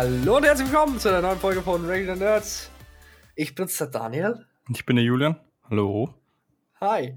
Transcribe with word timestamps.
Hallo 0.00 0.36
und 0.36 0.44
herzlich 0.44 0.68
willkommen 0.68 1.00
zu 1.00 1.08
einer 1.08 1.22
neuen 1.22 1.40
Folge 1.40 1.60
von 1.60 1.84
Regular 1.84 2.14
Nerds. 2.14 2.70
Ich 3.34 3.56
bin's 3.56 3.78
der 3.78 3.88
Daniel. 3.88 4.46
Ich 4.72 4.86
bin 4.86 4.94
der 4.94 5.04
Julian. 5.04 5.40
Hallo. 5.68 6.14
Hi. 6.80 7.16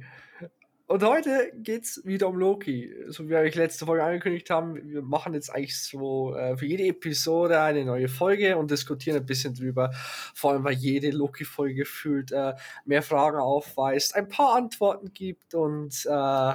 Und 0.88 1.04
heute 1.04 1.52
geht's 1.58 2.02
wieder 2.06 2.28
um 2.28 2.40
Loki. 2.40 2.92
So 3.10 3.26
wie 3.26 3.30
wir 3.30 3.38
euch 3.38 3.54
letzte 3.54 3.86
Folge 3.86 4.04
angekündigt 4.04 4.50
haben, 4.50 4.78
wir 4.90 5.04
machen 5.04 5.36
jetzt 5.36 5.52
eigentlich 5.52 5.80
so 5.80 6.34
äh, 6.34 6.58
für 6.58 6.66
jede 6.66 6.88
Episode 6.88 7.62
eine 7.62 7.86
neue 7.86 8.08
Folge 8.08 8.58
und 8.58 8.72
diskutieren 8.72 9.18
ein 9.18 9.28
bisschen 9.28 9.54
drüber. 9.54 9.92
Vor 10.34 10.54
allem, 10.54 10.64
weil 10.64 10.74
jede 10.74 11.12
Loki-Folge 11.12 11.76
gefühlt 11.76 12.32
äh, 12.32 12.56
mehr 12.86 13.04
Fragen 13.04 13.38
aufweist, 13.38 14.16
ein 14.16 14.28
paar 14.28 14.56
Antworten 14.56 15.14
gibt 15.14 15.54
und 15.54 16.04
äh, 16.08 16.54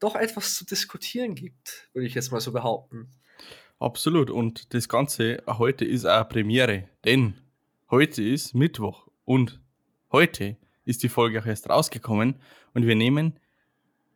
doch 0.00 0.16
etwas 0.16 0.54
zu 0.54 0.66
diskutieren 0.66 1.34
gibt, 1.34 1.88
würde 1.94 2.06
ich 2.06 2.14
jetzt 2.14 2.30
mal 2.30 2.42
so 2.42 2.52
behaupten. 2.52 3.08
Absolut. 3.84 4.30
Und 4.30 4.72
das 4.72 4.88
Ganze 4.88 5.42
heute 5.46 5.84
ist 5.84 6.06
auch 6.06 6.26
Premiere, 6.26 6.88
denn 7.04 7.34
heute 7.90 8.22
ist 8.22 8.54
Mittwoch 8.54 9.08
und 9.26 9.60
heute 10.10 10.56
ist 10.86 11.02
die 11.02 11.10
Folge 11.10 11.42
auch 11.42 11.44
erst 11.44 11.68
rausgekommen 11.68 12.36
und 12.72 12.86
wir 12.86 12.94
nehmen 12.94 13.38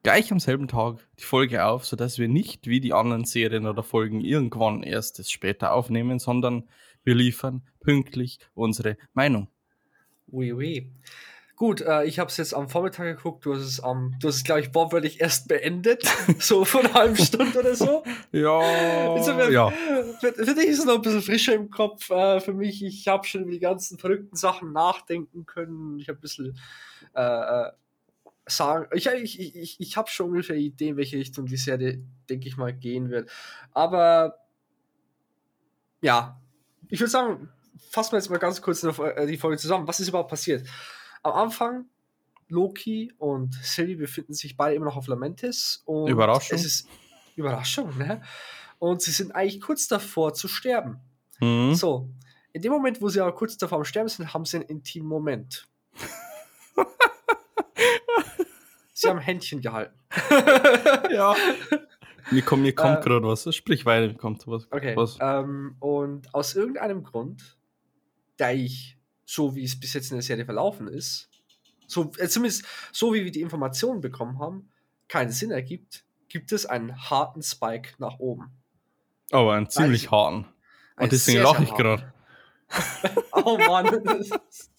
gleich 0.02 0.32
am 0.32 0.41
selben 0.41 0.68
Tag 0.68 1.06
die 1.18 1.24
Folge 1.24 1.66
auf, 1.66 1.84
sodass 1.84 2.18
wir 2.18 2.28
nicht 2.28 2.66
wie 2.66 2.80
die 2.80 2.94
anderen 2.94 3.27
Serien 3.27 3.66
oder 3.66 3.83
Folgen 3.83 4.22
irgendwann 4.22 4.83
erst 4.83 5.19
das 5.19 5.30
später 5.30 5.74
aufnehmen, 5.74 6.19
sondern 6.19 6.66
wir 7.05 7.14
liefern 7.14 7.61
pünktlich 7.80 8.39
unsere 8.55 8.96
Meinung. 9.12 9.48
Oui, 10.28 10.50
oui. 10.50 10.94
Gut, 11.59 11.81
äh, 11.81 12.05
ich 12.05 12.20
habe 12.20 12.31
es 12.31 12.37
jetzt 12.37 12.55
am 12.55 12.69
Vormittag 12.69 13.17
geguckt. 13.17 13.45
Du 13.45 13.53
hast 13.53 13.62
es 13.62 13.81
am, 13.81 14.14
du 14.20 14.28
hast 14.28 14.37
es, 14.37 14.45
glaube 14.45 14.61
ich, 14.61 14.73
wortwörtlich 14.73 15.20
erst 15.20 15.48
beendet. 15.48 16.05
so 16.39 16.64
vor 16.64 16.83
einer 16.83 16.95
halben 16.95 17.17
Stunde 17.17 17.59
oder 17.59 17.75
so. 17.75 18.05
Ja. 18.31 18.59
Also, 18.61 19.34
für, 19.34 19.51
ja. 19.51 19.70
Für, 20.20 20.33
für, 20.34 20.55
dich 20.55 20.67
ist 20.67 20.79
es 20.79 20.84
noch 20.84 20.95
ein 20.95 21.03
bisschen 21.03 21.20
frischer 21.20 21.55
im 21.55 21.69
Kopf. 21.69 22.11
Äh, 22.11 22.39
für 22.39 22.55
mich, 22.55 22.84
ich 22.84 23.09
habe 23.09 23.27
schon 23.27 23.42
über 23.42 23.51
die 23.51 23.59
ganzen 23.59 23.98
verrückten 23.98 24.36
Sachen 24.36 24.73
nachdenken 24.73 25.47
können. 25.47 25.98
Ich 25.98 26.09
habe 26.09 26.19
ein 26.19 26.20
bisschen 26.20 26.56
äh, 27.14 27.23
äh 27.23 27.73
sagen. 28.47 28.86
Ich, 28.92 29.09
ich, 29.09 29.56
ich, 29.56 29.81
ich 29.81 29.97
habe 29.97 30.09
schon 30.09 30.31
ungefähr 30.31 30.56
Ideen, 30.56 30.97
welche 30.97 31.19
Richtung 31.19 31.47
die 31.47 31.56
Serie, 31.56 32.01
denke 32.31 32.47
ich 32.47 32.56
mal, 32.56 32.73
gehen 32.73 33.11
wird. 33.11 33.31
Aber 33.73 34.39
ja, 36.03 36.41
ich 36.89 37.01
würde 37.01 37.11
sagen, 37.11 37.48
fassen 37.91 38.12
wir 38.12 38.19
jetzt 38.19 38.31
mal 38.31 38.39
ganz 38.39 38.62
kurz 38.62 38.84
äh, 38.84 39.27
die 39.27 39.39
Folge 39.39 39.59
zusammen. 39.59 39.89
Was 39.89 39.98
ist 39.98 40.09
überhaupt 40.09 40.31
passiert? 40.31 40.64
Am 41.22 41.33
Anfang, 41.33 41.86
Loki 42.48 43.12
und 43.19 43.55
Sylvie 43.55 43.97
befinden 43.97 44.33
sich 44.34 44.56
beide 44.56 44.74
immer 44.77 44.86
noch 44.86 44.97
auf 44.97 45.06
Lamentis. 45.06 45.83
Und 45.84 46.08
Überraschung. 46.08 46.56
Es 46.56 46.64
ist 46.64 46.88
Überraschung, 47.36 47.97
ne? 47.98 48.22
Und 48.78 49.02
sie 49.02 49.11
sind 49.11 49.33
eigentlich 49.33 49.61
kurz 49.61 49.89
davor 49.89 50.34
zu 50.34 50.48
sterben. 50.48 51.00
Mhm. 51.41 51.74
So, 51.74 52.08
in 52.52 52.62
dem 52.62 52.72
Moment, 52.72 53.00
wo 53.02 53.08
sie 53.08 53.20
aber 53.20 53.34
kurz 53.34 53.56
davor 53.58 53.78
am 53.78 53.84
Sterben 53.84 54.08
sind, 54.08 54.33
haben 54.33 54.44
sie 54.44 54.56
einen 54.58 54.66
intimen 54.66 55.08
Moment. 55.08 55.69
sie 58.92 59.08
haben 59.08 59.19
Händchen 59.19 59.61
gehalten. 59.61 59.94
ja. 61.12 61.34
Mir 62.30 62.42
kommt, 62.42 62.62
mir 62.62 62.74
kommt 62.74 62.98
Äh, 62.98 63.02
gerade 63.02 63.27
was. 63.27 63.55
Sprich 63.55 63.86
weiter, 63.86 64.12
kommt 64.14 64.46
was. 64.46 64.70
Okay. 64.70 64.96
was. 64.96 65.19
Ähm, 65.20 65.77
und 65.80 66.34
aus 66.34 66.55
irgendeinem 66.55 67.02
Grund, 67.02 67.56
der 68.39 68.55
ich, 68.55 68.98
so 69.30 69.55
wie 69.55 69.64
es 69.64 69.78
bis 69.78 69.92
jetzt 69.92 70.11
in 70.11 70.16
der 70.16 70.22
Serie 70.22 70.46
verlaufen 70.46 70.89
ist, 70.89 71.28
so, 71.86 72.11
äh, 72.16 72.28
zumindest 72.28 72.64
so 72.92 73.12
wie 73.12 73.24
wir 73.24 73.30
die 73.30 73.42
Informationen 73.42 74.00
bekommen 74.00 74.39
haben, 74.39 74.70
keinen 75.06 75.30
Sinn 75.30 75.50
ergibt, 75.50 76.05
gibt 76.30 76.50
es 76.50 76.64
einen 76.64 76.96
harten 77.11 77.42
Spike 77.42 77.90
nach 77.98 78.18
oben. 78.18 78.50
Aber 79.30 79.52
einen 79.52 79.68
ziemlich 79.68 80.11
harten. 80.11 80.46
Einen 80.96 81.05
Und 81.06 81.12
deswegen 81.12 81.42
lache 81.42 81.62
ich 81.62 81.74
gerade. 81.74 82.12
Oh 83.33 83.56
Mann. 83.58 83.86
Das 84.05 84.27
ist- 84.28 84.70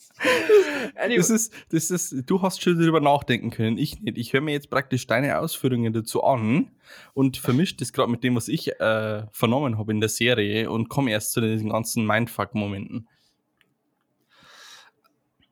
anyway, 0.95 1.17
Das 1.17 1.29
ist, 1.29 1.53
das 1.71 1.91
ist, 1.91 2.29
du 2.29 2.41
hast 2.41 2.61
schon 2.61 2.77
darüber 2.77 2.99
nachdenken 2.99 3.51
können, 3.51 3.77
ich 3.77 4.01
nicht. 4.01 4.17
Ich 4.17 4.33
höre 4.33 4.41
mir 4.41 4.51
jetzt 4.51 4.69
praktisch 4.69 5.07
deine 5.07 5.39
Ausführungen 5.39 5.93
dazu 5.93 6.23
an 6.23 6.71
und 7.13 7.37
vermische 7.37 7.77
das 7.77 7.93
gerade 7.93 8.11
mit 8.11 8.23
dem, 8.23 8.35
was 8.35 8.47
ich 8.47 8.67
äh, 8.79 9.25
vernommen 9.31 9.77
habe 9.77 9.91
in 9.93 9.99
der 10.01 10.09
Serie 10.09 10.69
und 10.69 10.89
komme 10.89 11.11
erst 11.11 11.31
zu 11.31 11.41
diesen 11.41 11.69
ganzen 11.69 12.05
Mindfuck-Momenten. 12.05 13.07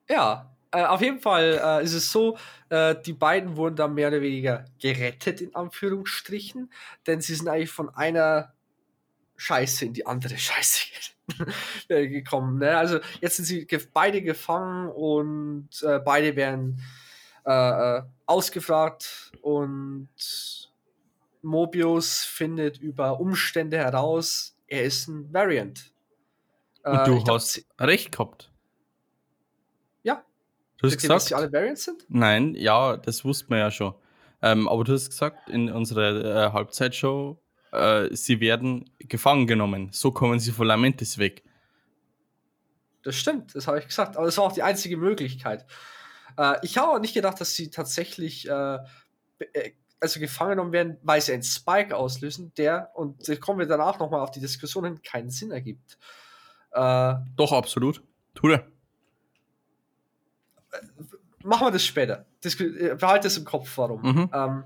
Ja, 0.09 0.53
äh, 0.71 0.83
auf 0.83 1.01
jeden 1.01 1.19
Fall 1.19 1.59
äh, 1.63 1.83
ist 1.83 1.93
es 1.93 2.11
so, 2.11 2.37
äh, 2.69 2.95
die 3.05 3.13
beiden 3.13 3.55
wurden 3.55 3.75
dann 3.75 3.93
mehr 3.93 4.09
oder 4.09 4.21
weniger 4.21 4.65
gerettet, 4.79 5.41
in 5.41 5.55
Anführungsstrichen, 5.55 6.71
denn 7.05 7.21
sie 7.21 7.35
sind 7.35 7.47
eigentlich 7.47 7.71
von 7.71 7.89
einer 7.89 8.53
Scheiße 9.37 9.85
in 9.85 9.93
die 9.93 10.05
andere 10.05 10.37
Scheiße 10.37 10.85
äh, 11.89 12.07
gekommen. 12.07 12.59
Ne? 12.59 12.77
Also 12.77 12.99
jetzt 13.21 13.37
sind 13.37 13.45
sie 13.45 13.65
ge 13.65 13.81
beide 13.93 14.21
gefangen 14.21 14.89
und 14.89 15.69
äh, 15.83 15.99
beide 15.99 16.35
werden 16.35 16.83
äh, 17.45 18.01
ausgefragt 18.25 19.31
und 19.41 20.09
Mobius 21.41 22.25
findet 22.25 22.77
über 22.77 23.19
Umstände 23.19 23.77
heraus, 23.77 24.57
er 24.67 24.83
ist 24.83 25.07
ein 25.07 25.33
Variant. 25.33 25.93
Und 26.83 27.07
du 27.07 27.23
glaub, 27.23 27.37
hast 27.37 27.65
recht 27.79 28.11
gehabt. 28.11 28.51
Du 30.77 30.87
hast 30.87 30.93
ihr, 30.93 30.95
dass 30.95 31.01
gesagt, 31.01 31.21
sie 31.23 31.35
alle 31.35 31.51
Variants 31.51 31.85
sind? 31.85 32.05
nein, 32.07 32.53
ja, 32.55 32.97
das 32.97 33.25
wussten 33.25 33.49
wir 33.49 33.57
ja 33.57 33.71
schon. 33.71 33.95
Ähm, 34.41 34.67
aber 34.67 34.83
du 34.83 34.93
hast 34.93 35.09
gesagt 35.09 35.49
in 35.49 35.71
unserer 35.71 36.47
äh, 36.47 36.51
Halbzeitshow, 36.53 37.39
äh, 37.71 38.15
sie 38.15 38.39
werden 38.39 38.89
gefangen 38.99 39.47
genommen. 39.47 39.89
So 39.91 40.11
kommen 40.11 40.39
sie 40.39 40.51
von 40.51 40.67
Lamentis 40.67 41.17
weg. 41.17 41.43
Das 43.03 43.15
stimmt, 43.15 43.55
das 43.55 43.67
habe 43.67 43.79
ich 43.79 43.87
gesagt. 43.87 44.17
Aber 44.17 44.25
das 44.25 44.37
war 44.37 44.45
auch 44.45 44.51
die 44.51 44.63
einzige 44.63 44.97
Möglichkeit. 44.97 45.65
Äh, 46.37 46.55
ich 46.61 46.77
habe 46.77 46.91
auch 46.91 46.99
nicht 46.99 47.13
gedacht, 47.13 47.41
dass 47.41 47.55
sie 47.55 47.69
tatsächlich 47.71 48.47
äh, 48.47 48.77
äh, 49.53 49.71
also 49.99 50.19
gefangen 50.19 50.51
genommen 50.51 50.71
werden, 50.73 50.97
weil 51.01 51.21
sie 51.21 51.33
einen 51.33 51.43
Spike 51.43 51.95
auslösen, 51.95 52.53
der, 52.55 52.91
und 52.93 53.27
da 53.27 53.35
kommen 53.35 53.59
wir 53.59 53.65
danach 53.65 53.97
nochmal 53.97 54.19
auf 54.19 54.31
die 54.31 54.39
Diskussion 54.39 54.83
hin, 54.83 55.01
keinen 55.01 55.31
Sinn 55.31 55.51
ergibt. 55.51 55.97
Äh, 56.71 57.15
Doch, 57.35 57.51
absolut. 57.51 58.03
Tut 58.35 58.51
er. 58.51 58.67
Machen 61.43 61.67
wir 61.67 61.71
das 61.71 61.85
später. 61.85 62.25
Äh, 62.43 62.95
behalte 62.95 63.27
es 63.27 63.37
im 63.37 63.45
Kopf, 63.45 63.71
warum. 63.77 64.01
Mhm. 64.01 64.29
Ähm, 64.33 64.63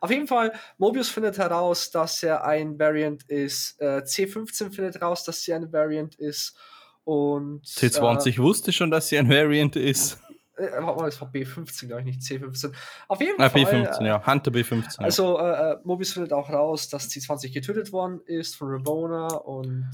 auf 0.00 0.10
jeden 0.10 0.26
Fall, 0.26 0.52
Mobius 0.78 1.10
findet 1.10 1.36
heraus, 1.36 1.90
dass 1.90 2.22
er 2.22 2.44
ein 2.44 2.78
Variant 2.78 3.22
ist. 3.24 3.78
Äh, 3.80 3.98
C15 3.98 4.72
findet 4.72 4.94
heraus, 4.94 5.24
dass 5.24 5.42
sie 5.42 5.52
ein 5.52 5.70
Variant 5.72 6.14
ist. 6.14 6.56
Und 7.04 7.64
C20 7.66 8.38
wusste 8.38 8.72
schon, 8.72 8.90
dass 8.90 9.08
sie 9.08 9.18
ein 9.18 9.28
Variant 9.28 9.76
ist. 9.76 10.18
Äh, 10.56 10.64
äh, 10.66 10.82
warte 10.82 11.00
mal, 11.00 11.08
es 11.08 11.20
war 11.20 11.30
B15, 11.30 11.86
glaube 11.86 12.00
ich, 12.02 12.06
nicht 12.06 12.20
C15. 12.20 12.72
Auf 13.08 13.20
jeden 13.20 13.40
Ah, 13.40 13.50
Fall. 13.50 13.62
B15, 13.62 14.00
äh, 14.02 14.06
ja. 14.06 14.26
Hunter 14.26 14.50
B15. 14.50 14.82
ja. 14.98 15.04
Also, 15.04 15.38
äh, 15.38 15.72
äh, 15.72 15.76
Mobius 15.84 16.12
findet 16.12 16.32
auch 16.32 16.48
raus, 16.50 16.88
dass 16.88 17.10
C20 17.10 17.52
getötet 17.52 17.92
worden 17.92 18.20
ist 18.24 18.56
von 18.56 18.68
Ravona 18.70 19.28
und 19.34 19.88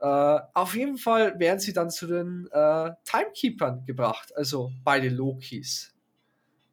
äh, 0.00 0.38
auf 0.54 0.74
jeden 0.76 0.98
Fall 0.98 1.38
werden 1.38 1.58
sie 1.58 1.72
dann 1.72 1.90
zu 1.90 2.06
den 2.06 2.48
äh, 2.52 2.90
Timekeepern 3.04 3.84
gebracht, 3.86 4.34
also 4.36 4.70
beide 4.84 5.08
Lokis. 5.08 5.92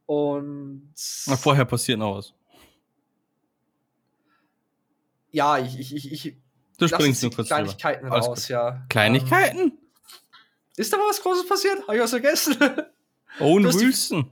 Und 0.06 0.94
Na, 1.28 1.38
vorher 1.38 1.66
passiert 1.66 2.00
noch 2.00 2.17
was. 2.17 2.33
ja, 5.31 5.57
ich, 5.57 5.80
ich, 5.80 5.95
ich, 5.95 6.12
ich 6.12 6.38
Du 6.77 6.88
springst 6.88 7.21
nur 7.24 7.31
kurz 7.31 7.48
drüber. 7.50 7.62
Kleinigkeiten 7.63 8.12
Alles 8.12 8.27
raus, 8.27 8.48
ja. 8.50 8.83
Kleinigkeiten? 8.89 9.59
Ähm, 9.59 9.77
ist 10.75 10.92
da 10.92 10.98
was 10.98 11.21
Großes 11.21 11.48
passiert? 11.48 11.81
Habe 11.83 11.95
ich 11.98 12.01
was 12.03 12.09
vergessen? 12.09 12.57
Owen 13.39 13.63
die- 13.63 13.74
Wilson. 13.80 14.30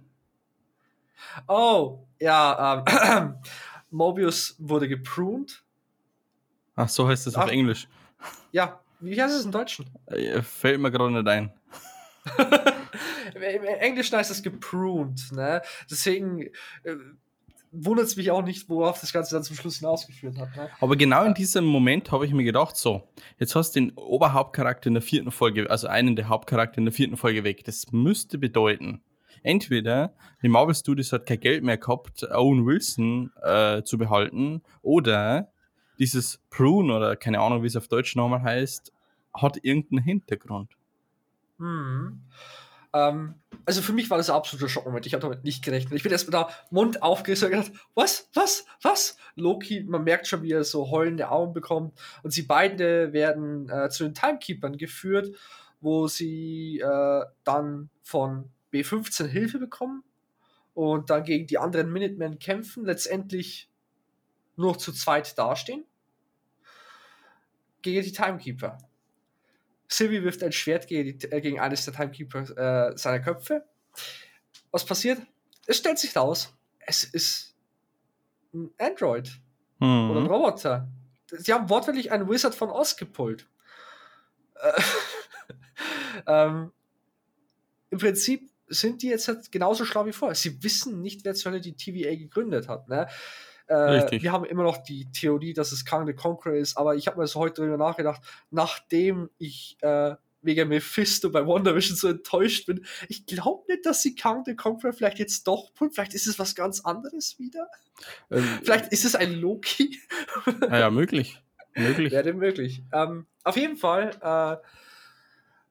oh, 1.48 2.06
ja, 2.20 2.84
ähm, 2.88 3.36
Mobius 3.92 4.56
wurde 4.60 4.88
gepruned. 4.88 5.64
Ach, 6.76 6.90
so 6.90 7.08
heißt 7.08 7.28
es 7.28 7.36
auf. 7.36 7.50
Englisch. 7.50 7.88
Ja, 8.52 8.81
wie 9.02 9.22
heißt 9.22 9.36
es 9.36 9.46
im 9.46 9.52
Deutschen? 9.52 9.90
Äh, 10.08 10.42
Fällt 10.42 10.80
mir 10.80 10.92
gerade 10.92 11.12
nicht 11.12 11.28
ein. 11.28 11.54
Im 13.36 13.64
Englischen 13.64 14.18
heißt 14.18 14.32
es 14.32 14.44
gepruned, 14.44 15.32
ne? 15.32 15.62
Deswegen 15.90 16.44
äh, 16.84 16.96
wundert 17.72 18.06
es 18.06 18.16
mich 18.16 18.32
auch 18.32 18.44
nicht, 18.44 18.70
worauf 18.70 19.00
das 19.00 19.14
Ganze 19.14 19.36
dann 19.36 19.44
zum 19.44 19.56
Schluss 19.56 19.80
hinausgeführt 19.80 20.38
hat. 20.38 20.56
Ne? 20.56 20.70
Aber 20.80 20.96
genau 20.96 21.24
in 21.24 21.34
diesem 21.34 21.66
Moment 21.66 22.12
habe 22.12 22.26
ich 22.26 22.34
mir 22.34 22.44
gedacht, 22.44 22.76
so, 22.76 23.10
jetzt 23.40 23.56
hast 23.56 23.76
du 23.76 23.80
den 23.80 23.92
Oberhauptcharakter 23.94 24.88
in 24.88 24.94
der 24.94 25.02
vierten 25.02 25.32
Folge, 25.32 25.70
also 25.70 25.88
einen 25.88 26.16
der 26.16 26.28
Hauptcharakter 26.30 26.80
in 26.80 26.86
der 26.86 26.94
vierten 26.94 27.18
Folge 27.18 27.44
weg. 27.44 27.64
Das 27.64 27.92
müsste 27.92 28.38
bedeuten, 28.38 29.02
entweder 29.44 30.14
die 30.44 30.50
Marvel 30.50 30.76
Studios 30.76 31.14
hat 31.14 31.26
kein 31.26 31.40
Geld 31.40 31.64
mehr 31.64 31.78
gehabt, 31.78 32.24
Owen 32.32 32.66
Wilson 32.66 33.32
äh, 33.42 33.84
zu 33.84 33.98
behalten, 33.98 34.62
oder 34.82 35.52
dieses 36.00 36.40
Prune 36.50 36.94
oder 36.94 37.16
keine 37.16 37.40
Ahnung, 37.40 37.64
wie 37.64 37.68
es 37.68 37.76
auf 37.76 37.88
Deutsch 37.88 38.16
nochmal 38.16 38.42
heißt, 38.42 38.92
hat 39.34 39.64
irgendeinen 39.64 40.04
Hintergrund. 40.04 40.72
Hm. 41.58 42.22
Ähm, 42.94 43.36
also 43.66 43.82
für 43.82 43.94
mich 43.94 44.10
war 44.10 44.18
das 44.18 44.30
ein 44.30 44.36
absoluter 44.36 44.68
Schockmoment. 44.68 45.06
Ich 45.06 45.14
habe 45.14 45.22
damit 45.22 45.44
nicht 45.44 45.64
gerechnet. 45.64 45.94
Ich 45.94 46.04
bin 46.04 46.12
erst 46.12 46.28
mit 46.28 46.34
der 46.34 46.50
Mund 46.72 47.02
aufgerissen 47.04 47.46
und 47.46 47.52
gedacht, 47.52 47.72
was, 47.96 48.30
was, 48.34 48.66
was? 48.82 49.18
Loki, 49.36 49.84
man 49.84 50.04
merkt 50.04 50.28
schon, 50.28 50.44
wie 50.44 50.52
er 50.52 50.64
so 50.64 50.90
heulende 50.90 51.30
Augen 51.30 51.54
bekommt. 51.54 51.98
Und 52.24 52.32
sie 52.32 52.44
beide 52.44 53.14
werden 53.14 53.70
äh, 53.70 53.90
zu 53.90 54.04
den 54.04 54.14
Timekeepern 54.14 54.78
geführt, 54.78 55.36
wo 55.80 56.08
sie 56.08 56.80
äh, 56.80 57.26
dann 57.44 57.90
von 58.04 58.50
B15 58.74 59.28
Hilfe 59.28 59.60
bekommen 59.60 60.04
und 60.74 61.10
dann 61.10 61.24
gegen 61.24 61.48
die 61.48 61.58
anderen 61.58 61.92
Minutemen 61.92 62.40
kämpfen, 62.40 62.86
letztendlich 62.86 63.70
nur 64.62 64.78
zu 64.78 64.94
zweit 64.94 65.38
dastehen. 65.38 65.86
Gegen 67.82 68.04
die 68.04 68.12
Timekeeper. 68.12 68.78
Sylvie 69.90 70.24
wirft 70.24 70.42
ein 70.44 70.52
Schwert 70.52 70.88
gegen, 70.88 71.18
die, 71.18 71.32
äh, 71.32 71.42
gegen 71.42 71.60
eines 71.60 71.84
der 71.84 71.94
Timekeeper 71.94 72.92
äh, 72.92 72.98
seiner 72.98 73.20
Köpfe. 73.20 73.66
Was 74.72 74.86
passiert? 74.86 75.20
Es 75.66 75.78
stellt 75.78 76.00
sich 76.00 76.16
raus, 76.16 76.56
es 76.80 77.04
ist 77.04 77.56
ein 78.54 78.72
Android 78.78 79.32
mhm. 79.80 80.12
oder 80.12 80.20
ein 80.22 80.28
Roboter. 80.28 80.88
Sie 81.28 81.52
haben 81.54 81.70
wortwörtlich 81.70 82.12
einen 82.12 82.30
Wizard 82.30 82.56
von 82.56 82.70
Oz 82.70 82.96
gepult. 82.96 83.48
Äh, 84.56 84.82
ähm, 86.28 86.72
Im 87.90 87.98
Prinzip 87.98 88.50
sind 88.68 89.02
die 89.02 89.08
jetzt 89.08 89.28
halt 89.28 89.52
genauso 89.52 89.86
schlau 89.86 90.06
wie 90.06 90.14
vorher. 90.14 90.36
Sie 90.36 90.64
wissen 90.64 91.02
nicht, 91.02 91.26
wer 91.26 91.34
zur 91.34 91.52
Hölle 91.52 91.62
die 91.62 91.76
TVA 91.76 92.16
gegründet 92.16 92.70
hat. 92.70 92.88
Ne? 92.88 93.08
Äh, 93.68 94.22
wir 94.22 94.32
haben 94.32 94.46
immer 94.46 94.64
noch 94.64 94.78
die 94.78 95.12
Theorie, 95.12 95.54
dass 95.54 95.72
es 95.72 95.86
Kang 95.86 96.06
the 96.06 96.14
Conqueror 96.14 96.58
ist, 96.58 96.78
aber 96.78 96.96
ich 96.96 97.08
habe 97.08 97.20
mir 97.20 97.28
so 97.28 97.40
heute 97.40 97.62
darüber 97.62 97.78
nachgedacht, 97.78 98.22
nachdem 98.50 99.30
ich 99.38 99.78
äh, 99.82 100.16
wegen 100.42 100.70
Mephisto 100.70 101.30
bei 101.30 101.46
WandaVision 101.46 101.96
so 101.96 102.08
enttäuscht 102.10 102.66
bin. 102.66 102.86
Ich 103.08 103.26
glaube 103.26 103.64
nicht, 103.72 103.86
dass 103.86 104.02
sie 104.02 104.16
Kang 104.16 104.44
the 104.46 104.56
Conqueror 104.56 104.94
vielleicht 104.94 105.20
jetzt 105.20 105.48
doch 105.48 105.74
pullt. 105.74 105.94
Vielleicht 105.94 106.14
ist 106.14 106.28
es 106.28 106.40
was 106.40 106.56
ganz 106.56 106.82
anderes 106.82 107.38
wieder. 107.40 107.68
Ähm, 108.30 108.60
vielleicht 108.64 108.92
ist 108.92 109.06
es 109.06 109.16
ein 109.16 109.34
Loki. 109.34 110.00
Naja, 110.60 110.90
möglich. 110.90 111.42
möglich. 111.76 112.12
Wäre 112.12 112.34
möglich. 112.34 112.84
Ähm, 112.92 113.28
auf 113.44 113.58
jeden 113.58 113.78
Fall 113.78 114.12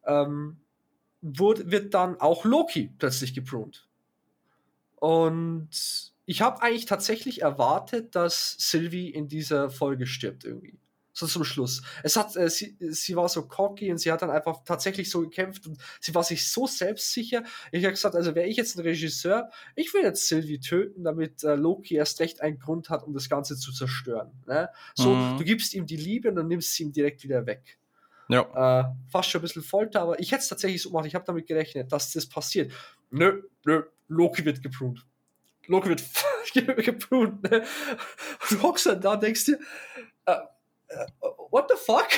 äh, 0.06 0.10
ähm, 0.10 0.60
wird, 1.20 1.70
wird 1.70 1.94
dann 1.94 2.20
auch 2.20 2.44
Loki 2.44 2.90
plötzlich 2.98 3.34
gepruned. 3.34 3.86
Und 4.96 6.09
ich 6.30 6.42
habe 6.42 6.62
eigentlich 6.62 6.84
tatsächlich 6.84 7.42
erwartet, 7.42 8.14
dass 8.14 8.54
Sylvie 8.56 9.10
in 9.10 9.26
dieser 9.26 9.68
Folge 9.68 10.06
stirbt 10.06 10.44
irgendwie. 10.44 10.78
So 11.12 11.26
zum 11.26 11.42
Schluss. 11.42 11.82
Es 12.04 12.14
hat, 12.14 12.36
äh, 12.36 12.48
sie, 12.48 12.76
sie 12.78 13.16
war 13.16 13.28
so 13.28 13.48
cocky 13.48 13.90
und 13.90 13.98
sie 13.98 14.12
hat 14.12 14.22
dann 14.22 14.30
einfach 14.30 14.62
tatsächlich 14.64 15.10
so 15.10 15.22
gekämpft 15.22 15.66
und 15.66 15.78
sie 15.98 16.14
war 16.14 16.22
sich 16.22 16.48
so 16.48 16.68
selbstsicher. 16.68 17.42
Ich 17.72 17.82
habe 17.82 17.94
gesagt, 17.94 18.14
also 18.14 18.36
wäre 18.36 18.46
ich 18.46 18.56
jetzt 18.56 18.78
ein 18.78 18.82
Regisseur, 18.82 19.50
ich 19.74 19.92
will 19.92 20.04
jetzt 20.04 20.28
Sylvie 20.28 20.60
töten, 20.60 21.02
damit 21.02 21.42
äh, 21.42 21.56
Loki 21.56 21.96
erst 21.96 22.20
recht 22.20 22.40
einen 22.42 22.60
Grund 22.60 22.90
hat, 22.90 23.02
um 23.02 23.12
das 23.12 23.28
Ganze 23.28 23.56
zu 23.56 23.72
zerstören. 23.72 24.30
Ne? 24.46 24.70
So, 24.94 25.12
mhm. 25.12 25.36
du 25.36 25.42
gibst 25.42 25.74
ihm 25.74 25.84
die 25.84 25.96
Liebe 25.96 26.28
und 26.28 26.36
dann 26.36 26.46
nimmst 26.46 26.74
sie 26.74 26.84
ihm 26.84 26.92
direkt 26.92 27.24
wieder 27.24 27.44
weg. 27.44 27.76
Ja. 28.28 28.82
Äh, 28.82 28.84
fast 29.10 29.30
schon 29.30 29.40
ein 29.40 29.42
bisschen 29.42 29.64
Folter, 29.64 30.02
aber 30.02 30.20
ich 30.20 30.30
hätte 30.30 30.42
es 30.42 30.48
tatsächlich 30.48 30.80
so 30.80 30.90
gemacht. 30.90 31.06
Ich 31.06 31.16
habe 31.16 31.24
damit 31.24 31.48
gerechnet, 31.48 31.90
dass 31.90 32.12
das 32.12 32.28
passiert. 32.28 32.70
Nö, 33.10 33.42
nö, 33.64 33.82
Loki 34.06 34.44
wird 34.44 34.62
geprunt. 34.62 35.04
Loki 35.66 35.88
wird 35.88 36.02
geprunt, 36.84 37.42
ne? 37.42 37.60
Und 37.60 38.50
du 38.50 38.62
hockst 38.62 38.86
dann 38.86 39.00
da 39.00 39.12
und 39.12 39.22
denkst 39.22 39.44
dir, 39.44 39.58
uh, 40.28 40.32
uh, 40.32 41.50
what 41.50 41.70
the 41.70 41.76
fuck? 41.76 42.08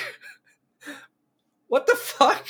What 1.68 1.88
the 1.88 1.96
fuck? 1.96 2.44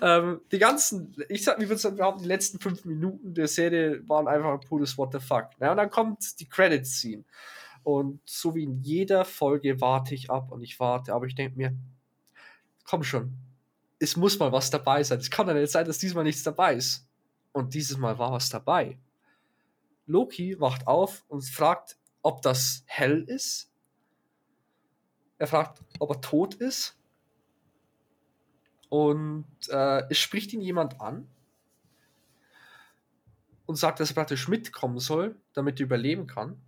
ähm, 0.00 0.40
die 0.52 0.58
ganzen, 0.58 1.14
ich 1.28 1.44
sag, 1.44 1.58
wie 1.60 1.68
würde 1.68 1.80
sagen, 1.80 1.98
die 2.20 2.26
letzten 2.26 2.58
fünf 2.58 2.84
Minuten 2.84 3.34
der 3.34 3.48
Serie 3.48 4.06
waren 4.08 4.28
einfach 4.28 4.52
ein 4.52 4.60
pures 4.60 4.96
What 4.98 5.12
the 5.12 5.20
fuck. 5.20 5.50
Ne? 5.60 5.70
Und 5.70 5.76
dann 5.76 5.90
kommt 5.90 6.38
die 6.40 6.48
Credits-Scene. 6.48 7.24
Und 7.82 8.20
so 8.24 8.54
wie 8.54 8.64
in 8.64 8.80
jeder 8.82 9.24
Folge 9.24 9.80
warte 9.80 10.14
ich 10.14 10.30
ab 10.30 10.50
und 10.50 10.62
ich 10.62 10.80
warte, 10.80 11.12
aber 11.12 11.26
ich 11.26 11.36
denke 11.36 11.56
mir, 11.56 11.72
komm 12.84 13.04
schon, 13.04 13.34
es 13.98 14.16
muss 14.16 14.38
mal 14.38 14.52
was 14.52 14.70
dabei 14.70 15.02
sein. 15.02 15.18
Es 15.18 15.30
kann 15.30 15.46
ja 15.46 15.54
nicht 15.54 15.70
sein, 15.70 15.86
dass 15.86 15.98
diesmal 15.98 16.24
nichts 16.24 16.42
dabei 16.42 16.74
ist. 16.74 17.06
Und 17.52 17.74
dieses 17.74 17.96
Mal 17.96 18.18
war 18.18 18.32
was 18.32 18.48
dabei. 18.48 18.98
Loki 20.06 20.58
wacht 20.60 20.86
auf 20.86 21.24
und 21.28 21.42
fragt, 21.44 21.96
ob 22.22 22.42
das 22.42 22.84
hell 22.86 23.22
ist. 23.22 23.70
Er 25.38 25.46
fragt, 25.46 25.82
ob 25.98 26.10
er 26.10 26.20
tot 26.20 26.54
ist. 26.54 26.98
Und 28.88 29.46
äh, 29.68 30.08
es 30.10 30.18
spricht 30.18 30.52
ihn 30.52 30.60
jemand 30.60 31.00
an 31.00 31.28
und 33.66 33.76
sagt, 33.76 34.00
dass 34.00 34.10
er 34.10 34.14
praktisch 34.14 34.48
mitkommen 34.48 34.98
soll, 34.98 35.36
damit 35.52 35.80
er 35.80 35.86
überleben 35.86 36.26
kann. 36.26 36.60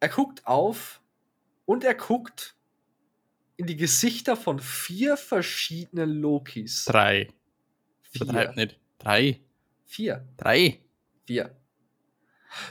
Er 0.00 0.08
guckt 0.08 0.46
auf 0.46 1.00
und 1.64 1.84
er 1.84 1.94
guckt 1.94 2.54
in 3.56 3.66
die 3.66 3.76
Gesichter 3.76 4.36
von 4.36 4.58
vier 4.58 5.16
verschiedenen 5.16 6.10
Lokis. 6.10 6.84
Drei. 6.84 7.32
Vier. 8.02 8.26
Drei, 8.26 8.54
nicht. 8.54 8.80
Drei. 8.98 9.40
Vier. 9.86 10.28
Drei. 10.36 10.80
Vier. 11.26 11.56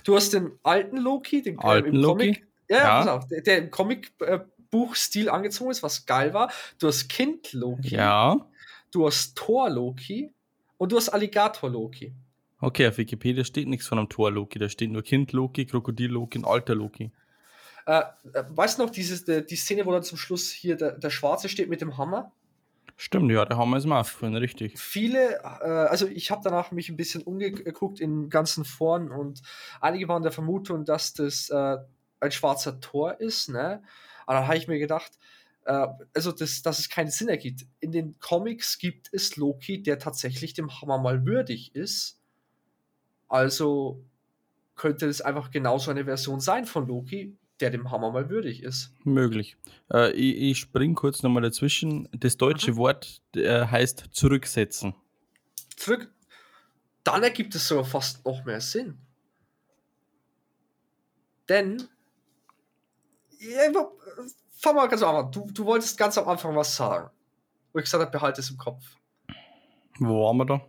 Du 0.04 0.16
hast 0.16 0.33
den 0.33 0.51
alten 0.63 0.98
Loki, 0.98 1.42
den 1.42 1.60
alten 1.60 1.89
im 1.89 1.95
Loki? 1.95 2.25
Comic, 2.25 2.48
ja, 2.69 2.78
ja. 2.78 3.00
Pass 3.00 3.07
auf, 3.07 3.28
der, 3.28 3.42
der 3.42 3.57
im 3.57 3.72
Comic-Buch-Stil 3.72 5.30
angezogen 5.30 5.72
ist, 5.72 5.83
was 5.83 6.06
geil 6.06 6.33
war. 6.33 6.51
Du 6.80 6.88
hast 6.88 7.10
Kind 7.10 7.54
Loki. 7.54 7.95
Ja. 7.95 8.48
Du 8.92 9.06
hast 9.06 9.36
Thor 9.36 9.69
Loki 9.69 10.33
und 10.78 10.92
du 10.92 10.98
hast 10.98 11.10
Alligator 11.10 11.69
Loki. 11.69 12.13
Okay, 12.60 12.88
auf 12.88 12.98
Wikipedia 12.98 13.44
steht 13.44 13.68
nichts 13.68 13.88
von 13.88 13.98
einem 13.98 14.10
Thor 14.10 14.31
Loki. 14.31 14.60
Da 14.60 14.69
steht 14.69 14.92
nur 14.92 15.01
Kind 15.01 15.31
Loki, 15.31 15.66
Krokodil 15.66 16.12
Loki 16.12 16.38
und 16.38 16.45
alter 16.45 16.75
Loki. 16.75 17.12
Äh, 17.88 18.01
äh 18.33 18.44
weißt 18.50 18.78
du 18.78 18.83
noch, 18.83 18.92
dieses, 18.92 19.25
die, 19.25 19.45
die 19.45 19.56
Szene, 19.56 19.86
wo 19.86 19.92
dann 19.92 20.04
zum 20.04 20.18
Schluss 20.18 20.51
hier 20.51 20.78
der, 20.78 20.92
der 20.92 21.10
Schwarze 21.10 21.50
steht 21.50 21.69
mit 21.69 21.81
dem 21.81 21.98
Hammer? 21.98 22.31
Stimmt, 22.98 23.32
ja, 23.32 23.46
der 23.46 23.58
Hammer 23.58 23.78
ist 23.78 23.86
mal 23.86 24.00
aufgefallen, 24.00 24.36
richtig. 24.36 24.80
Viele, 24.80 25.40
äh, 25.40 25.88
also 25.90 26.08
ich 26.08 26.32
habe 26.32 26.42
danach 26.44 26.72
mich 26.72 26.90
ein 26.90 26.98
bisschen 26.98 27.24
umgeguckt 27.24 28.00
in 28.00 28.30
ganzen 28.30 28.66
Foren 28.66 29.12
und 29.12 29.42
einige 29.80 30.08
waren 30.08 30.24
der 30.24 30.32
Vermutung, 30.32 30.86
dass 30.86 31.14
das 31.14 31.50
äh, 31.50 31.78
ein 32.19 32.31
schwarzer 32.31 32.80
Tor 32.80 33.19
ist, 33.19 33.50
ne? 33.50 33.83
Aber 34.26 34.40
dann 34.40 34.48
habe 34.48 34.57
ich 34.57 34.68
mir 34.68 34.80
gedacht, 34.80 35.12
äh, 35.66 35.88
also 36.14 36.31
das, 36.31 36.62
dass 36.62 36.80
es 36.80 36.90
keinen 36.90 37.10
Sinn 37.10 37.30
ergibt. 37.30 37.66
In 37.80 37.92
den 37.92 38.19
Comics 38.19 38.78
gibt 38.78 39.10
es 39.12 39.36
Loki, 39.36 39.81
der 39.81 40.00
tatsächlich 40.00 40.54
dem 40.54 40.81
Hammer 40.81 40.98
mal 40.98 41.26
würdig 41.26 41.76
ist. 41.76 42.19
Also 43.28 44.04
könnte 44.76 45.07
es 45.07 45.21
einfach 45.21 45.52
genauso 45.52 45.92
eine 45.92 46.06
Version 46.06 46.40
sein 46.40 46.66
von 46.66 46.88
Loki, 46.88 47.38
der 47.61 47.69
dem 47.69 47.91
Hammer 47.91 48.11
mal 48.11 48.30
würdig 48.30 48.63
ist. 48.63 48.94
Möglich. 49.03 49.57
Äh, 49.94 50.11
ich, 50.13 50.37
ich 50.37 50.59
spring 50.59 50.95
kurz 50.95 51.23
nochmal 51.23 51.44
dazwischen. 51.44 52.09
Das 52.11 52.37
deutsche 52.37 52.73
mhm. 52.73 52.77
Wort 52.77 53.21
äh, 53.35 53.65
heißt 53.65 54.09
zurücksetzen. 54.11 54.95
Zurück. 55.75 56.11
Dann 57.03 57.23
ergibt 57.23 57.56
es 57.56 57.68
sogar 57.68 57.85
fast 57.85 58.25
noch 58.25 58.45
mehr 58.45 58.61
Sinn. 58.61 58.97
Denn. 61.49 61.87
Ja, 63.39 63.71
fang 64.51 64.75
mal 64.75 64.87
ganz 64.87 65.01
an. 65.01 65.31
Du, 65.31 65.49
du 65.51 65.65
wolltest 65.65 65.97
ganz 65.97 66.18
am 66.18 66.27
Anfang 66.27 66.56
was 66.56 66.75
sagen. 66.75 67.09
Wo 67.73 67.80
ich 67.80 67.85
gesagt 67.85 68.01
habe, 68.01 68.11
behalte 68.11 68.41
es 68.41 68.49
im 68.51 68.57
Kopf. 68.57 68.83
Wo 69.99 70.25
waren 70.25 70.37
wir 70.37 70.45
da? 70.45 70.61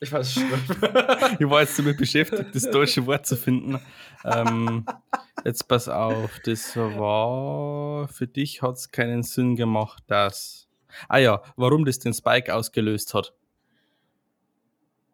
Ich 0.00 0.10
weiß 0.10 0.26
es 0.26 0.32
schon. 0.32 0.50
ich 1.38 1.50
war 1.50 1.60
jetzt 1.60 1.78
damit 1.78 1.98
beschäftigt, 1.98 2.54
das 2.54 2.70
deutsche 2.70 3.04
Wort 3.06 3.26
zu 3.26 3.36
finden. 3.36 3.78
Ähm, 4.24 4.86
jetzt 5.44 5.68
pass 5.68 5.88
auf, 5.88 6.38
das 6.44 6.76
war 6.76 8.08
für 8.08 8.26
dich 8.26 8.62
hat 8.62 8.76
es 8.76 8.90
keinen 8.90 9.22
Sinn 9.22 9.56
gemacht, 9.56 10.02
dass. 10.06 10.68
Ah 11.08 11.18
ja, 11.18 11.42
warum 11.56 11.84
das 11.84 12.00
den 12.00 12.12
Spike 12.12 12.52
ausgelöst 12.54 13.14
hat. 13.14 13.32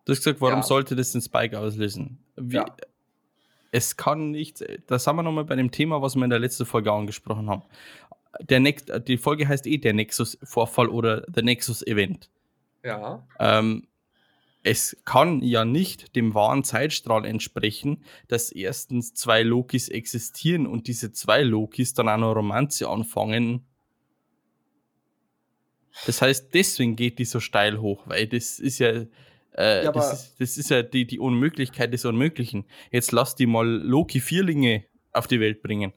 Du 0.07 0.13
hast 0.13 0.21
gesagt, 0.21 0.41
warum 0.41 0.61
ja. 0.61 0.63
sollte 0.63 0.97
das 0.97 1.13
den 1.13 1.21
Spike 1.21 1.59
auslösen? 1.59 2.19
Wie, 2.37 2.57
ja. 2.57 2.65
Es 3.73 3.97
kann 3.97 4.31
nicht, 4.31 4.65
da 4.87 4.99
sind 4.99 5.17
wir 5.17 5.23
nochmal 5.23 5.45
bei 5.45 5.57
dem 5.57 5.71
Thema, 5.71 6.01
was 6.01 6.15
wir 6.15 6.25
in 6.25 6.31
der 6.31 6.39
letzten 6.39 6.65
Folge 6.65 6.93
angesprochen 6.93 7.51
haben. 7.51 7.63
Der 8.41 8.61
Nex 8.61 8.85
die 9.07 9.19
Folge 9.19 9.49
heißt 9.49 9.67
eh 9.67 9.79
der 9.79 9.93
Nexus-Vorfall 9.93 10.89
oder 10.89 11.23
der 11.23 11.43
Nexus-Event. 11.43 12.31
Ja. 12.85 13.27
Ähm, 13.39 13.87
es 14.67 14.97
kann 15.05 15.43
ja 15.43 15.65
nicht 15.65 16.17
dem 16.17 16.35
wahren 16.35 16.65
Zeitstrahl 16.65 17.25
entsprechen, 17.25 18.03
dass 18.27 18.51
erstens 18.51 19.15
zwei 19.15 19.45
Lokis 19.45 19.89
existieren 19.89 20.67
und 20.67 20.89
diese 20.89 21.13
zwei 21.13 21.43
Lokis 21.43 21.95
dann 21.95 22.09
eine 22.09 22.27
Romanze 22.27 22.89
anfangen. 22.89 23.65
Das 26.05 26.21
heißt, 26.21 26.53
deswegen 26.53 26.97
geht 26.97 27.21
die 27.21 27.25
so 27.25 27.39
steil 27.39 27.79
hoch, 27.79 28.09
weil 28.09 28.27
das 28.27 28.59
ist 28.59 28.81
ja, 28.81 29.05
äh, 29.57 29.85
ja 29.85 29.93
das, 29.93 30.13
ist, 30.13 30.41
das, 30.41 30.57
ist, 30.59 30.71
ja 30.71 30.83
die, 30.83 31.07
die 31.07 31.21
Unmöglichkeit 31.21 31.93
des 31.93 32.05
Unmöglichen. 32.05 32.65
Jetzt 32.91 33.13
lass 33.13 33.37
die 33.37 33.47
mal 33.47 33.69
Loki 33.69 34.21
Vierlinge 34.21 34.85
auf 35.13 35.29
die 35.29 35.39
Welt 35.39 35.63
bringen. 35.63 35.93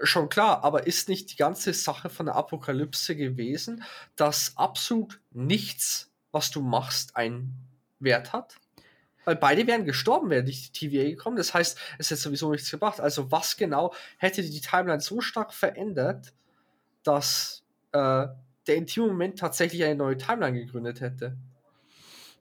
Schon 0.00 0.28
klar, 0.28 0.62
aber 0.62 0.86
ist 0.86 1.08
nicht 1.08 1.32
die 1.32 1.36
ganze 1.36 1.72
Sache 1.72 2.08
von 2.08 2.26
der 2.26 2.36
Apokalypse 2.36 3.16
gewesen, 3.16 3.82
dass 4.14 4.56
absolut 4.56 5.20
nichts, 5.32 6.13
was 6.34 6.50
du 6.50 6.60
machst, 6.60 7.16
einen 7.16 7.54
Wert 8.00 8.32
hat? 8.32 8.56
Weil 9.24 9.36
beide 9.36 9.66
wären 9.66 9.86
gestorben, 9.86 10.28
wäre 10.28 10.42
nicht 10.42 10.80
die 10.80 10.90
TVA 10.90 11.04
gekommen. 11.04 11.36
Das 11.36 11.54
heißt, 11.54 11.78
es 11.96 12.10
hätte 12.10 12.20
sowieso 12.20 12.50
nichts 12.50 12.70
gebracht. 12.70 13.00
Also, 13.00 13.30
was 13.30 13.56
genau 13.56 13.94
hätte 14.18 14.42
die 14.42 14.60
Timeline 14.60 15.00
so 15.00 15.22
stark 15.22 15.54
verändert, 15.54 16.34
dass 17.04 17.64
äh, 17.92 18.26
der 18.66 18.76
intime 18.76 19.06
Moment 19.06 19.38
tatsächlich 19.38 19.82
eine 19.84 19.94
neue 19.94 20.18
Timeline 20.18 20.58
gegründet 20.58 21.00
hätte? 21.00 21.38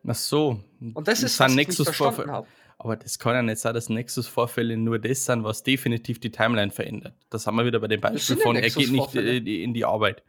Ach 0.05 0.15
so. 0.15 0.62
Und 0.93 1.07
das 1.07 1.23
ist, 1.23 1.39
was 1.39 1.51
ich 1.51 1.55
nicht 1.55 1.73
verstanden 1.73 2.29
habe. 2.29 2.47
Aber 2.77 2.97
das 2.97 3.17
kann 3.17 3.33
ja 3.33 3.41
nicht 3.41 3.59
sein, 3.59 3.73
dass 3.73 3.88
Nexus-Vorfälle 3.88 4.75
nur 4.75 5.00
das 5.00 5.23
sind, 5.23 5.45
was 5.45 5.63
definitiv 5.63 6.19
die 6.19 6.31
Timeline 6.31 6.71
verändert. 6.71 7.13
Das 7.29 7.47
haben 7.47 7.55
wir 7.55 7.65
wieder 7.65 7.79
bei 7.79 7.88
dem 7.88 8.01
Beispiel 8.01 8.35
von, 8.35 8.57
er 8.57 8.69
geht 8.69 8.91
nicht 8.91 9.15
in 9.15 9.73
die 9.73 9.85
Arbeit. 9.85 10.21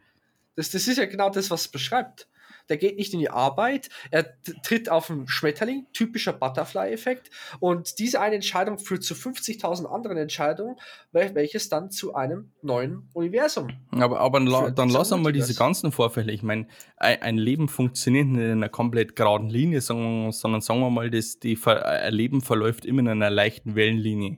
Das, 0.55 0.69
das 0.69 0.87
ist 0.87 0.97
ja 0.97 1.05
genau 1.05 1.29
das, 1.29 1.51
was 1.51 1.61
es 1.61 1.67
beschreibt 1.67 2.29
der 2.69 2.77
geht 2.77 2.97
nicht 2.97 3.13
in 3.13 3.19
die 3.19 3.29
Arbeit, 3.29 3.89
er 4.11 4.25
tritt 4.63 4.89
auf 4.89 5.09
einen 5.09 5.27
Schmetterling, 5.27 5.85
typischer 5.93 6.33
Butterfly-Effekt. 6.33 7.29
Und 7.59 7.99
diese 7.99 8.21
eine 8.21 8.35
Entscheidung 8.35 8.79
führt 8.79 9.03
zu 9.03 9.13
50.000 9.13 9.85
anderen 9.85 10.17
Entscheidungen, 10.17 10.75
welches 11.11 11.69
dann 11.69 11.91
zu 11.91 12.15
einem 12.15 12.51
neuen 12.61 13.09
Universum. 13.13 13.69
Aber, 13.91 14.19
aber 14.19 14.39
la, 14.39 14.71
dann 14.71 14.89
lass 14.89 15.13
einmal 15.13 15.33
diese 15.33 15.55
ganzen 15.55 15.91
Vorfälle. 15.91 16.31
Ich 16.31 16.43
meine, 16.43 16.67
ein, 16.97 17.21
ein, 17.21 17.37
Leben 17.37 17.67
funktioniert 17.67 18.27
nicht 18.27 18.41
in 18.41 18.51
einer 18.51 18.69
komplett 18.69 19.15
geraden 19.15 19.49
Linie, 19.49 19.81
sondern, 19.81 20.31
sondern 20.31 20.61
sagen 20.61 20.79
wir 20.79 20.89
mal, 20.89 21.09
das 21.09 21.39
die, 21.39 21.57
ein 21.65 22.13
Leben 22.13 22.41
verläuft 22.41 22.85
immer 22.85 23.01
in 23.01 23.09
einer 23.09 23.29
leichten 23.29 23.75
Wellenlinie. 23.75 24.37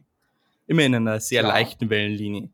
Immer 0.65 0.83
in 0.83 0.95
einer 0.95 1.19
sehr 1.19 1.43
ja. 1.43 1.47
leichten 1.47 1.89
Wellenlinie. 1.89 2.49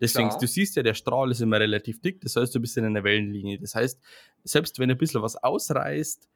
Deswegen, 0.00 0.28
Klar. 0.28 0.40
du 0.40 0.46
siehst 0.46 0.76
ja, 0.76 0.82
der 0.82 0.94
Strahl 0.94 1.30
ist 1.30 1.40
immer 1.40 1.58
relativ 1.58 2.00
dick, 2.00 2.20
das 2.20 2.36
heißt, 2.36 2.54
du 2.54 2.60
bist 2.60 2.76
in 2.76 2.84
einer 2.84 3.02
Wellenlinie. 3.02 3.58
Das 3.58 3.74
heißt, 3.74 4.00
selbst 4.44 4.78
wenn 4.78 4.90
ein 4.90 4.98
bisschen 4.98 5.22
was 5.22 5.36
ausreißt, 5.36 6.28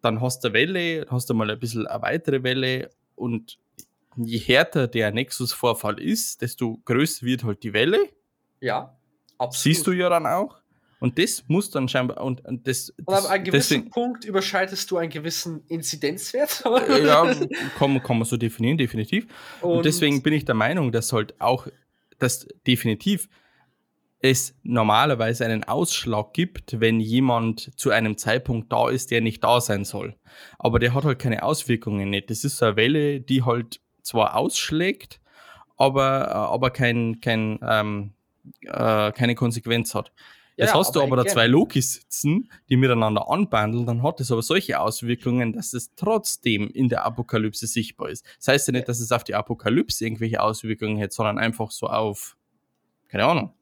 dann 0.00 0.20
hast 0.20 0.44
du 0.44 0.48
eine 0.48 0.54
Welle, 0.54 1.06
hast 1.10 1.28
du 1.28 1.34
mal 1.34 1.50
ein 1.50 1.58
bisschen 1.58 1.86
eine 1.86 2.02
weitere 2.02 2.42
Welle 2.42 2.90
und 3.16 3.58
je 4.16 4.38
härter 4.38 4.88
der 4.88 5.12
Nexus-Vorfall 5.12 6.00
ist, 6.00 6.42
desto 6.42 6.80
größer 6.84 7.26
wird 7.26 7.44
halt 7.44 7.62
die 7.62 7.72
Welle. 7.72 7.98
Ja, 8.60 8.96
absolut. 9.38 9.62
Siehst 9.62 9.86
du 9.86 9.92
ja 9.92 10.08
dann 10.08 10.26
auch. 10.26 10.60
Und 11.00 11.18
das 11.18 11.44
muss 11.48 11.70
dann 11.70 11.88
scheinbar. 11.88 12.22
Und, 12.22 12.44
und 12.44 12.66
das, 12.68 12.90
und 12.90 13.08
ab 13.08 13.24
einem 13.30 13.44
gewissen 13.44 13.76
deswegen, 13.76 13.90
Punkt 13.90 14.24
überschreitest 14.26 14.90
du 14.90 14.98
einen 14.98 15.10
gewissen 15.10 15.64
Inzidenzwert. 15.66 16.62
ja, 16.64 17.34
kann, 17.78 18.02
kann 18.02 18.18
man 18.18 18.24
so 18.26 18.36
definieren, 18.36 18.76
definitiv. 18.76 19.26
Und, 19.62 19.78
und, 19.78 19.86
deswegen 19.86 20.22
bin 20.22 20.34
ich 20.34 20.44
der 20.44 20.54
Meinung, 20.54 20.92
dass 20.92 21.12
halt 21.14 21.40
auch 21.40 21.66
dass 22.22 22.46
definitiv 22.66 23.28
es 24.22 24.54
normalerweise 24.62 25.46
einen 25.46 25.64
Ausschlag 25.64 26.34
gibt, 26.34 26.78
wenn 26.78 27.00
jemand 27.00 27.72
zu 27.78 27.90
einem 27.90 28.18
Zeitpunkt 28.18 28.70
da 28.70 28.90
ist, 28.90 29.10
der 29.10 29.22
nicht 29.22 29.42
da 29.42 29.60
sein 29.60 29.84
soll. 29.84 30.14
Aber 30.58 30.78
der 30.78 30.92
hat 30.92 31.04
halt 31.04 31.18
keine 31.18 31.42
Auswirkungen 31.42 32.10
nicht. 32.10 32.28
Das 32.28 32.44
ist 32.44 32.58
so 32.58 32.66
eine 32.66 32.76
Welle, 32.76 33.20
die 33.20 33.42
halt 33.44 33.80
zwar 34.02 34.36
ausschlägt, 34.36 35.20
aber, 35.76 36.28
äh, 36.28 36.32
aber 36.32 36.70
kein, 36.70 37.20
kein, 37.20 37.58
ähm, 37.66 38.12
äh, 38.62 39.12
keine 39.12 39.34
Konsequenz 39.34 39.94
hat. 39.94 40.12
Jetzt 40.60 40.74
ja, 40.74 40.78
hast 40.78 40.94
du 40.94 41.00
aber 41.00 41.16
da 41.16 41.24
zwei 41.24 41.46
Lokis 41.46 41.94
sitzen, 41.94 42.50
die 42.68 42.76
miteinander 42.76 43.30
anbandeln, 43.30 43.86
dann 43.86 44.02
hat 44.02 44.20
es 44.20 44.30
aber 44.30 44.42
solche 44.42 44.78
Auswirkungen, 44.78 45.54
dass 45.54 45.72
es 45.72 45.94
trotzdem 45.94 46.68
in 46.68 46.90
der 46.90 47.06
Apokalypse 47.06 47.66
sichtbar 47.66 48.10
ist. 48.10 48.26
Das 48.36 48.48
heißt 48.48 48.68
ja 48.68 48.72
nicht, 48.72 48.86
dass 48.86 49.00
es 49.00 49.10
auf 49.10 49.24
die 49.24 49.34
Apokalypse 49.34 50.04
irgendwelche 50.04 50.42
Auswirkungen 50.42 50.98
hätte, 50.98 51.14
sondern 51.14 51.38
einfach 51.38 51.70
so 51.70 51.86
auf, 51.86 52.36
keine 53.08 53.24
Ahnung. 53.24 53.54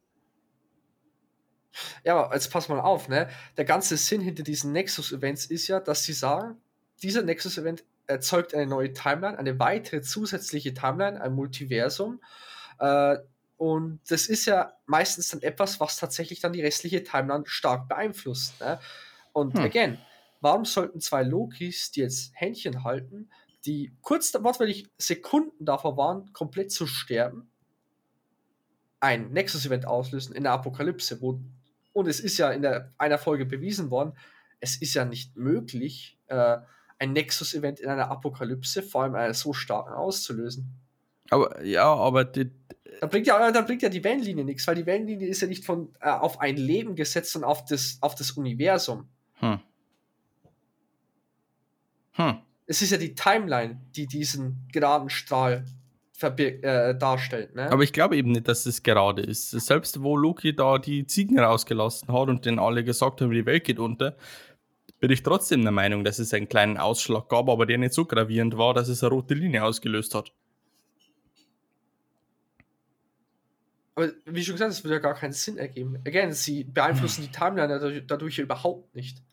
Ja, 2.02 2.16
aber 2.16 2.34
jetzt 2.34 2.50
pass 2.50 2.68
mal 2.68 2.80
auf, 2.80 3.08
ne? 3.08 3.28
Der 3.56 3.64
ganze 3.64 3.96
Sinn 3.96 4.20
hinter 4.20 4.42
diesen 4.42 4.72
Nexus-Events 4.72 5.46
ist 5.46 5.68
ja, 5.68 5.78
dass 5.78 6.02
sie 6.02 6.14
sagen, 6.14 6.56
dieser 7.00 7.22
Nexus-Event 7.22 7.84
erzeugt 8.08 8.54
eine 8.54 8.66
neue 8.66 8.92
Timeline, 8.92 9.38
eine 9.38 9.60
weitere 9.60 10.02
zusätzliche 10.02 10.74
Timeline, 10.74 11.20
ein 11.20 11.32
Multiversum. 11.32 12.20
Äh, 12.80 13.18
und 13.58 14.00
das 14.08 14.28
ist 14.28 14.46
ja 14.46 14.72
meistens 14.86 15.30
dann 15.30 15.42
etwas, 15.42 15.80
was 15.80 15.96
tatsächlich 15.96 16.40
dann 16.40 16.52
die 16.52 16.62
restliche 16.62 17.02
Timeline 17.02 17.42
stark 17.46 17.88
beeinflusst. 17.88 18.60
Ne? 18.60 18.78
Und 19.32 19.54
hm. 19.54 19.64
again, 19.64 19.98
warum 20.40 20.64
sollten 20.64 21.00
zwei 21.00 21.24
Lokis, 21.24 21.90
die 21.90 22.00
jetzt 22.00 22.30
Händchen 22.34 22.84
halten, 22.84 23.28
die 23.66 23.92
kurz 24.00 24.32
wortwörtlich 24.32 24.88
Sekunden 24.96 25.64
davor 25.64 25.96
waren, 25.96 26.32
komplett 26.32 26.70
zu 26.70 26.86
sterben, 26.86 27.50
ein 29.00 29.32
Nexus-Event 29.32 29.86
auslösen 29.86 30.36
in 30.36 30.44
der 30.44 30.52
Apokalypse, 30.52 31.20
wo, 31.20 31.40
und 31.92 32.06
es 32.06 32.20
ist 32.20 32.38
ja 32.38 32.52
in 32.52 32.62
der, 32.62 32.94
einer 32.96 33.18
Folge 33.18 33.44
bewiesen 33.44 33.90
worden, 33.90 34.16
es 34.60 34.80
ist 34.80 34.94
ja 34.94 35.04
nicht 35.04 35.36
möglich, 35.36 36.16
äh, 36.28 36.58
ein 37.00 37.12
Nexus-Event 37.12 37.80
in 37.80 37.88
einer 37.88 38.08
Apokalypse, 38.08 38.82
vor 38.82 39.02
allem 39.02 39.16
einer 39.16 39.34
so 39.34 39.52
starken, 39.52 39.94
auszulösen. 39.94 40.78
Aber 41.30 41.62
ja, 41.64 41.92
aber 41.94 42.24
die, 42.24 42.50
da 43.00 43.06
bringt 43.06 43.26
ja, 43.26 43.50
da 43.50 43.60
bringt 43.62 43.82
ja 43.82 43.88
die 43.88 44.02
Wellenlinie 44.02 44.44
nichts, 44.44 44.66
weil 44.66 44.74
die 44.74 44.86
Wellenlinie 44.86 45.28
ist 45.28 45.40
ja 45.40 45.48
nicht 45.48 45.64
von 45.64 45.94
äh, 46.00 46.10
auf 46.10 46.40
ein 46.40 46.56
Leben 46.56 46.94
gesetzt, 46.94 47.32
sondern 47.32 47.50
auf 47.50 47.64
das, 47.64 47.98
auf 48.00 48.14
das 48.14 48.32
Universum. 48.32 49.08
Hm. 49.34 49.60
Hm. 52.12 52.38
Es 52.66 52.82
ist 52.82 52.90
ja 52.90 52.98
die 52.98 53.14
Timeline, 53.14 53.80
die 53.94 54.06
diesen 54.06 54.68
geraden 54.72 55.08
Strahl 55.08 55.64
äh, 56.20 56.96
darstellt. 56.96 57.54
Ne? 57.54 57.70
Aber 57.70 57.82
ich 57.82 57.92
glaube 57.92 58.16
eben 58.16 58.32
nicht, 58.32 58.48
dass 58.48 58.66
es 58.66 58.82
gerade 58.82 59.22
ist. 59.22 59.50
Selbst 59.50 60.02
wo 60.02 60.16
Loki 60.16 60.54
da 60.54 60.78
die 60.78 61.06
Ziegen 61.06 61.38
rausgelassen 61.38 62.12
hat 62.12 62.28
und 62.28 62.44
denen 62.44 62.58
alle 62.58 62.82
gesagt 62.82 63.20
haben, 63.20 63.30
die 63.30 63.46
Welt 63.46 63.64
geht 63.64 63.78
unter, 63.78 64.16
bin 64.98 65.12
ich 65.12 65.22
trotzdem 65.22 65.62
der 65.62 65.70
Meinung, 65.70 66.02
dass 66.02 66.18
es 66.18 66.34
einen 66.34 66.48
kleinen 66.48 66.76
Ausschlag 66.76 67.28
gab, 67.28 67.48
aber 67.48 67.66
der 67.66 67.78
nicht 67.78 67.94
so 67.94 68.04
gravierend 68.04 68.58
war, 68.58 68.74
dass 68.74 68.88
es 68.88 69.02
eine 69.04 69.10
rote 69.10 69.34
Linie 69.34 69.62
ausgelöst 69.62 70.14
hat. 70.14 70.32
Aber 73.98 74.12
wie 74.26 74.44
schon 74.44 74.54
gesagt, 74.54 74.70
es 74.70 74.84
würde 74.84 74.94
ja 74.94 75.00
gar 75.00 75.14
keinen 75.14 75.32
Sinn 75.32 75.58
ergeben. 75.58 75.96
Again, 76.06 76.32
sie 76.32 76.62
beeinflussen 76.62 77.22
die 77.22 77.32
Timeline 77.32 77.66
dadurch, 77.66 78.04
dadurch 78.06 78.36
ja 78.36 78.44
überhaupt 78.44 78.94
nicht. 78.94 79.24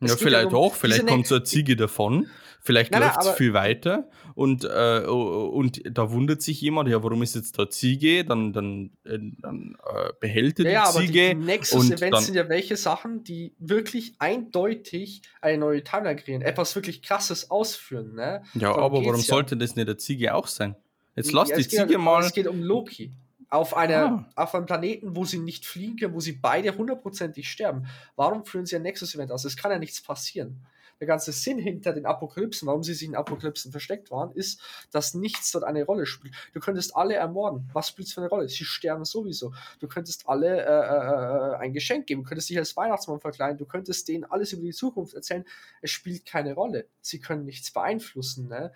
Es 0.00 0.12
ja, 0.12 0.16
vielleicht 0.16 0.52
ja 0.52 0.56
um, 0.56 0.64
auch, 0.64 0.74
vielleicht 0.74 1.06
kommt 1.06 1.26
so 1.26 1.34
eine 1.34 1.44
Ziege 1.44 1.76
davon, 1.76 2.28
vielleicht 2.62 2.94
läuft 2.94 3.20
es 3.20 3.30
viel 3.32 3.52
weiter 3.52 4.08
und, 4.34 4.64
äh, 4.64 5.02
und 5.06 5.82
da 5.84 6.10
wundert 6.12 6.40
sich 6.40 6.62
jemand, 6.62 6.88
ja, 6.88 7.02
warum 7.02 7.22
ist 7.22 7.34
jetzt 7.34 7.58
da 7.58 7.68
Ziege? 7.68 8.24
Dann, 8.24 8.54
dann, 8.54 8.92
äh, 9.04 9.18
dann 9.42 9.76
äh, 9.84 10.12
behält 10.18 10.60
er 10.60 10.70
ja, 10.70 10.90
die 10.90 10.98
Ziege. 10.98 11.18
Ja, 11.18 11.30
aber 11.32 11.40
die 11.40 11.44
Nexus-Events 11.44 12.24
sind 12.24 12.36
ja 12.36 12.48
welche 12.48 12.76
Sachen, 12.76 13.22
die 13.22 13.54
wirklich 13.58 14.14
eindeutig 14.18 15.20
eine 15.42 15.58
neue 15.58 15.84
Timeline 15.84 16.16
kreieren, 16.16 16.40
etwas 16.40 16.74
wirklich 16.74 17.02
krasses 17.02 17.50
ausführen. 17.50 18.14
Ne? 18.14 18.44
Ja, 18.54 18.60
Darum 18.60 18.82
aber 18.82 18.98
warum 19.04 19.16
ja. 19.16 19.22
sollte 19.22 19.58
das 19.58 19.76
nicht 19.76 19.86
eine 19.86 19.98
Ziege 19.98 20.34
auch 20.34 20.46
sein? 20.46 20.74
Jetzt 21.16 21.32
lass 21.32 21.52
die 21.52 21.68
Ziege 21.68 21.98
um, 21.98 22.04
mal. 22.04 22.22
Es 22.22 22.32
geht 22.32 22.46
um 22.46 22.62
Loki 22.62 23.12
auf, 23.50 23.76
einer, 23.76 24.26
ah. 24.36 24.42
auf 24.42 24.54
einem 24.54 24.66
Planeten, 24.66 25.16
wo 25.16 25.24
sie 25.24 25.38
nicht 25.38 25.66
fliegen 25.66 25.96
können, 25.96 26.14
wo 26.14 26.20
sie 26.20 26.32
beide 26.32 26.76
hundertprozentig 26.76 27.50
sterben. 27.50 27.86
Warum 28.16 28.44
führen 28.44 28.66
sie 28.66 28.76
ein 28.76 28.82
Nexus-Event 28.82 29.32
aus? 29.32 29.44
Es 29.44 29.56
kann 29.56 29.70
ja 29.70 29.78
nichts 29.78 30.02
passieren. 30.02 30.66
Der 31.00 31.06
ganze 31.06 31.30
Sinn 31.30 31.58
hinter 31.58 31.92
den 31.92 32.06
Apokalypsen, 32.06 32.66
warum 32.66 32.82
sie 32.82 32.92
sich 32.92 33.06
in 33.06 33.14
Apokalypsen 33.14 33.70
versteckt 33.70 34.10
waren, 34.10 34.32
ist, 34.32 34.60
dass 34.90 35.14
nichts 35.14 35.52
dort 35.52 35.62
eine 35.62 35.84
Rolle 35.84 36.06
spielt. 36.06 36.34
Du 36.52 36.60
könntest 36.60 36.96
alle 36.96 37.14
ermorden. 37.14 37.70
Was 37.72 37.88
spielt 37.88 38.08
es 38.08 38.14
für 38.14 38.20
eine 38.20 38.28
Rolle? 38.28 38.48
Sie 38.48 38.64
sterben 38.64 39.04
sowieso. 39.04 39.52
Du 39.78 39.86
könntest 39.86 40.28
alle 40.28 40.60
äh, 40.60 40.64
äh, 40.66 41.54
äh, 41.54 41.56
ein 41.58 41.72
Geschenk 41.72 42.08
geben. 42.08 42.24
Du 42.24 42.28
könntest 42.28 42.50
dich 42.50 42.58
als 42.58 42.76
Weihnachtsmann 42.76 43.20
verkleiden. 43.20 43.58
Du 43.58 43.64
könntest 43.64 44.08
denen 44.08 44.24
alles 44.24 44.52
über 44.52 44.62
die 44.62 44.72
Zukunft 44.72 45.14
erzählen. 45.14 45.44
Es 45.82 45.92
spielt 45.92 46.26
keine 46.26 46.54
Rolle. 46.54 46.88
Sie 47.00 47.20
können 47.20 47.44
nichts 47.44 47.70
beeinflussen. 47.70 48.48
Ne? 48.48 48.72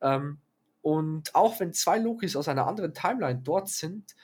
Ähm, 0.00 0.38
und 0.86 1.34
auch 1.34 1.58
wenn 1.58 1.72
zwei 1.72 1.98
Lokis 1.98 2.36
aus 2.36 2.46
einer 2.46 2.68
anderen 2.68 2.94
Timeline 2.94 3.40
dort 3.42 3.68
sind, 3.68 4.14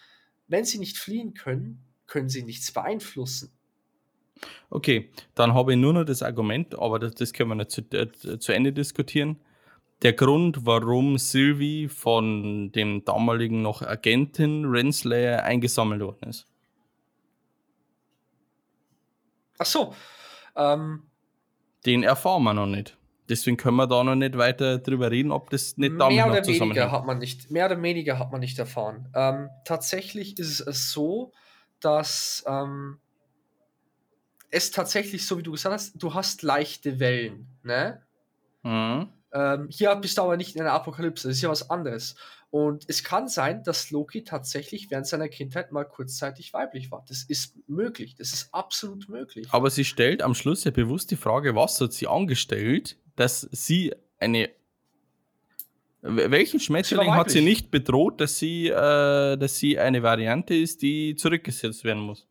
wenn 0.46 0.64
sie 0.64 0.78
nicht 0.78 0.96
fliehen 0.96 1.34
können, 1.34 1.84
können 2.06 2.28
sie 2.28 2.44
nichts 2.44 2.70
beeinflussen. 2.70 3.50
Okay, 4.70 5.10
dann 5.34 5.54
habe 5.54 5.72
ich 5.72 5.78
nur 5.80 5.92
noch 5.92 6.04
das 6.04 6.22
Argument, 6.22 6.78
aber 6.78 7.00
das, 7.00 7.16
das 7.16 7.32
können 7.32 7.48
wir 7.48 7.56
nicht 7.56 7.72
zu, 7.72 7.80
äh, 7.90 8.38
zu 8.38 8.52
Ende 8.52 8.72
diskutieren. 8.72 9.40
Der 10.02 10.12
Grund, 10.12 10.64
warum 10.64 11.18
Sylvie 11.18 11.88
von 11.88 12.70
dem 12.70 13.04
damaligen 13.04 13.62
noch 13.62 13.82
Agentin 13.82 14.64
Renslayer 14.66 15.42
eingesammelt 15.42 16.00
worden 16.00 16.28
ist. 16.28 16.46
Ach 19.58 19.66
so. 19.66 19.96
Ähm, 20.54 21.10
Den 21.84 22.04
erfahren 22.04 22.44
wir 22.44 22.54
noch 22.54 22.66
nicht. 22.66 22.96
Deswegen 23.32 23.56
können 23.56 23.78
wir 23.78 23.86
da 23.86 24.04
noch 24.04 24.14
nicht 24.14 24.36
weiter 24.36 24.76
drüber 24.76 25.10
reden, 25.10 25.32
ob 25.32 25.48
das 25.48 25.78
nicht 25.78 25.98
damit 25.98 26.16
mehr 26.16 26.26
oder 26.30 26.46
weniger 26.46 26.92
hat 26.92 27.06
man 27.06 27.18
nicht 27.18 27.50
Mehr 27.50 27.64
oder 27.64 27.80
weniger 27.80 28.18
hat 28.18 28.30
man 28.30 28.40
nicht 28.40 28.58
erfahren. 28.58 29.08
Ähm, 29.14 29.48
tatsächlich 29.64 30.38
ist 30.38 30.60
es 30.60 30.92
so, 30.92 31.32
dass 31.80 32.44
ähm, 32.46 32.98
es 34.50 34.70
tatsächlich, 34.70 35.26
so 35.26 35.38
wie 35.38 35.42
du 35.42 35.52
gesagt 35.52 35.72
hast, 35.72 35.94
du 35.94 36.12
hast 36.12 36.42
leichte 36.42 37.00
Wellen, 37.00 37.48
ne? 37.62 38.02
Mhm. 38.62 39.08
Ähm, 39.32 39.68
hier 39.70 39.94
bist 39.96 40.18
du 40.18 40.22
aber 40.22 40.36
nicht 40.36 40.54
in 40.54 40.60
einer 40.60 40.72
Apokalypse, 40.72 41.28
das 41.28 41.38
ist 41.38 41.42
ja 41.42 41.48
was 41.48 41.70
anderes. 41.70 42.14
Und 42.50 42.84
es 42.86 43.02
kann 43.02 43.28
sein, 43.28 43.64
dass 43.64 43.90
Loki 43.90 44.24
tatsächlich 44.24 44.90
während 44.90 45.06
seiner 45.06 45.30
Kindheit 45.30 45.72
mal 45.72 45.84
kurzzeitig 45.84 46.52
weiblich 46.52 46.90
war. 46.90 47.02
Das 47.08 47.22
ist 47.22 47.56
möglich, 47.66 48.14
das 48.14 48.34
ist 48.34 48.52
absolut 48.52 49.08
möglich. 49.08 49.48
Aber 49.52 49.70
sie 49.70 49.86
stellt 49.86 50.20
am 50.20 50.34
Schluss 50.34 50.64
ja 50.64 50.70
bewusst 50.70 51.10
die 51.10 51.16
Frage, 51.16 51.54
was 51.54 51.80
hat 51.80 51.94
sie 51.94 52.06
angestellt, 52.06 52.98
dass 53.16 53.48
sie 53.52 53.94
eine. 54.18 54.50
Welchen 56.04 56.58
Schmetterling 56.58 57.14
hat 57.14 57.30
sie 57.30 57.42
nicht 57.42 57.70
bedroht, 57.70 58.20
dass 58.20 58.36
sie, 58.36 58.66
äh, 58.68 59.36
dass 59.36 59.58
sie 59.58 59.78
eine 59.78 60.02
Variante 60.02 60.54
ist, 60.54 60.82
die 60.82 61.14
zurückgesetzt 61.14 61.84
werden 61.84 62.02
muss? 62.02 62.26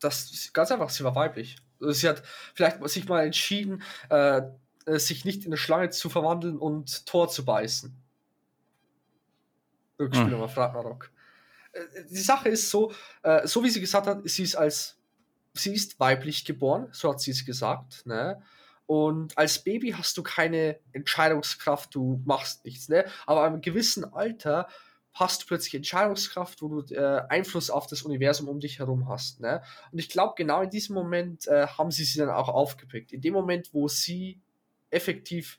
Das 0.00 0.30
ist 0.30 0.54
ganz 0.54 0.70
einfach, 0.72 0.88
sie 0.88 1.04
war 1.04 1.14
weiblich. 1.14 1.56
Also 1.78 1.92
sie 1.92 2.08
hat 2.08 2.22
vielleicht 2.54 2.82
sich 2.88 3.06
mal 3.08 3.26
entschieden, 3.26 3.82
äh, 4.08 4.40
äh, 4.86 4.98
sich 4.98 5.24
nicht 5.24 5.40
in 5.40 5.48
eine 5.48 5.56
Schlange 5.58 5.90
zu 5.90 6.08
verwandeln 6.08 6.58
und 6.58 7.04
Tor 7.06 7.28
zu 7.28 7.44
beißen. 7.44 7.94
Rückspieler 10.00 10.32
Hm. 10.32 10.38
mal 10.38 10.46
Ragnarok. 10.46 11.10
Äh, 11.72 11.80
Die 12.10 12.16
Sache 12.16 12.48
ist 12.48 12.70
so, 12.70 12.92
äh, 13.22 13.46
so 13.46 13.62
wie 13.62 13.70
sie 13.70 13.80
gesagt 13.80 14.06
hat, 14.06 14.20
sie 14.24 14.42
ist 14.42 14.56
als 14.56 14.98
sie 15.54 15.74
ist 15.74 16.00
weiblich 16.00 16.44
geboren, 16.44 16.88
so 16.92 17.10
hat 17.10 17.20
sie 17.20 17.30
es 17.30 17.44
gesagt, 17.44 18.06
ne? 18.06 18.42
Und 18.92 19.38
als 19.38 19.64
Baby 19.64 19.92
hast 19.92 20.18
du 20.18 20.22
keine 20.22 20.78
Entscheidungskraft, 20.92 21.94
du 21.94 22.20
machst 22.26 22.66
nichts, 22.66 22.90
ne? 22.90 23.06
Aber 23.24 23.42
einem 23.42 23.62
gewissen 23.62 24.04
Alter 24.04 24.68
hast 25.14 25.40
du 25.40 25.46
plötzlich 25.46 25.76
Entscheidungskraft, 25.76 26.60
wo 26.60 26.68
du 26.82 26.94
äh, 26.94 27.22
Einfluss 27.30 27.70
auf 27.70 27.86
das 27.86 28.02
Universum 28.02 28.50
um 28.50 28.60
dich 28.60 28.80
herum 28.80 29.08
hast, 29.08 29.40
ne? 29.40 29.62
Und 29.92 29.98
ich 29.98 30.10
glaube, 30.10 30.34
genau 30.36 30.60
in 30.60 30.68
diesem 30.68 30.94
Moment 30.94 31.46
äh, 31.46 31.68
haben 31.68 31.90
sie 31.90 32.04
sie 32.04 32.18
dann 32.18 32.28
auch 32.28 32.50
aufgepickt. 32.50 33.14
In 33.14 33.22
dem 33.22 33.32
Moment, 33.32 33.72
wo 33.72 33.88
sie 33.88 34.42
effektiv 34.90 35.58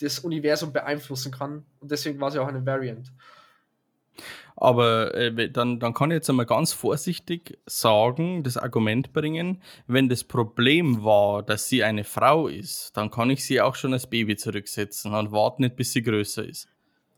das 0.00 0.18
Universum 0.18 0.72
beeinflussen 0.72 1.30
kann. 1.30 1.66
Und 1.78 1.92
deswegen 1.92 2.20
war 2.20 2.32
sie 2.32 2.40
auch 2.40 2.48
eine 2.48 2.66
Variant. 2.66 3.12
Aber 4.56 5.14
äh, 5.14 5.50
dann, 5.50 5.78
dann 5.78 5.94
kann 5.94 6.10
ich 6.10 6.16
jetzt 6.16 6.28
einmal 6.30 6.46
ganz 6.46 6.72
vorsichtig 6.72 7.58
sagen, 7.66 8.42
das 8.42 8.56
Argument 8.56 9.12
bringen, 9.12 9.62
wenn 9.86 10.08
das 10.08 10.24
Problem 10.24 11.04
war, 11.04 11.42
dass 11.44 11.68
sie 11.68 11.84
eine 11.84 12.02
Frau 12.04 12.48
ist, 12.48 12.96
dann 12.96 13.10
kann 13.10 13.30
ich 13.30 13.44
sie 13.44 13.60
auch 13.60 13.76
schon 13.76 13.92
als 13.92 14.08
Baby 14.08 14.36
zurücksetzen 14.36 15.14
und 15.14 15.30
warte 15.32 15.62
nicht, 15.62 15.76
bis 15.76 15.92
sie 15.92 16.02
größer 16.02 16.44
ist. 16.44 16.68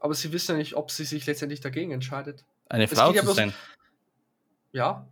Aber 0.00 0.14
sie 0.14 0.32
wissen 0.32 0.52
ja 0.52 0.58
nicht, 0.58 0.74
ob 0.74 0.90
sie 0.90 1.04
sich 1.04 1.24
letztendlich 1.26 1.60
dagegen 1.60 1.92
entscheidet. 1.92 2.44
Eine 2.68 2.84
Es 2.84 2.92
Frau 2.92 3.12
ja 3.12 3.22
zu 3.22 3.30
bloß- 3.30 3.34
sein. 3.34 3.54
Ja, 4.72 5.06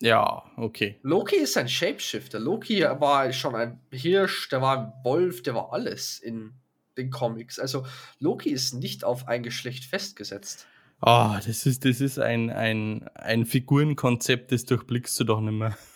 Ja, 0.00 0.42
okay. 0.56 0.98
Loki 1.02 1.36
ist 1.36 1.56
ein 1.56 1.68
Shapeshifter. 1.68 2.40
Loki 2.40 2.82
war 2.82 3.32
schon 3.32 3.54
ein 3.54 3.80
Hirsch, 3.92 4.48
der 4.48 4.60
war 4.60 4.78
ein 4.78 4.92
Wolf, 5.04 5.42
der 5.42 5.54
war 5.54 5.72
alles 5.72 6.18
in 6.18 6.54
den 6.96 7.10
Comics. 7.10 7.58
Also 7.58 7.84
Loki 8.18 8.50
ist 8.50 8.74
nicht 8.74 9.04
auf 9.04 9.28
ein 9.28 9.42
Geschlecht 9.42 9.84
festgesetzt. 9.84 10.66
Ah, 11.00 11.40
das 11.44 11.66
ist, 11.66 11.84
das 11.84 12.00
ist 12.00 12.18
ein, 12.18 12.50
ein, 12.50 13.08
ein 13.14 13.44
Figurenkonzept, 13.44 14.52
das 14.52 14.64
durchblickst 14.64 15.18
du 15.20 15.24
doch 15.24 15.40
nicht 15.40 15.52
mehr. 15.54 15.76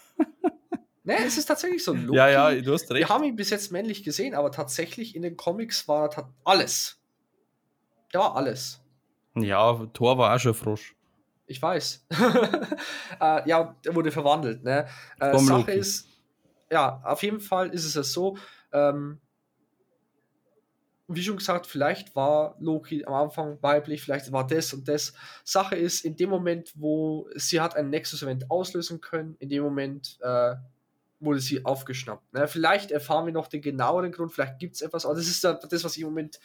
Ne, 1.05 1.15
es 1.25 1.39
ist 1.39 1.47
tatsächlich 1.47 1.85
so. 1.85 1.95
Loki, 1.95 2.17
Ja, 2.17 2.29
ja, 2.51 2.61
du 2.61 2.73
hast 2.73 2.89
wir 2.89 2.97
recht. 2.97 3.09
haben 3.09 3.23
ihn 3.23 3.37
bis 3.37 3.51
jetzt 3.51 3.71
männlich 3.71 4.03
gesehen, 4.03 4.35
aber 4.35 4.51
tatsächlich 4.51 5.15
in 5.15 5.23
den 5.23 5.37
Comics 5.37 5.87
war 5.87 6.11
er 6.17 6.35
alles. 6.43 6.99
Der 8.13 8.23
war 8.23 8.35
alles. 8.35 8.81
Ja, 9.37 9.73
Thor 9.93 10.19
war 10.19 10.35
auch 10.35 10.41
schon 10.41 10.53
Frosch. 10.55 10.97
Ich 11.47 11.63
weiß. 11.63 12.07
äh, 13.21 13.49
ja, 13.49 13.77
der 13.85 13.95
wurde 13.95 14.11
verwandelt. 14.11 14.65
Ne? 14.65 14.89
Äh, 15.21 15.39
Sache 15.39 15.59
Loki. 15.61 15.73
ist, 15.79 16.09
ja, 16.73 17.01
auf 17.05 17.23
jeden 17.23 17.39
Fall 17.39 17.69
ist 17.71 17.85
es 17.85 17.95
ja 17.95 18.03
so, 18.03 18.37
ähm, 18.73 19.21
wie 21.09 21.23
schon 21.23 21.37
gesagt, 21.37 21.67
vielleicht 21.67 22.17
war 22.17 22.57
Loki 22.59 23.05
am 23.05 23.15
Anfang 23.15 23.59
weiblich, 23.63 24.03
vielleicht 24.03 24.33
war 24.33 24.47
das 24.47 24.73
und 24.73 24.89
das. 24.89 25.13
Sache 25.45 25.77
ist, 25.77 26.05
in 26.05 26.17
dem 26.17 26.31
Moment, 26.31 26.73
wo 26.75 27.29
sie 27.35 27.61
hat 27.61 27.77
ein 27.77 27.91
Nexus-Event 27.91 28.51
auslösen 28.51 29.01
können, 29.01 29.37
in 29.39 29.49
dem 29.49 29.63
Moment 29.63 30.19
äh, 30.21 30.55
wurde 31.21 31.41
sie 31.41 31.65
aufgeschnappt. 31.65 32.33
Ne? 32.35 32.49
Vielleicht 32.49 32.91
erfahren 32.91 33.27
wir 33.27 33.33
noch 33.33 33.47
den 33.47 33.63
genaueren 33.63 34.11
Grund, 34.13 34.33
vielleicht 34.33 34.59
gibt 34.59 34.75
es 34.75 34.83
etwas, 34.83 35.07
aber 35.07 35.15
das 35.15 35.27
ist 35.29 35.43
ja 35.45 35.55
das, 35.55 35.85
was 35.85 35.97
ich 35.97 36.03
im 36.03 36.09
Moment 36.09 36.41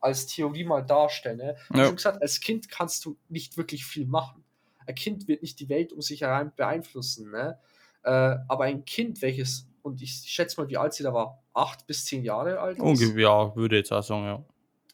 als 0.00 0.26
Theorie 0.26 0.64
mal 0.64 0.82
darstelle. 0.82 1.36
Ne? 1.36 1.56
Wie 1.70 1.78
Ja. 1.78 1.86
schon 1.86 1.96
gesagt, 1.96 2.22
als 2.22 2.40
Kind 2.40 2.68
kannst 2.68 3.04
du 3.04 3.16
nicht 3.28 3.56
wirklich 3.56 3.84
viel 3.84 4.06
machen. 4.06 4.44
Ein 4.86 4.94
Kind 4.94 5.28
wird 5.28 5.42
nicht 5.42 5.58
die 5.60 5.68
Welt 5.68 5.92
um 5.92 6.02
sich 6.02 6.20
herein 6.20 6.52
beeinflussen. 6.54 7.30
Ne? 7.30 7.58
Äh, 8.02 8.10
aber 8.48 8.64
ein 8.64 8.84
Kind, 8.84 9.22
welches, 9.22 9.66
und 9.84 10.00
ich 10.00 10.12
schätze 10.12 10.60
mal, 10.60 10.68
wie 10.68 10.76
alt 10.76 10.94
sie 10.94 11.02
da 11.02 11.12
war, 11.12 11.42
acht 11.52 11.86
bis 11.86 12.04
zehn 12.04 12.24
Jahre 12.24 12.58
alt 12.58 12.78
ist, 12.78 12.82
Ungefähr, 12.82 13.20
ja, 13.20 13.56
würde 13.56 13.76
ich 13.76 13.80
jetzt 13.80 13.92
auch 13.92 14.02
sagen, 14.02 14.24
ja. 14.24 14.44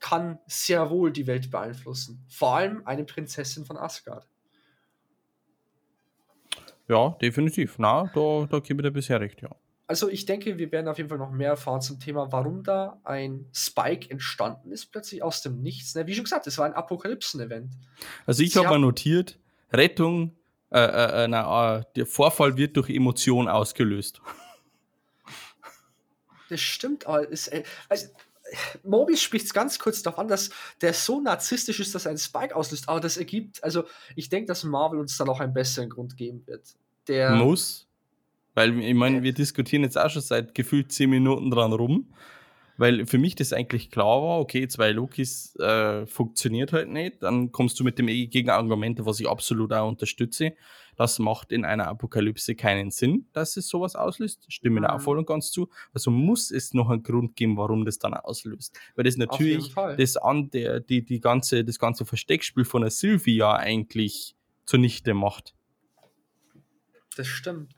kann 0.00 0.38
sehr 0.46 0.90
wohl 0.90 1.12
die 1.12 1.26
Welt 1.26 1.50
beeinflussen. 1.50 2.24
Vor 2.29 2.57
allem 2.57 2.83
eine 2.87 3.05
Prinzessin 3.05 3.64
von 3.64 3.76
Asgard. 3.76 4.26
Ja, 6.88 7.11
definitiv. 7.22 7.76
Na, 7.79 8.11
da, 8.12 8.48
da 8.50 8.59
gebe 8.59 8.83
ich 8.83 8.88
dir 8.88 8.90
bisher 8.90 9.20
recht, 9.20 9.42
ja. 9.42 9.50
Also 9.87 10.09
ich 10.09 10.24
denke, 10.24 10.59
wir 10.59 10.70
werden 10.72 10.88
auf 10.88 10.98
jeden 10.98 11.09
Fall 11.09 11.18
noch 11.18 11.31
mehr 11.31 11.50
erfahren 11.50 11.81
zum 11.81 11.98
Thema, 11.98 12.31
warum 12.31 12.62
da 12.62 13.00
ein 13.05 13.46
Spike 13.53 14.11
entstanden 14.11 14.70
ist, 14.72 14.92
plötzlich 14.92 15.22
aus 15.22 15.42
dem 15.42 15.62
Nichts. 15.62 15.94
Wie 15.94 16.14
schon 16.14 16.24
gesagt, 16.24 16.46
es 16.46 16.59
war 16.59 16.66
ein 16.66 16.74
Apokalypsen-Event. 16.74 17.72
Also 18.26 18.42
ich 18.42 18.57
habe 18.57 18.68
mal 18.68 18.79
notiert, 18.79 19.38
Rettung, 19.72 20.37
äh, 20.70 20.79
äh, 20.79 21.24
äh, 21.24 21.29
na, 21.29 21.79
äh, 21.79 21.83
der 21.96 22.07
Vorfall 22.07 22.57
wird 22.57 22.76
durch 22.76 22.90
Emotion 22.90 23.48
ausgelöst. 23.48 24.20
Das 26.51 26.61
stimmt, 26.61 27.07
aber 27.07 27.31
es, 27.33 27.49
äh, 27.49 27.63
also, 27.89 28.09
Mobius 28.83 29.23
spricht 29.23 29.47
es 29.47 29.55
ganz 29.55 29.79
kurz 29.79 30.03
darauf 30.03 30.19
an, 30.19 30.29
dass 30.29 30.51
der 30.81 30.93
so 30.93 31.21
narzisstisch 31.21 31.81
ist, 31.81 31.95
dass 31.95 32.07
er 32.07 32.11
einen 32.11 32.19
Spike 32.19 32.55
auslöst. 32.55 32.89
Aber 32.89 33.01
das 33.01 33.17
ergibt, 33.17 33.63
also 33.63 33.85
ich 34.17 34.29
denke, 34.29 34.49
dass 34.49 34.65
Marvel 34.65 34.99
uns 34.99 35.17
da 35.17 35.25
noch 35.25 35.41
einen 35.41 35.55
besseren 35.55 35.89
Grund 35.89 36.17
geben 36.17 36.43
wird. 36.47 36.75
Der, 37.07 37.31
Muss. 37.31 37.87
Weil 38.55 38.79
ich 38.81 38.95
meine, 38.95 39.23
wir 39.23 39.33
diskutieren 39.33 39.85
jetzt 39.85 39.97
auch 39.97 40.11
schon 40.11 40.23
seit 40.23 40.55
gefühlt 40.55 40.93
10 40.93 41.09
Minuten 41.09 41.51
dran 41.51 41.73
rum. 41.73 42.13
Weil 42.77 43.07
für 43.07 43.19
mich 43.19 43.35
das 43.35 43.53
eigentlich 43.53 43.91
klar 43.91 44.23
war, 44.23 44.41
okay, 44.41 44.67
zwei 44.67 44.91
Lokis 44.91 45.55
äh, 45.57 46.07
funktioniert 46.07 46.73
halt 46.73 46.89
nicht. 46.89 47.23
Dann 47.23 47.53
kommst 47.53 47.79
du 47.79 47.85
mit 47.85 47.99
dem 47.99 48.07
Gegenargument, 48.07 49.05
was 49.05 49.21
ich 49.21 49.29
absolut 49.29 49.73
auch 49.75 49.87
unterstütze. 49.87 50.55
Das 51.01 51.19
macht 51.19 51.51
in 51.51 51.65
einer 51.65 51.87
Apokalypse 51.89 52.55
keinen 52.55 52.91
Sinn, 52.91 53.27
dass 53.33 53.57
es 53.57 53.69
sowas 53.69 53.97
auslöst. 53.97 54.45
Stimme 54.49 54.83
da 54.83 54.91
auch 54.91 54.99
Mhm. 54.99 55.03
voll 55.03 55.19
und 55.19 55.27
ganz 55.27 55.51
zu. 55.51 55.71
Also 55.95 56.11
muss 56.11 56.51
es 56.51 56.75
noch 56.75 56.91
einen 56.91 57.03
Grund 57.03 57.37
geben, 57.37 57.57
warum 57.57 57.87
das 57.87 57.99
dann 57.99 58.13
auslöst. 58.13 58.79
Weil 58.97 59.05
das 59.05 59.17
natürlich 59.17 59.73
das 59.97 60.19
an 60.19 60.51
der, 60.51 60.81
die, 60.81 61.03
die 61.03 61.19
ganze, 61.21 61.65
das 61.65 61.79
ganze 61.79 62.05
Versteckspiel 62.05 62.67
von 62.67 62.83
der 62.83 62.91
Sylvia 62.91 63.55
eigentlich 63.55 64.37
zunichte 64.67 65.15
macht. 65.15 65.55
das 67.17 67.27
stimmt. 67.27 67.73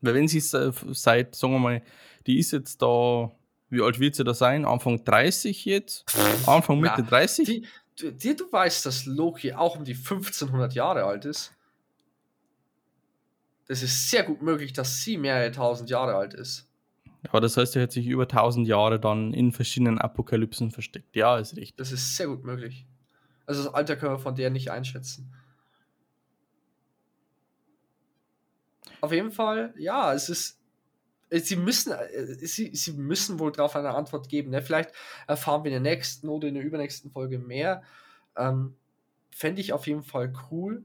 Weil 0.00 0.14
wenn 0.14 0.26
sie 0.28 0.38
es, 0.38 0.50
seit, 0.92 1.34
sagen 1.34 1.52
wir 1.52 1.58
mal, 1.58 1.82
die 2.26 2.38
ist 2.38 2.52
jetzt 2.52 2.80
da, 2.80 3.30
wie 3.68 3.82
alt 3.82 4.00
wird 4.00 4.14
sie 4.14 4.24
da 4.24 4.32
sein? 4.32 4.64
Anfang 4.64 5.04
30 5.04 5.66
jetzt? 5.66 6.06
Anfang 6.46 6.80
Mitte 6.80 6.94
Na, 7.02 7.04
30? 7.04 7.46
Die, 7.46 7.66
die, 8.10 8.36
du 8.36 8.50
weißt, 8.50 8.86
dass 8.86 9.04
Loki 9.04 9.52
auch 9.52 9.76
um 9.76 9.84
die 9.84 9.92
1500 9.92 10.72
Jahre 10.72 11.04
alt 11.04 11.26
ist. 11.26 11.53
Das 13.66 13.82
ist 13.82 14.10
sehr 14.10 14.24
gut 14.24 14.42
möglich, 14.42 14.72
dass 14.72 15.00
sie 15.02 15.16
mehrere 15.16 15.50
tausend 15.50 15.88
Jahre 15.90 16.14
alt 16.16 16.34
ist. 16.34 16.68
Aber 17.28 17.40
das 17.40 17.56
heißt, 17.56 17.74
er 17.76 17.82
hat 17.84 17.92
sich 17.92 18.06
über 18.06 18.24
1000 18.24 18.68
Jahre 18.68 19.00
dann 19.00 19.32
in 19.32 19.52
verschiedenen 19.52 19.98
Apokalypsen 19.98 20.70
versteckt. 20.70 21.16
Ja, 21.16 21.38
ist 21.38 21.56
richtig. 21.56 21.76
Das 21.76 21.90
ist 21.90 22.16
sehr 22.16 22.26
gut 22.26 22.44
möglich. 22.44 22.86
Also 23.46 23.64
das 23.64 23.72
Alter 23.74 23.96
können 23.96 24.12
wir 24.12 24.18
von 24.18 24.34
der 24.34 24.50
nicht 24.50 24.70
einschätzen. 24.70 25.32
Auf 29.00 29.12
jeden 29.12 29.32
Fall, 29.32 29.74
ja, 29.76 30.12
es 30.14 30.28
ist. 30.28 30.60
äh, 31.30 31.38
Sie 31.40 31.56
müssen, 31.56 31.92
äh, 31.92 32.24
sie, 32.46 32.74
sie 32.74 32.92
müssen 32.92 33.38
wohl 33.38 33.52
darauf 33.52 33.76
eine 33.76 33.90
Antwort 33.94 34.28
geben. 34.28 34.50
Ne? 34.50 34.62
Vielleicht 34.62 34.92
erfahren 35.26 35.64
wir 35.64 35.74
in 35.74 35.82
der 35.82 35.92
nächsten 35.92 36.28
oder 36.28 36.48
in 36.48 36.54
der 36.54 36.62
übernächsten 36.62 37.10
Folge 37.10 37.38
mehr. 37.38 37.82
Ähm, 38.36 38.76
Fände 39.30 39.60
ich 39.60 39.72
auf 39.72 39.86
jeden 39.86 40.04
Fall 40.04 40.32
cool. 40.50 40.84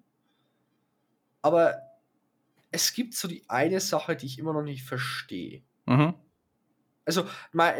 Aber 1.41 1.75
es 2.71 2.93
gibt 2.93 3.15
so 3.15 3.27
die 3.27 3.43
eine 3.49 3.79
Sache, 3.79 4.15
die 4.15 4.25
ich 4.25 4.39
immer 4.39 4.53
noch 4.53 4.63
nicht 4.63 4.83
verstehe. 4.83 5.63
Mhm. 5.85 6.13
Also, 7.05 7.25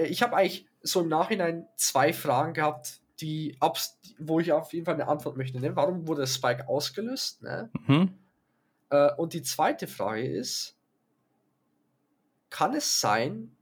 ich 0.07 0.23
habe 0.23 0.35
eigentlich 0.35 0.67
so 0.81 1.01
im 1.01 1.07
Nachhinein 1.07 1.67
zwei 1.75 2.13
Fragen 2.13 2.53
gehabt, 2.53 3.01
die 3.21 3.57
wo 4.17 4.39
ich 4.39 4.51
auf 4.51 4.73
jeden 4.73 4.85
Fall 4.85 4.95
eine 4.95 5.07
Antwort 5.07 5.37
möchte. 5.37 5.59
Ne? 5.59 5.75
Warum 5.75 6.07
wurde 6.07 6.25
Spike 6.25 6.67
ausgelöst? 6.67 7.43
Ne? 7.43 7.69
Mhm. 7.85 8.17
Äh, 8.89 9.13
und 9.15 9.33
die 9.33 9.43
zweite 9.43 9.87
Frage 9.87 10.25
ist: 10.27 10.77
Kann 12.49 12.73
es 12.73 12.99
sein, 12.99 13.55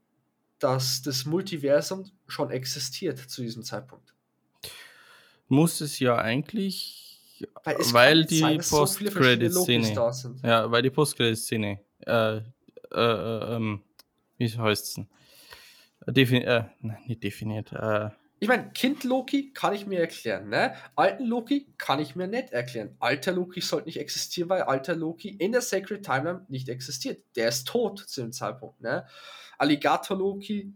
dass 0.59 1.01
das 1.01 1.25
Multiversum 1.25 2.09
schon 2.27 2.51
existiert 2.51 3.17
zu 3.17 3.41
diesem 3.41 3.63
Zeitpunkt? 3.63 4.13
Muss 5.47 5.81
es 5.81 5.99
ja 5.99 6.17
eigentlich, 6.17 7.06
weil, 7.91 8.25
die 8.25 8.41
Post-Credit-Szene. 8.41 9.93
ja, 10.43 10.71
weil 10.71 10.81
die 10.81 10.89
Post-Credit-Szene, 10.89 11.79
äh, 12.05 12.37
äh, 12.37 12.41
äh, 12.93 13.55
ähm, 13.55 13.81
wie 14.37 14.49
heißt 14.49 14.85
es 14.85 14.93
denn? 14.95 15.07
Defin 16.07 16.41
äh, 16.43 16.63
nein, 16.79 16.97
nicht 17.07 17.23
definiert. 17.23 17.71
Äh, 17.73 18.09
Ich 18.39 18.47
meine, 18.47 18.69
Kind 18.71 19.03
Loki 19.03 19.51
kann 19.51 19.73
ich 19.73 19.87
mir 19.87 19.99
erklären, 19.99 20.49
ne? 20.49 20.73
Alten 20.95 21.25
Loki 21.25 21.73
kann 21.77 21.99
ich 21.99 22.15
mir 22.15 22.27
nicht 22.27 22.51
erklären. 22.51 22.95
Alter 22.99 23.31
Loki 23.33 23.61
sollte 23.61 23.87
nicht 23.87 23.99
existieren, 23.99 24.49
weil 24.49 24.61
alter 24.61 24.95
Loki 24.95 25.29
in 25.29 25.51
der 25.51 25.61
Sacred 25.61 26.05
Timeline 26.05 26.45
nicht 26.47 26.69
existiert. 26.69 27.23
Der 27.35 27.49
ist 27.49 27.67
tot 27.67 27.99
zu 27.99 28.21
dem 28.21 28.31
Zeitpunkt, 28.31 28.79
ne? 28.79 29.05
Alligator 29.57 30.17
Loki, 30.17 30.71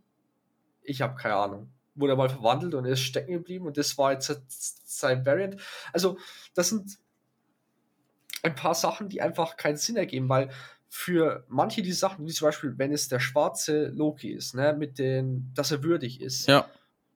ich 0.81 1.01
habe 1.01 1.15
keine 1.15 1.35
Ahnung. 1.35 1.71
Wurde 1.95 2.15
mal 2.15 2.29
verwandelt 2.29 2.73
und 2.73 2.85
ist 2.85 3.01
stecken 3.01 3.33
geblieben 3.33 3.65
und 3.65 3.77
das 3.77 3.97
war 3.97 4.13
jetzt 4.13 4.41
sein 4.85 5.25
Variant. 5.25 5.57
Also, 5.93 6.17
das 6.53 6.69
sind 6.69 6.97
ein 8.43 8.55
paar 8.55 8.75
Sachen, 8.75 9.09
die 9.09 9.21
einfach 9.21 9.57
keinen 9.57 9.77
Sinn 9.77 9.97
ergeben, 9.97 10.29
weil 10.29 10.49
für 10.87 11.45
manche 11.47 11.81
die 11.81 11.93
Sachen, 11.93 12.25
wie 12.25 12.31
zum 12.31 12.47
Beispiel, 12.47 12.73
wenn 12.77 12.91
es 12.91 13.07
der 13.07 13.19
schwarze 13.19 13.87
Loki 13.87 14.31
ist, 14.31 14.55
ne, 14.55 14.73
mit 14.77 14.99
den, 14.99 15.51
dass 15.53 15.71
er 15.71 15.83
würdig 15.83 16.21
ist, 16.21 16.47
ja, 16.47 16.69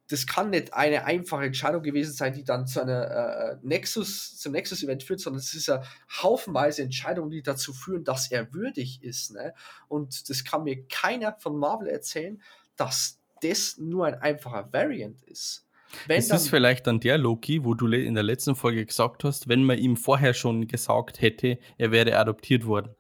das 0.08 0.28
kann 0.28 0.52
nicht 0.52 0.74
eine 0.74 1.06
einfache 1.06 1.46
Entscheidung 1.46 1.82
gewesen 1.82 2.14
sein, 2.14 2.34
die 2.34 2.44
dann 2.44 2.68
zu 2.68 2.80
einer 2.82 3.10
äh, 3.10 3.58
Nexus, 3.64 4.38
zum 4.38 4.52
Nexus-Event 4.52 5.04
führt, 5.04 5.20
sondern 5.20 5.40
es 5.40 5.54
ist 5.54 5.68
ja 5.68 5.82
haufenweise 6.22 6.84
Entscheidungen, 6.84 7.32
die 7.32 7.42
dazu 7.42 7.74
führen, 7.74 8.04
dass 8.04 8.30
er 8.30 8.54
würdig 8.54 9.02
ist. 9.04 9.32
Ne? 9.32 9.54
Und 9.88 10.30
das 10.30 10.44
kann 10.44 10.64
mir 10.64 10.86
keiner 10.88 11.36
von 11.40 11.58
Marvel 11.58 11.88
erzählen, 11.88 12.42
dass 12.76 13.20
das 13.42 13.78
nur 13.78 14.06
ein 14.06 14.16
einfacher 14.16 14.72
Variant 14.72 15.22
ist. 15.24 15.66
Wenn 16.08 16.20
es 16.20 16.30
ist 16.30 16.50
vielleicht 16.50 16.88
dann 16.88 17.00
der 17.00 17.18
Loki, 17.18 17.64
wo 17.64 17.74
du 17.74 17.88
in 17.88 18.16
der 18.16 18.24
letzten 18.24 18.56
Folge 18.56 18.86
gesagt 18.86 19.24
hast, 19.24 19.48
wenn 19.48 19.64
man 19.64 19.78
ihm 19.78 19.98
vorher 19.98 20.34
schon 20.34 20.68
gesagt 20.68 21.22
hätte, 21.22 21.58
er 21.78 21.92
wäre 21.92 22.18
adoptiert 22.18 22.66
worden. 22.66 22.96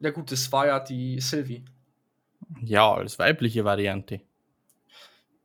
ja 0.00 0.10
gut, 0.10 0.30
das 0.30 0.50
war 0.52 0.66
ja 0.66 0.80
die 0.80 1.20
Sylvie. 1.20 1.64
Ja, 2.60 2.92
als 2.92 3.18
weibliche 3.18 3.64
Variante. 3.64 4.20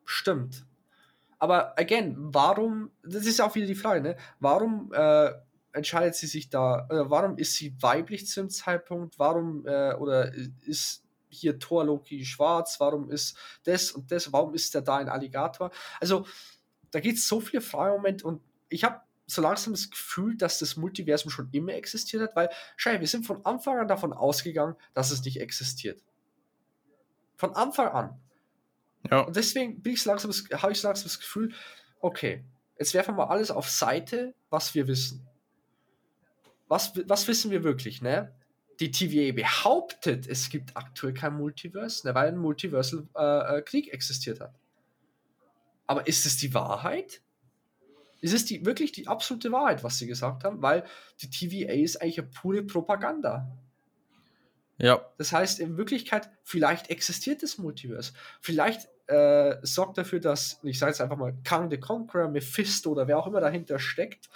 Stimmt. 0.05 0.65
Aber 1.39 1.77
again, 1.77 2.15
warum, 2.17 2.91
das 3.03 3.25
ist 3.25 3.41
auch 3.41 3.55
wieder 3.55 3.67
die 3.67 3.75
Frage, 3.75 4.01
ne? 4.01 4.17
Warum 4.39 4.91
äh, 4.93 5.31
entscheidet 5.73 6.15
sie 6.15 6.27
sich 6.27 6.49
da, 6.49 6.87
äh, 6.89 7.09
warum 7.09 7.37
ist 7.37 7.55
sie 7.55 7.75
weiblich 7.81 8.27
zu 8.27 8.41
dem 8.41 8.49
Zeitpunkt? 8.49 9.19
Warum, 9.19 9.65
äh, 9.65 9.93
oder 9.95 10.31
ist 10.65 11.02
hier 11.33 11.59
Thor 11.59 11.83
Loki 11.85 12.25
schwarz? 12.25 12.79
Warum 12.79 13.09
ist 13.09 13.37
das 13.63 13.91
und 13.91 14.11
das? 14.11 14.31
Warum 14.31 14.53
ist 14.53 14.73
der 14.73 14.81
da 14.81 14.97
ein 14.97 15.09
Alligator? 15.09 15.71
Also, 15.99 16.25
da 16.91 16.99
gibt 16.99 17.17
es 17.17 17.27
so 17.27 17.39
viele 17.39 17.61
Fragen 17.61 17.95
im 17.95 18.01
Moment 18.01 18.23
und 18.23 18.41
ich 18.69 18.83
habe 18.83 19.01
so 19.25 19.41
langsam 19.41 19.73
das 19.73 19.89
Gefühl, 19.89 20.35
dass 20.37 20.59
das 20.59 20.75
Multiversum 20.75 21.31
schon 21.31 21.49
immer 21.51 21.73
existiert 21.73 22.21
hat, 22.23 22.35
weil, 22.35 22.49
schau, 22.75 22.99
wir 22.99 23.07
sind 23.07 23.25
von 23.25 23.43
Anfang 23.45 23.79
an 23.79 23.87
davon 23.87 24.13
ausgegangen, 24.13 24.75
dass 24.93 25.11
es 25.11 25.23
nicht 25.23 25.39
existiert. 25.39 26.03
Von 27.37 27.55
Anfang 27.55 27.87
an. 27.89 28.19
Ja, 29.09 29.21
Und 29.21 29.35
deswegen 29.35 29.81
bin 29.81 29.93
ich 29.93 30.05
langsam, 30.05 30.29
das- 30.31 30.61
habe 30.61 30.71
ich 30.71 30.81
so 30.81 30.87
langsam 30.87 31.05
das 31.05 31.19
Gefühl, 31.19 31.53
okay, 31.99 32.43
jetzt 32.77 32.93
werfen 32.93 33.17
wir 33.17 33.29
alles 33.29 33.49
auf 33.51 33.69
Seite, 33.69 34.33
was 34.49 34.75
wir 34.75 34.87
wissen. 34.87 35.27
Was, 36.67 36.93
was 37.07 37.27
wissen 37.27 37.51
wir 37.51 37.63
wirklich, 37.63 38.01
ne? 38.01 38.33
Die 38.79 38.91
TVA 38.91 39.33
behauptet, 39.33 40.27
es 40.27 40.49
gibt 40.49 40.75
aktuell 40.75 41.13
kein 41.13 41.35
Multiverse, 41.35 42.07
ne, 42.07 42.15
weil 42.15 42.29
ein 42.29 42.37
Multiversal 42.37 43.07
äh, 43.15 43.57
äh, 43.57 43.61
Krieg 43.61 43.93
existiert 43.93 44.39
hat. 44.39 44.53
Aber 45.85 46.07
ist 46.07 46.25
es 46.25 46.37
die 46.37 46.53
Wahrheit? 46.53 47.21
Ist 48.21 48.33
es 48.33 48.45
die, 48.45 48.65
wirklich 48.65 48.91
die 48.93 49.07
absolute 49.07 49.51
Wahrheit, 49.51 49.83
was 49.83 49.97
sie 49.97 50.07
gesagt 50.07 50.43
haben? 50.43 50.61
Weil 50.61 50.85
die 51.21 51.29
TVA 51.29 51.73
ist 51.73 52.01
eigentlich 52.01 52.19
eine 52.19 52.29
pure 52.29 52.63
Propaganda. 52.63 53.51
ja, 54.77 55.01
Das 55.17 55.33
heißt, 55.33 55.59
in 55.59 55.77
Wirklichkeit, 55.77 56.29
vielleicht 56.43 56.89
existiert 56.89 57.43
das 57.43 57.57
Multiverse. 57.57 58.13
Vielleicht 58.39 58.87
äh, 59.07 59.57
sorgt 59.61 59.97
dafür, 59.97 60.19
dass, 60.19 60.59
ich 60.63 60.79
sage 60.79 60.91
jetzt 60.91 61.01
einfach 61.01 61.17
mal, 61.17 61.35
Kang 61.43 61.69
the 61.69 61.77
Conqueror, 61.77 62.29
Mephisto 62.29 62.91
oder 62.91 63.07
wer 63.07 63.19
auch 63.19 63.27
immer 63.27 63.41
dahinter 63.41 63.77
steckt, 63.77 64.29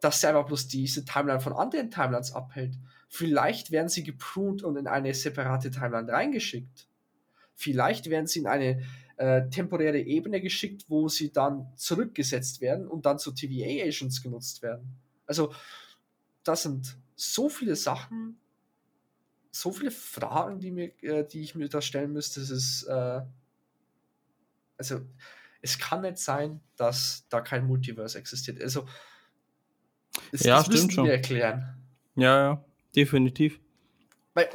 dass 0.00 0.22
er 0.22 0.30
einfach 0.30 0.46
bloß 0.46 0.68
diese 0.68 1.04
Timeline 1.04 1.40
von 1.40 1.54
anderen 1.54 1.90
Timelines 1.90 2.32
abhält. 2.32 2.74
Vielleicht 3.12 3.72
werden 3.72 3.88
sie 3.88 4.04
gepruned 4.04 4.62
und 4.62 4.76
in 4.76 4.86
eine 4.86 5.12
separate 5.14 5.72
Timeline 5.72 6.12
reingeschickt. 6.12 6.86
Vielleicht 7.56 8.08
werden 8.08 8.28
sie 8.28 8.38
in 8.38 8.46
eine 8.46 8.84
äh, 9.16 9.50
temporäre 9.50 9.98
Ebene 9.98 10.40
geschickt, 10.40 10.84
wo 10.86 11.08
sie 11.08 11.32
dann 11.32 11.72
zurückgesetzt 11.74 12.60
werden 12.60 12.86
und 12.86 13.06
dann 13.06 13.18
zu 13.18 13.32
TVA-Agents 13.32 14.22
genutzt 14.22 14.62
werden. 14.62 14.94
Also, 15.26 15.52
das 16.44 16.62
sind 16.62 16.96
so 17.16 17.48
viele 17.48 17.74
Sachen, 17.74 18.38
so 19.50 19.72
viele 19.72 19.90
Fragen, 19.90 20.60
die, 20.60 20.70
mir, 20.70 20.92
äh, 21.02 21.26
die 21.26 21.42
ich 21.42 21.56
mir 21.56 21.68
da 21.68 21.82
stellen 21.82 22.12
müsste. 22.12 22.40
Es 22.40 22.50
ist, 22.50 22.84
äh, 22.84 23.22
also, 24.76 25.00
es 25.62 25.78
kann 25.80 26.02
nicht 26.02 26.18
sein, 26.18 26.60
dass 26.76 27.26
da 27.28 27.40
kein 27.40 27.66
Multiverse 27.66 28.16
existiert. 28.16 28.62
Also, 28.62 28.86
das, 30.30 30.44
Ja, 30.44 30.62
das 30.62 30.92
schon. 30.92 31.06
wir 31.06 31.12
erklären. 31.12 31.76
ja, 32.14 32.38
ja, 32.38 32.64
definitiv. 32.94 33.60
Weil 34.34 34.48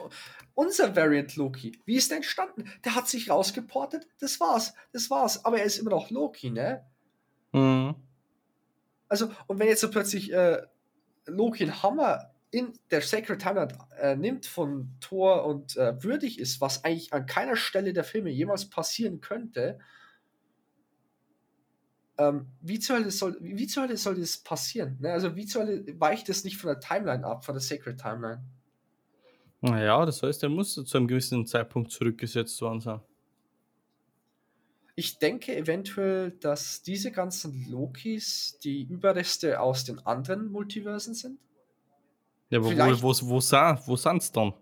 unser 0.54 0.95
Variant 0.95 1.36
Loki, 1.36 1.80
wie 1.86 1.95
ist 1.95 2.12
der 2.12 2.17
entstanden? 2.17 2.71
Der 2.84 2.95
hat 2.95 3.08
sich 3.10 3.30
rausgeportet, 3.30 4.08
das 4.19 4.39
war's, 4.39 4.74
das 4.93 5.10
war's. 5.10 5.43
Aber 5.45 5.60
er 5.60 5.65
ist 5.65 5.78
immer 5.78 5.91
noch 5.91 6.10
Loki, 6.10 6.50
ne? 6.50 6.86
Mhm. 7.52 7.95
Also, 9.08 9.32
und 9.48 9.60
wenn 9.60 9.67
jetzt 9.67 9.82
so 9.82 9.91
plötzlich 9.91 10.32
äh, 10.34 10.62
Loki 11.26 11.63
einen 11.63 11.84
Hammer 11.84 12.32
in 12.52 12.74
der 12.89 13.02
Sacred 13.02 13.41
Timeline 13.41 13.78
äh, 14.00 14.15
nimmt 14.15 14.45
von 14.45 14.95
Thor 15.02 15.45
und 15.45 15.76
äh, 15.76 16.02
würdig 16.02 16.39
ist, 16.39 16.62
was 16.62 16.86
eigentlich 16.86 17.12
an 17.12 17.26
keiner 17.26 17.58
Stelle 17.58 17.91
der 17.91 18.06
Filme 18.06 18.30
jemals 18.30 18.69
passieren 18.69 19.19
könnte, 19.19 19.80
ähm, 22.17 22.47
wie, 22.62 22.80
zur 22.80 22.97
Hölle 22.97 23.12
soll, 23.12 23.38
wie 23.41 23.67
zur 23.67 23.84
Hölle 23.84 23.97
soll 23.97 24.15
das 24.15 24.38
passieren? 24.38 24.97
Ne? 25.01 25.12
Also, 25.12 25.36
wie 25.36 25.45
zur 25.45 25.63
Hölle 25.63 25.99
weicht 25.99 26.30
das 26.30 26.43
nicht 26.43 26.58
von 26.58 26.69
der 26.69 26.80
Timeline 26.80 27.25
ab, 27.25 27.45
von 27.45 27.56
der 27.56 27.62
Sacred 27.62 27.99
Timeline? 27.99 28.43
Naja, 29.62 30.06
das 30.06 30.21
heißt, 30.21 30.43
er 30.43 30.49
muss 30.49 30.73
zu 30.75 30.97
einem 30.97 31.08
gewissen 31.08 31.45
Zeitpunkt 31.45 31.91
zurückgesetzt 31.91 32.62
worden 32.62 32.82
sein. 32.82 33.01
Ich 34.97 35.17
denke 35.19 35.56
eventuell, 35.56 36.32
dass 36.32 36.82
diese 36.82 37.12
ganzen 37.12 37.69
Lokis 37.69 38.60
die 38.63 38.84
Überreste 38.84 39.60
aus 39.60 39.84
den 39.84 39.99
anderen 39.99 40.51
Multiversen 40.51 41.13
sind. 41.13 41.39
Ja, 42.49 42.60
aber 42.60 42.69
Vielleicht- 42.69 43.01
wo, 43.01 43.10
wo, 43.10 43.41
wo, 43.41 43.88
wo 43.88 43.95
sind's 43.97 44.32
dann? 44.32 44.54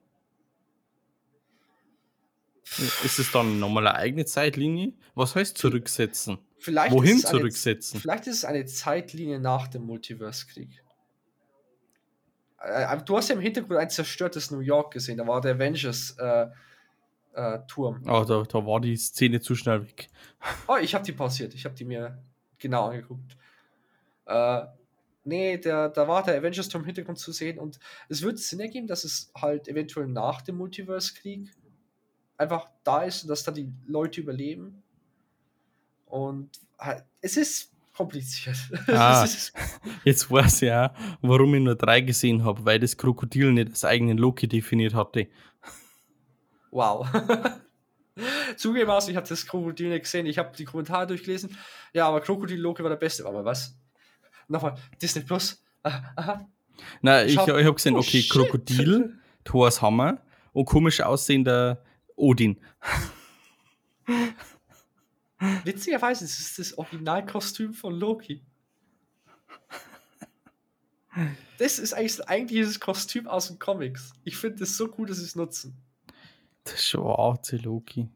Ist 3.04 3.20
es 3.20 3.32
dann 3.32 3.60
nochmal 3.60 3.86
eine 3.86 3.96
eigene 3.98 4.26
Zeitlinie? 4.26 4.94
Was 5.13 5.36
heißt 5.36 5.58
zurücksetzen? 5.58 6.39
Vielleicht 6.63 6.93
Wohin 6.93 7.17
ist 7.17 7.26
es 7.26 7.30
eine- 7.30 7.39
zurücksetzen? 7.39 7.99
Vielleicht 7.99 8.26
ist 8.28 8.38
es 8.38 8.45
eine 8.45 8.65
Zeitlinie 8.65 9.38
nach 9.38 9.67
dem 9.67 9.84
Multiverse-Krieg. 9.84 10.82
Äh, 12.60 12.97
du 13.04 13.17
hast 13.17 13.28
ja 13.28 13.36
im 13.36 13.41
Hintergrund 13.41 13.80
ein 13.80 13.89
zerstörtes 13.89 14.49
New 14.49 14.62
York 14.62 14.93
gesehen, 14.93 15.17
da 15.17 15.28
war 15.28 15.41
der 15.41 15.56
Avengers-Turm. 15.56 16.52
Äh, 17.34 17.60
Turm. 17.67 18.02
Ah, 18.08 18.23
da, 18.23 18.43
da 18.43 18.65
war 18.65 18.80
die 18.80 18.95
Szene 18.95 19.41
zu 19.41 19.56
schnell 19.56 19.84
weg. 19.84 20.10
oh, 20.67 20.78
ich 20.82 20.95
habe 20.95 21.04
die 21.04 21.12
pausiert, 21.12 21.54
ich 21.54 21.65
habe 21.65 21.76
die 21.76 21.84
mir 21.84 22.23
genau 22.58 22.86
angeguckt. 22.86 23.36
Äh, 24.26 24.62
nee, 25.26 25.58
der, 25.58 25.89
da 25.89 26.08
war 26.08 26.23
der 26.23 26.38
Avengers-Turm 26.38 26.84
im 26.84 26.86
Hintergrund 26.86 27.19
zu 27.19 27.34
sehen 27.34 27.60
und 27.60 27.78
es 28.08 28.21
wird 28.21 28.39
Sinn 28.39 28.62
ergeben, 28.62 28.88
dass 28.88 29.04
es 29.04 29.32
halt 29.36 29.67
eventuell 29.67 30.08
nach 30.08 30.41
dem 30.41 30.56
Multiverse-Krieg 30.56 31.52
einfach 32.38 32.69
da 32.86 33.04
ist 33.04 33.23
und 33.23 33.30
dass 33.30 33.43
da 33.43 33.52
die 33.52 33.69
Leute 33.86 34.21
überleben. 34.21 34.83
Und 36.13 36.52
halt, 36.78 37.06
es 37.21 37.38
ist 37.38 37.71
kompliziert. 37.91 38.56
Ah. 38.88 39.28
Jetzt 40.04 40.30
weiß 40.30 40.62
ich 40.62 40.71
auch, 40.71 40.91
warum 41.23 41.56
ich 41.56 41.62
nur 41.62 41.73
drei 41.73 42.02
gesehen 42.02 42.43
habe, 42.43 42.63
weil 42.65 42.80
das 42.80 42.95
Krokodil 42.97 43.52
nicht 43.52 43.69
als 43.69 43.84
eigenen 43.84 44.19
Loki 44.19 44.47
definiert 44.47 44.93
hatte. 44.93 45.28
wow. 46.69 47.08
Zugegebenermaßen, 48.58 49.10
ich 49.10 49.17
habe 49.17 49.28
das 49.28 49.47
Krokodil 49.47 49.89
nicht 49.89 50.04
gesehen, 50.04 50.28
ich 50.28 50.38
habe 50.38 50.56
die 50.56 50.65
Kommentare 50.65 51.08
durchgelesen. 51.08 51.58
Ja, 51.93 52.08
aber 52.08 52.21
Krokodil 52.21 52.60
Loki 52.60 52.84
war 52.84 52.91
der 52.91 52.97
Beste. 52.97 53.26
Aber 53.26 53.43
was? 53.43 53.76
Nochmal, 54.47 54.76
Disney 55.02 55.23
Plus. 55.23 55.63
Aha, 55.82 56.13
aha. 56.15 56.47
Nein, 57.02 57.28
ich, 57.28 57.34
ich 57.34 57.39
habe 57.39 57.73
gesehen, 57.73 57.95
Oh, 57.95 57.99
okay, 57.99 58.21
shit. 58.21 58.30
Krokodil, 58.30 59.17
Thors 59.43 59.82
Hammer 59.82 60.21
und 60.52 60.65
komisch 60.65 61.02
aussehender 61.02 61.84
Odin. 62.15 62.60
Witzigerweise 65.64 66.26
ist 66.26 66.40
es 66.40 66.56
das 66.56 66.78
Originalkostüm 66.78 67.74
von 67.74 67.94
Loki. 67.94 68.44
Das 71.58 71.80
ist 71.80 71.94
eigentlich 71.94 72.28
eigentlich 72.28 72.60
dieses 72.60 72.80
Kostüm 72.80 73.28
aus 73.28 73.48
den 73.48 73.60
Comics. 73.60 74.14
Ich 74.24 74.38
finde 74.38 74.60
das 74.60 74.76
so 74.78 74.90
cool, 74.98 75.08
dass 75.08 75.18
sie 75.18 75.26
es 75.26 75.36
nutzen. 75.36 75.78
Das 76.64 76.76
ist 76.76 76.88
schon 76.88 77.06
arze 77.06 77.58
Loki. 77.58 78.10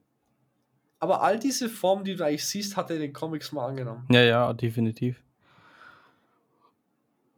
Aber 1.00 1.22
all 1.22 1.38
diese 1.38 1.70
Formen, 1.70 2.04
die 2.06 2.16
du 2.16 2.26
eigentlich 2.26 2.46
siehst, 2.46 2.76
hat 2.76 2.90
er 2.90 2.96
in 2.96 3.04
den 3.04 3.14
Comics 3.14 3.52
mal 3.52 3.68
angenommen. 3.68 4.08
Ja, 4.10 4.22
ja, 4.22 4.54
definitiv. 4.54 5.22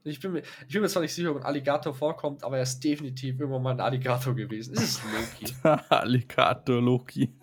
Ich 0.05 0.21
bin, 0.21 0.31
mir, 0.31 0.43
ich 0.65 0.73
bin 0.73 0.81
mir 0.81 0.87
zwar 0.87 1.01
nicht 1.01 1.13
sicher, 1.13 1.31
ob 1.31 1.37
ein 1.37 1.43
Alligator 1.43 1.93
vorkommt, 1.93 2.43
aber 2.43 2.57
er 2.57 2.63
ist 2.63 2.79
definitiv 2.79 3.39
irgendwann 3.39 3.61
mal 3.61 3.71
ein 3.71 3.81
Alligator 3.81 4.33
gewesen. 4.33 4.73
Es 4.75 4.81
ist 4.81 5.01
Loki. 5.03 5.53
Alligator 5.89 6.81
Loki. 6.81 7.33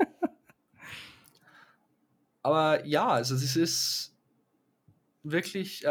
Aber 2.46 2.86
ja, 2.86 3.08
also 3.08 3.34
es 3.34 3.56
ist 3.56 4.14
wirklich, 5.24 5.84
äh, 5.84 5.88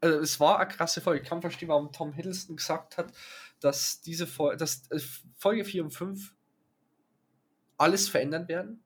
also 0.00 0.18
es 0.18 0.40
war 0.40 0.58
eine 0.58 0.68
krasse 0.68 1.00
Folge. 1.00 1.22
Ich 1.22 1.28
kann 1.28 1.42
verstehen, 1.42 1.68
warum 1.68 1.92
Tom 1.92 2.12
Hiddleston 2.12 2.56
gesagt 2.56 2.98
hat, 2.98 3.12
dass 3.60 4.00
diese 4.00 4.26
Folge, 4.26 4.56
dass 4.56 4.90
äh, 4.90 4.98
Folge 5.36 5.64
4 5.64 5.84
und 5.84 5.92
5 5.92 6.34
alles 7.76 8.08
verändern 8.08 8.48
werden. 8.48 8.82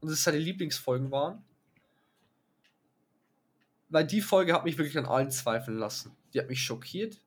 Und 0.00 0.10
es 0.10 0.22
seine 0.22 0.36
Lieblingsfolgen 0.36 1.10
waren. 1.10 1.42
Weil 3.88 4.06
die 4.06 4.20
Folge 4.20 4.52
hat 4.52 4.64
mich 4.64 4.76
wirklich 4.76 4.98
an 4.98 5.06
allen 5.06 5.30
zweifeln 5.30 5.78
lassen. 5.78 6.14
Die 6.34 6.40
hat 6.40 6.50
mich 6.50 6.62
schockiert. 6.62 7.23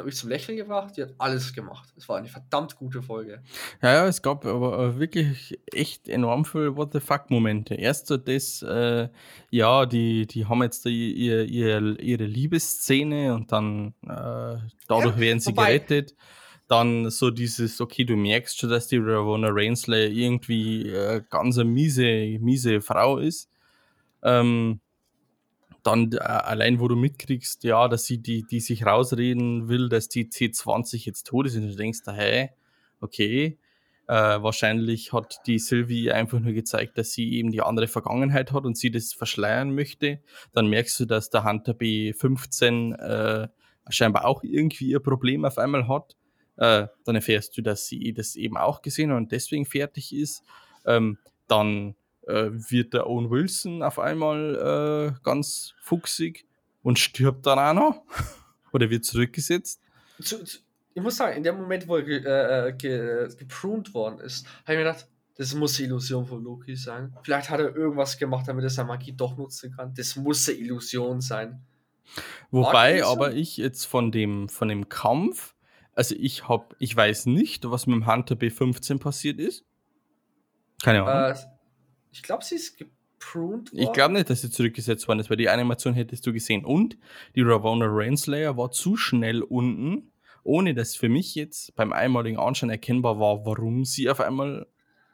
Die 0.00 0.02
hat 0.02 0.06
mich 0.06 0.16
zum 0.16 0.30
Lächeln 0.30 0.56
gebracht. 0.56 0.96
Die 0.96 1.02
hat 1.02 1.14
alles 1.18 1.52
gemacht. 1.52 1.92
Es 1.96 2.08
war 2.08 2.16
eine 2.16 2.28
verdammt 2.28 2.76
gute 2.76 3.02
Folge. 3.02 3.42
Ja, 3.82 3.92
ja, 3.92 4.06
es 4.06 4.22
gab 4.22 4.46
aber 4.46 4.98
wirklich 4.98 5.58
echt 5.72 6.08
enorm 6.08 6.46
viel 6.46 6.74
What 6.76 6.92
the 6.94 7.00
fuck-Momente. 7.00 7.74
Erst 7.74 8.06
so 8.06 8.16
das, 8.16 8.62
äh, 8.62 9.08
ja, 9.50 9.84
die, 9.84 10.26
die 10.26 10.46
haben 10.46 10.62
jetzt 10.62 10.86
die, 10.86 11.12
ihr, 11.12 11.44
ihr, 11.44 12.00
ihre 12.00 12.24
Liebesszene 12.24 13.34
und 13.34 13.52
dann 13.52 13.94
äh, 14.04 14.56
dadurch 14.88 15.16
ja, 15.16 15.20
werden 15.20 15.40
sie 15.40 15.50
wobei, 15.50 15.66
gerettet 15.78 16.14
dann 16.66 17.10
so 17.10 17.30
dieses, 17.30 17.80
okay, 17.80 18.04
du 18.04 18.14
merkst 18.14 18.58
schon, 18.58 18.70
dass 18.70 18.86
die 18.86 18.98
Ravonna 18.98 19.48
Rainslayer 19.50 20.08
irgendwie 20.08 20.88
äh, 20.88 21.20
ganz 21.28 21.58
eine 21.58 21.68
miese, 21.68 22.38
miese 22.40 22.80
Frau 22.80 23.18
ist. 23.18 23.50
Ähm, 24.22 24.80
dann 25.82 26.12
äh, 26.12 26.18
allein, 26.18 26.80
wo 26.80 26.88
du 26.88 26.96
mitkriegst, 26.96 27.64
ja, 27.64 27.88
dass 27.88 28.04
sie 28.04 28.18
die, 28.18 28.44
die 28.44 28.60
sich 28.60 28.86
rausreden 28.86 29.68
will, 29.68 29.88
dass 29.88 30.08
die 30.08 30.26
C20 30.26 31.06
jetzt 31.06 31.26
tot 31.26 31.46
ist 31.46 31.56
und 31.56 31.68
du 31.68 31.76
denkst, 31.76 32.00
hey, 32.06 32.50
okay, 33.00 33.58
äh, 34.08 34.12
wahrscheinlich 34.12 35.12
hat 35.12 35.40
die 35.46 35.58
Sylvie 35.58 36.10
einfach 36.10 36.40
nur 36.40 36.52
gezeigt, 36.52 36.98
dass 36.98 37.12
sie 37.12 37.32
eben 37.34 37.50
die 37.50 37.62
andere 37.62 37.86
Vergangenheit 37.86 38.52
hat 38.52 38.64
und 38.64 38.76
sie 38.76 38.90
das 38.90 39.12
verschleiern 39.12 39.74
möchte. 39.74 40.20
Dann 40.52 40.66
merkst 40.66 40.98
du, 41.00 41.04
dass 41.04 41.30
der 41.30 41.44
Hunter 41.44 41.72
B15 41.72 42.94
äh, 42.94 43.48
scheinbar 43.88 44.24
auch 44.24 44.42
irgendwie 44.42 44.88
ihr 44.88 45.00
Problem 45.00 45.44
auf 45.44 45.58
einmal 45.58 45.88
hat 45.88 46.16
äh, 46.60 46.88
dann 47.04 47.14
erfährst 47.14 47.56
du, 47.56 47.62
dass 47.62 47.86
sie 47.86 48.12
das 48.12 48.36
eben 48.36 48.56
auch 48.56 48.82
gesehen 48.82 49.10
hat 49.10 49.16
und 49.16 49.32
deswegen 49.32 49.64
fertig 49.64 50.14
ist. 50.14 50.44
Ähm, 50.84 51.18
dann 51.48 51.96
äh, 52.26 52.50
wird 52.50 52.94
der 52.94 53.06
Owen 53.06 53.30
Wilson 53.30 53.82
auf 53.82 53.98
einmal 53.98 55.14
äh, 55.16 55.20
ganz 55.22 55.74
fuchsig 55.80 56.46
und 56.82 56.98
stirbt 56.98 57.46
dann 57.46 57.58
auch 57.58 57.74
noch. 57.74 58.02
Oder 58.72 58.88
wird 58.90 59.04
zurückgesetzt. 59.04 59.80
Zu, 60.20 60.44
zu, 60.44 60.58
ich 60.94 61.02
muss 61.02 61.16
sagen, 61.16 61.36
in 61.36 61.42
dem 61.42 61.56
Moment, 61.56 61.88
wo 61.88 61.96
er 61.96 62.02
ge, 62.02 62.18
äh, 62.18 62.72
ge, 62.72 63.28
gepruned 63.36 63.94
worden 63.94 64.20
ist, 64.20 64.46
habe 64.64 64.74
ich 64.74 64.78
mir 64.78 64.84
gedacht, 64.84 65.08
das 65.36 65.54
muss 65.54 65.74
die 65.74 65.84
Illusion 65.84 66.26
von 66.26 66.42
Loki 66.44 66.76
sein. 66.76 67.16
Vielleicht 67.22 67.48
hat 67.48 67.60
er 67.60 67.74
irgendwas 67.74 68.18
gemacht, 68.18 68.46
damit 68.46 68.62
er 68.62 68.70
seine 68.70 68.88
Magie 68.88 69.12
doch 69.12 69.36
nutzen 69.36 69.74
kann. 69.74 69.94
Das 69.94 70.16
muss 70.16 70.48
eine 70.48 70.58
Illusion 70.58 71.20
sein. 71.20 71.64
Wobei 72.50 73.04
aber 73.04 73.32
ich 73.32 73.56
jetzt 73.56 73.86
von 73.86 74.12
dem, 74.12 74.48
von 74.48 74.68
dem 74.68 74.88
Kampf 74.88 75.54
also 76.00 76.14
ich 76.18 76.48
hab, 76.48 76.74
ich 76.78 76.96
weiß 76.96 77.26
nicht, 77.26 77.70
was 77.70 77.86
mit 77.86 77.96
dem 77.96 78.06
Hunter 78.06 78.34
B15 78.34 78.98
passiert 78.98 79.38
ist. 79.38 79.66
Keine 80.82 81.04
Ahnung. 81.04 81.36
Äh, 81.36 81.38
ich 82.12 82.22
glaube, 82.22 82.44
sie 82.44 82.56
ist 82.56 82.76
gepruned 82.76 83.72
worden. 83.72 83.82
Ich 83.82 83.92
glaube 83.92 84.14
nicht, 84.14 84.30
dass 84.30 84.40
sie 84.40 84.50
zurückgesetzt 84.50 85.06
worden 85.08 85.20
ist, 85.20 85.30
weil 85.30 85.36
die 85.36 85.48
Animation 85.48 85.94
hättest 85.94 86.26
du 86.26 86.32
gesehen. 86.32 86.64
Und 86.64 86.96
die 87.34 87.42
Ravonna 87.42 87.86
Rainslayer 87.88 88.56
war 88.56 88.70
zu 88.70 88.96
schnell 88.96 89.42
unten, 89.42 90.12
ohne 90.42 90.74
dass 90.74 90.96
für 90.96 91.08
mich 91.08 91.34
jetzt 91.34 91.74
beim 91.76 91.92
einmaligen 91.92 92.38
Anschauen 92.38 92.70
erkennbar 92.70 93.20
war, 93.20 93.44
warum 93.44 93.84
sie 93.84 94.08
auf 94.08 94.20
einmal 94.20 94.66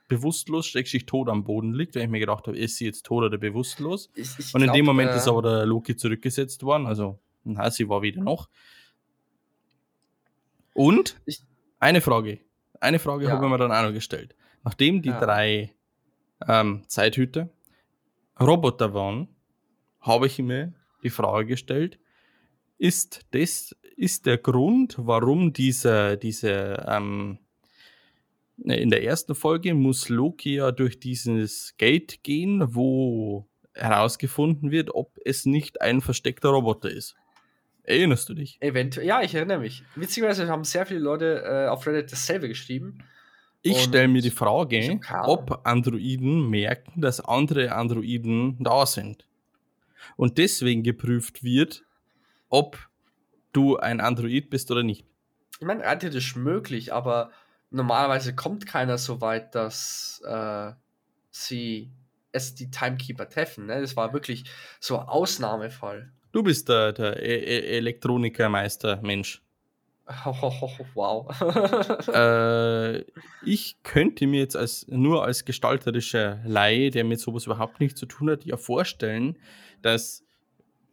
bewusstlos, 0.08 0.66
schrägstrich 0.66 1.06
tot 1.06 1.28
am 1.28 1.44
Boden 1.44 1.74
liegt, 1.74 1.96
weil 1.96 2.04
ich 2.04 2.08
mir 2.08 2.20
gedacht 2.20 2.46
habe, 2.46 2.56
ist 2.56 2.76
sie 2.76 2.84
jetzt 2.84 3.06
tot 3.06 3.24
oder 3.24 3.38
bewusstlos? 3.38 4.10
Ich, 4.14 4.38
ich 4.38 4.54
und 4.54 4.60
in 4.60 4.66
glaub, 4.66 4.76
dem 4.76 4.84
Moment 4.84 5.10
äh, 5.10 5.16
ist 5.16 5.26
aber 5.26 5.42
der 5.42 5.66
Loki 5.66 5.96
zurückgesetzt 5.96 6.62
worden, 6.62 6.86
also 6.86 7.18
na, 7.42 7.70
sie 7.70 7.88
war 7.88 8.02
wieder 8.02 8.22
noch. 8.22 8.48
Und 10.74 11.20
ich, 11.26 11.40
eine 11.80 12.00
Frage. 12.00 12.40
Eine 12.80 12.98
Frage 12.98 13.24
ja. 13.24 13.30
habe 13.30 13.44
ich 13.44 13.50
mir 13.50 13.58
dann 13.58 13.72
auch 13.72 13.82
noch 13.82 13.92
gestellt. 13.92 14.36
Nachdem 14.62 15.02
die 15.02 15.08
ja. 15.08 15.18
drei 15.18 15.75
ähm, 16.46 16.84
Zeithüter 16.86 17.48
Roboter 18.40 18.92
waren, 18.92 19.28
habe 20.00 20.26
ich 20.26 20.38
mir 20.38 20.74
die 21.02 21.10
Frage 21.10 21.46
gestellt, 21.46 21.98
ist 22.78 23.24
das 23.30 23.74
ist 23.96 24.26
der 24.26 24.36
Grund, 24.36 24.96
warum 24.98 25.54
diese, 25.54 26.18
diese 26.18 26.84
ähm, 26.86 27.38
in 28.62 28.90
der 28.90 29.02
ersten 29.04 29.34
Folge 29.34 29.74
muss 29.74 30.08
Loki 30.08 30.56
ja 30.56 30.72
durch 30.72 31.00
dieses 31.00 31.74
Gate 31.78 32.22
gehen, 32.22 32.74
wo 32.74 33.46
herausgefunden 33.74 34.70
wird, 34.70 34.94
ob 34.94 35.18
es 35.24 35.46
nicht 35.46 35.80
ein 35.80 36.00
versteckter 36.00 36.50
Roboter 36.50 36.90
ist. 36.90 37.16
Erinnerst 37.82 38.28
du 38.28 38.34
dich? 38.34 38.58
Eventuell, 38.60 39.06
ja, 39.06 39.22
ich 39.22 39.34
erinnere 39.34 39.60
mich. 39.60 39.84
Witzigerweise 39.94 40.48
haben 40.48 40.64
sehr 40.64 40.86
viele 40.86 41.00
Leute 41.00 41.42
äh, 41.44 41.68
auf 41.68 41.86
Reddit 41.86 42.10
dasselbe 42.10 42.48
geschrieben. 42.48 42.98
Ich 43.70 43.82
stelle 43.82 44.08
mir 44.08 44.22
die 44.22 44.30
Frage, 44.30 45.00
ob 45.24 45.60
Androiden 45.64 46.48
merken, 46.48 47.00
dass 47.00 47.20
andere 47.20 47.72
Androiden 47.72 48.56
da 48.60 48.86
sind. 48.86 49.26
Und 50.16 50.38
deswegen 50.38 50.82
geprüft 50.82 51.42
wird, 51.42 51.84
ob 52.48 52.78
du 53.52 53.76
ein 53.76 54.00
Android 54.00 54.50
bist 54.50 54.70
oder 54.70 54.82
nicht. 54.82 55.04
Ich 55.58 55.66
meine, 55.66 55.84
rein 55.84 55.98
theoretisch 55.98 56.36
möglich, 56.36 56.92
aber 56.92 57.30
normalerweise 57.70 58.34
kommt 58.34 58.66
keiner 58.66 58.98
so 58.98 59.20
weit, 59.20 59.54
dass 59.54 60.22
äh, 60.26 60.72
sie 61.30 61.90
es 62.32 62.54
die 62.54 62.70
Timekeeper 62.70 63.28
treffen. 63.28 63.66
Ne? 63.66 63.80
Das 63.80 63.96
war 63.96 64.12
wirklich 64.12 64.44
so 64.80 64.98
ein 64.98 65.06
Ausnahmefall. 65.06 66.12
Du 66.32 66.42
bist 66.42 66.68
der, 66.68 66.92
der 66.92 67.22
e 67.22 67.34
e 67.34 67.76
Elektronikermeister, 67.78 69.00
Mensch. 69.02 69.42
Wow. 70.94 71.28
äh, 72.08 73.04
ich 73.44 73.76
könnte 73.82 74.26
mir 74.26 74.40
jetzt 74.40 74.56
als, 74.56 74.86
nur 74.88 75.24
als 75.24 75.44
gestalterischer 75.44 76.40
Laie, 76.44 76.90
der 76.90 77.04
mit 77.04 77.20
sowas 77.20 77.46
überhaupt 77.46 77.80
nichts 77.80 77.98
zu 77.98 78.06
tun 78.06 78.30
hat, 78.30 78.44
ja 78.44 78.56
vorstellen, 78.56 79.38
dass 79.82 80.24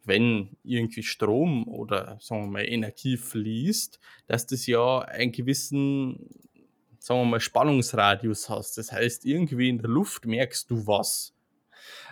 wenn 0.04 0.56
irgendwie 0.62 1.02
Strom 1.02 1.66
oder 1.66 2.18
sagen 2.20 2.44
wir 2.44 2.50
mal 2.50 2.68
Energie 2.68 3.16
fließt, 3.16 3.98
dass 4.26 4.46
das 4.46 4.66
ja 4.66 5.00
einen 5.00 5.32
gewissen, 5.32 6.28
sagen 6.98 7.20
wir 7.20 7.24
mal, 7.24 7.40
Spannungsradius 7.40 8.48
hast. 8.48 8.76
Das 8.78 8.92
heißt, 8.92 9.24
irgendwie 9.24 9.68
in 9.68 9.78
der 9.78 9.88
Luft 9.88 10.26
merkst 10.26 10.70
du 10.70 10.86
was. 10.86 11.33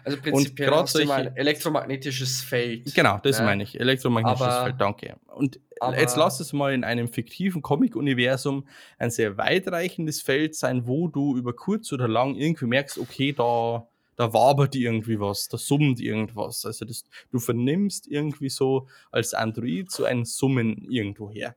Also 0.05 0.21
prinzipiell 0.21 0.71
und 0.71 0.77
hast 0.77 0.93
solche, 0.93 1.13
ein 1.13 1.37
elektromagnetisches 1.37 2.43
Feld. 2.43 2.95
Genau, 2.95 3.19
das 3.23 3.39
ne? 3.39 3.47
meine 3.47 3.63
ich. 3.63 3.79
Elektromagnetisches 3.79 4.47
aber, 4.47 4.65
Feld, 4.65 4.81
danke. 4.81 5.17
Und 5.27 5.61
jetzt 5.97 6.17
lass 6.17 6.41
es 6.41 6.53
mal 6.53 6.75
in 6.75 6.85
einem 6.85 7.09
fiktiven 7.09 7.63
Comic-Universum 7.63 8.67
ein 8.99 9.11
sehr 9.11 9.37
weitreichendes 9.37 10.21
Feld 10.21 10.55
sein, 10.55 10.87
wo 10.87 11.09
du 11.09 11.37
über 11.37 11.55
kurz 11.55 11.93
oder 11.93 12.09
lang 12.09 12.35
irgendwie 12.35 12.67
merkst, 12.67 12.99
okay, 12.99 13.33
da, 13.33 13.87
da 14.17 14.33
wabert 14.33 14.75
irgendwie 14.75 15.21
was, 15.21 15.49
da 15.49 15.57
summt 15.57 16.01
irgendwas. 16.01 16.65
Also 16.67 16.85
das, 16.85 17.05
du 17.31 17.39
vernimmst 17.39 18.09
irgendwie 18.09 18.49
so 18.49 18.89
als 19.11 19.35
Android 19.35 19.91
so 19.91 20.05
ein 20.05 20.25
Summen 20.25 20.87
irgendwo 20.91 21.31
her. 21.31 21.55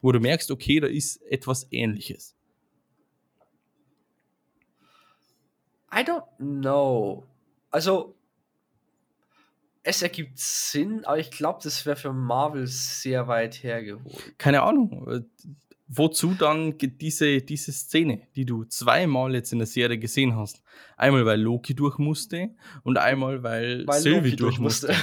Wo 0.00 0.12
du 0.12 0.20
merkst, 0.20 0.50
okay, 0.52 0.78
da 0.78 0.86
ist 0.86 1.20
etwas 1.22 1.66
ähnliches. 1.72 2.37
I 5.92 6.00
don't 6.00 6.24
know. 6.38 7.24
Also, 7.70 8.14
es 9.82 10.02
ergibt 10.02 10.38
Sinn, 10.38 11.04
aber 11.04 11.18
ich 11.18 11.30
glaube, 11.30 11.60
das 11.62 11.86
wäre 11.86 11.96
für 11.96 12.12
Marvel 12.12 12.66
sehr 12.66 13.26
weit 13.26 13.62
hergeholt. 13.62 14.38
Keine 14.38 14.62
Ahnung. 14.62 15.24
Wozu 15.90 16.34
dann 16.34 16.76
diese, 16.76 17.40
diese 17.40 17.72
Szene, 17.72 18.28
die 18.36 18.44
du 18.44 18.64
zweimal 18.64 19.34
jetzt 19.34 19.52
in 19.52 19.58
der 19.58 19.66
Serie 19.66 19.98
gesehen 19.98 20.36
hast? 20.36 20.62
Einmal, 20.98 21.24
weil 21.24 21.40
Loki 21.40 21.74
durch 21.74 21.96
musste 21.96 22.50
und 22.82 22.98
einmal, 22.98 23.42
weil, 23.42 23.86
weil 23.86 24.00
Sylvie 24.00 24.36
durch 24.36 24.58
musste. 24.58 24.94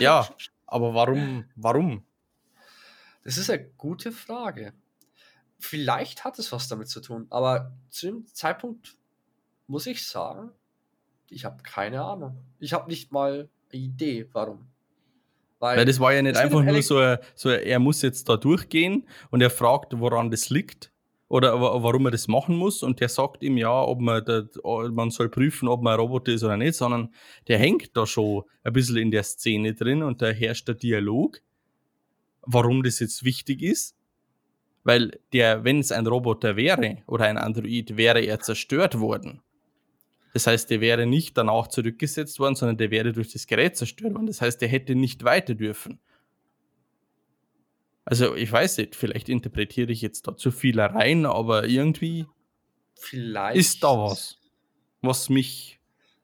ja, 0.00 0.28
aber 0.66 0.94
warum? 0.94 1.44
Warum? 1.54 2.02
Das 3.22 3.38
ist 3.38 3.48
eine 3.48 3.64
gute 3.78 4.10
Frage. 4.10 4.72
Vielleicht 5.58 6.24
hat 6.24 6.40
es 6.40 6.50
was 6.50 6.66
damit 6.66 6.88
zu 6.88 7.00
tun, 7.00 7.28
aber 7.30 7.72
zu 7.88 8.06
dem 8.06 8.26
Zeitpunkt 8.26 8.96
muss 9.66 9.86
ich 9.86 10.06
sagen, 10.06 10.50
ich 11.30 11.44
habe 11.44 11.62
keine 11.62 12.02
Ahnung. 12.02 12.36
Ich 12.58 12.72
habe 12.72 12.88
nicht 12.90 13.12
mal 13.12 13.48
eine 13.72 13.82
Idee, 13.82 14.28
warum. 14.32 14.66
Weil, 15.58 15.78
Weil 15.78 15.86
das 15.86 16.00
war 16.00 16.12
ja 16.12 16.22
nicht 16.22 16.36
einfach 16.36 16.62
nur 16.62 16.82
so, 16.82 17.16
so, 17.34 17.48
er 17.50 17.78
muss 17.78 18.02
jetzt 18.02 18.28
da 18.28 18.36
durchgehen 18.36 19.08
und 19.30 19.40
er 19.40 19.50
fragt, 19.50 19.98
woran 19.98 20.30
das 20.30 20.50
liegt, 20.50 20.92
oder 21.28 21.58
warum 21.60 22.06
er 22.06 22.10
das 22.10 22.28
machen 22.28 22.56
muss 22.56 22.82
und 22.82 23.00
der 23.00 23.08
sagt 23.08 23.42
ihm 23.42 23.56
ja, 23.56 23.82
ob 23.82 24.00
man, 24.00 24.24
da, 24.24 24.44
man 24.90 25.10
soll 25.10 25.28
prüfen, 25.28 25.68
ob 25.68 25.82
man 25.82 25.94
ein 25.94 26.00
Roboter 26.00 26.32
ist 26.32 26.44
oder 26.44 26.56
nicht, 26.56 26.74
sondern 26.74 27.12
der 27.48 27.58
hängt 27.58 27.96
da 27.96 28.06
schon 28.06 28.44
ein 28.62 28.72
bisschen 28.72 28.98
in 28.98 29.10
der 29.10 29.22
Szene 29.22 29.74
drin 29.74 30.02
und 30.02 30.22
da 30.22 30.28
herrscht 30.28 30.68
der 30.68 30.74
Dialog, 30.74 31.40
warum 32.42 32.82
das 32.82 33.00
jetzt 33.00 33.24
wichtig 33.24 33.62
ist. 33.62 33.96
Weil 34.84 35.18
der, 35.32 35.64
wenn 35.64 35.80
es 35.80 35.92
ein 35.92 36.06
Roboter 36.06 36.56
wäre 36.56 36.98
oder 37.06 37.24
ein 37.24 37.38
Android, 37.38 37.96
wäre 37.96 38.20
er 38.20 38.40
zerstört 38.40 39.00
worden. 39.00 39.40
Das 40.34 40.48
heißt, 40.48 40.68
der 40.68 40.80
wäre 40.80 41.06
nicht 41.06 41.38
danach 41.38 41.68
zurückgesetzt 41.68 42.40
worden, 42.40 42.56
sondern 42.56 42.76
der 42.76 42.90
wäre 42.90 43.12
durch 43.12 43.32
das 43.32 43.46
Gerät 43.46 43.76
zerstört 43.76 44.14
worden. 44.14 44.26
Das 44.26 44.40
heißt, 44.40 44.60
der 44.60 44.68
hätte 44.68 44.96
nicht 44.96 45.22
weiter 45.22 45.54
dürfen. 45.54 46.00
Also 48.04 48.34
ich 48.34 48.50
weiß 48.50 48.78
nicht, 48.78 48.96
vielleicht 48.96 49.28
interpretiere 49.28 49.92
ich 49.92 50.02
jetzt 50.02 50.26
da 50.26 50.36
zu 50.36 50.50
viel 50.50 50.80
rein, 50.80 51.24
aber 51.24 51.68
irgendwie 51.68 52.26
vielleicht 52.96 53.60
ist 53.60 53.84
da 53.84 53.96
was, 53.96 54.38
was 55.02 55.28
mich. 55.28 55.78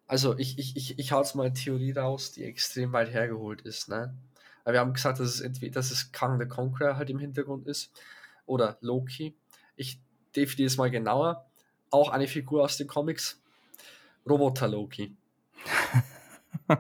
Also 0.09 0.37
ich, 0.37 0.59
ich, 0.59 0.77
ich, 0.77 0.99
ich 0.99 1.13
hau 1.13 1.21
jetzt 1.21 1.37
mal 1.37 1.47
eine 1.47 1.55
Theorie 1.55 1.93
raus, 1.93 2.33
die 2.33 2.43
extrem 2.43 2.93
weit 2.93 3.13
hergeholt 3.13 3.63
ist. 3.63 3.89
Ne? 3.89 4.13
Wir 4.67 4.81
haben 4.81 4.93
gesagt, 4.93 5.21
dass 5.21 5.29
es 5.29 5.41
entweder 5.41 5.75
dass 5.75 5.93
es 5.93 6.11
Kang 6.11 6.41
the 6.41 6.49
Conqueror 6.49 6.97
halt 6.97 7.11
im 7.11 7.21
Hintergrund 7.21 7.69
ist 7.69 7.93
oder 8.45 8.77
Loki. 8.81 9.37
Ich 9.77 10.01
definiere 10.35 10.67
es 10.67 10.77
mal 10.79 10.91
genauer. 10.91 11.47
Auch 11.91 12.09
eine 12.09 12.27
Figur 12.27 12.65
aus 12.65 12.77
den 12.77 12.89
Comics. 12.89 13.41
Roboter 14.29 14.69
Loki. 14.69 15.17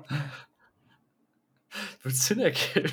Wird 2.03 2.14
Sinn 2.16 2.40
ergeben. 2.40 2.92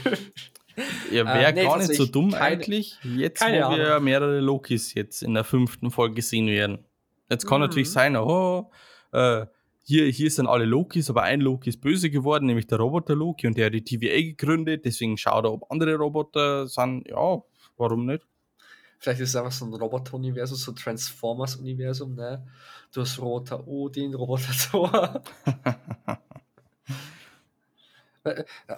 Er 1.12 1.26
wäre 1.26 1.46
äh, 1.46 1.54
nee, 1.54 1.64
gar 1.64 1.78
nicht 1.80 1.96
so 1.96 2.06
dumm 2.06 2.32
keine, 2.32 2.44
eigentlich, 2.44 3.00
jetzt 3.04 3.42
wo 3.42 3.46
Ahnung. 3.46 3.78
wir 3.78 4.00
mehrere 4.00 4.40
Lokis 4.40 4.94
jetzt 4.94 5.24
in 5.24 5.34
der 5.34 5.44
fünften 5.44 5.90
Folge 5.90 6.22
sehen 6.22 6.48
werden. 6.48 6.86
Jetzt 7.30 7.48
kann 7.48 7.60
mhm. 7.60 7.68
natürlich 7.68 7.92
sein, 7.92 8.16
oh, 8.16 8.70
äh, 9.12 9.48
hier, 9.84 10.06
hier 10.08 10.30
sind 10.30 10.48
alle 10.48 10.66
Lokis, 10.66 11.10
aber 11.10 11.24
ein 11.24 11.42
Loki 11.42 11.70
ist 11.70 11.82
böse 11.82 12.10
geworden, 12.10 12.46
nämlich 12.46 12.68
der 12.68 12.78
Roboter 12.78 13.16
Loki 13.16 13.48
und 13.48 13.58
der 13.58 13.68
hat 13.68 13.74
die 13.74 13.84
TVA 13.84 14.22
gegründet, 14.22 14.86
deswegen 14.86 15.18
schaut 15.18 15.46
er, 15.46 15.54
ob 15.54 15.72
andere 15.72 15.96
Roboter 15.96 16.68
sind. 16.68 17.08
Ja, 17.08 17.42
warum 17.78 18.06
nicht? 18.06 18.28
Vielleicht 19.00 19.22
ist 19.22 19.30
es 19.30 19.36
einfach 19.36 19.52
so 19.52 19.66
ein 19.66 19.74
Roboter-Universum, 19.74 20.58
so 20.58 20.72
Transformers-Universum, 20.72 22.16
ne? 22.16 22.48
Du 22.92 23.02
hast 23.02 23.20
Roboter 23.20 23.68
Odin, 23.68 24.14
Roboter 24.14 24.54
Thor. 24.72 25.24
Äh, 28.24 28.44
äh, 28.68 28.76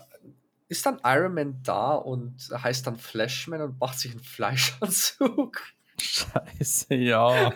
ist 0.68 0.86
dann 0.86 1.00
Iron 1.04 1.34
Man 1.34 1.64
da 1.64 1.96
und 1.96 2.36
heißt 2.52 2.86
dann 2.86 2.98
Flashman 2.98 3.62
und 3.62 3.80
macht 3.80 4.00
sich 4.00 4.12
einen 4.12 4.20
Fleischanzug? 4.20 5.62
Scheiße, 6.00 6.96
ja. 6.96 7.54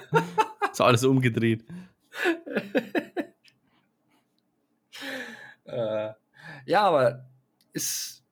ist 0.71 0.81
alles 0.81 1.03
umgedreht. 1.03 1.63
äh, 5.65 6.09
ja, 6.65 6.81
aber 6.81 7.25
ist. 7.71 8.22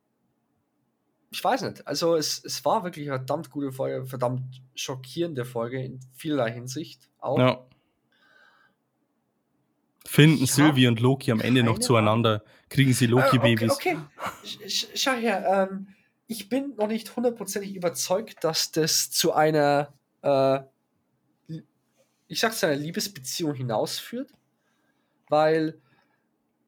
Ich 1.31 1.41
weiß 1.41 1.61
nicht. 1.61 1.87
Also, 1.87 2.15
es, 2.15 2.43
es 2.43 2.63
war 2.65 2.83
wirklich 2.83 3.09
eine 3.09 3.19
verdammt 3.19 3.49
gute 3.49 3.71
Folge, 3.71 4.05
verdammt 4.05 4.61
schockierende 4.75 5.45
Folge 5.45 5.81
in 5.81 5.99
vielerlei 6.13 6.51
Hinsicht. 6.51 7.09
Auch. 7.19 7.39
Ja. 7.39 7.65
Finden 10.05 10.43
ja, 10.43 10.47
Sylvie 10.47 10.87
und 10.87 10.99
Loki 10.99 11.31
am 11.31 11.39
Ende 11.39 11.63
noch 11.63 11.79
zueinander? 11.79 12.43
Kriegen 12.67 12.91
sie 12.91 13.05
Loki-Babys? 13.05 13.71
Äh, 13.71 13.73
okay, 13.73 13.97
okay. 14.17 14.69
schau 14.95 15.13
her, 15.13 15.69
ähm, 15.71 15.87
ich 16.27 16.49
bin 16.49 16.75
noch 16.75 16.87
nicht 16.87 17.15
hundertprozentig 17.15 17.75
überzeugt, 17.75 18.43
dass 18.43 18.71
das 18.71 19.11
zu 19.11 19.33
einer, 19.33 19.93
äh, 20.21 20.59
ich 22.27 22.39
sag 22.39 22.53
zu 22.53 22.67
einer 22.67 22.75
Liebesbeziehung 22.75 23.53
hinausführt, 23.53 24.31
weil 25.29 25.79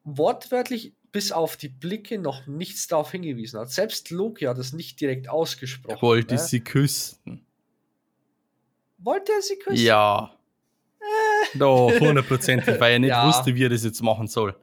wortwörtlich 0.04 0.94
bis 1.14 1.32
auf 1.32 1.56
die 1.56 1.70
Blicke 1.70 2.18
noch 2.18 2.48
nichts 2.48 2.88
darauf 2.88 3.12
hingewiesen 3.12 3.60
hat. 3.60 3.72
Selbst 3.72 4.10
Loki 4.10 4.46
hat 4.46 4.58
es 4.58 4.74
nicht 4.74 5.00
direkt 5.00 5.30
ausgesprochen. 5.30 6.02
Wollte 6.02 6.36
ne? 6.36 6.42
sie 6.42 6.60
küssen. 6.60 7.46
Wollte 8.98 9.32
er 9.32 9.42
sie 9.42 9.58
küssen? 9.58 9.86
Ja. 9.86 10.36
Doch, 11.54 11.92
hundertprozentig, 12.00 12.80
weil 12.80 12.94
er 12.94 13.00
nicht 13.00 13.10
ja. 13.10 13.28
wusste, 13.28 13.54
wie 13.56 13.64
er 13.64 13.70
das 13.70 13.84
jetzt 13.84 14.02
machen 14.02 14.28
soll. 14.28 14.56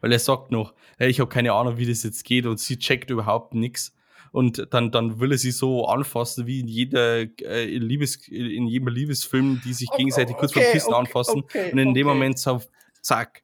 Weil 0.00 0.12
er 0.12 0.20
sagt 0.20 0.52
noch, 0.52 0.74
hey, 0.96 1.10
ich 1.10 1.18
habe 1.18 1.28
keine 1.28 1.52
Ahnung, 1.52 1.76
wie 1.76 1.86
das 1.86 2.04
jetzt 2.04 2.24
geht 2.24 2.46
und 2.46 2.60
sie 2.60 2.78
checkt 2.78 3.10
überhaupt 3.10 3.54
nichts. 3.54 3.92
Und 4.30 4.68
dann, 4.72 4.92
dann 4.92 5.18
will 5.18 5.32
er 5.32 5.38
sie 5.38 5.50
so 5.50 5.86
anfassen, 5.86 6.46
wie 6.46 6.60
in 6.60 6.68
jeder 6.68 7.22
äh, 7.42 7.64
Liebes, 7.64 8.28
in 8.28 8.68
jedem 8.68 8.88
Liebesfilm, 8.88 9.60
die 9.64 9.72
sich 9.72 9.90
gegenseitig 9.90 10.36
okay, 10.36 10.40
kurz 10.40 10.52
vor 10.52 10.62
Kissen 10.62 10.92
okay, 10.92 11.00
anfassen. 11.00 11.42
Und 11.72 11.78
in 11.78 11.94
dem 11.94 12.06
Moment 12.06 12.38
so, 12.38 12.62
zack. 13.00 13.42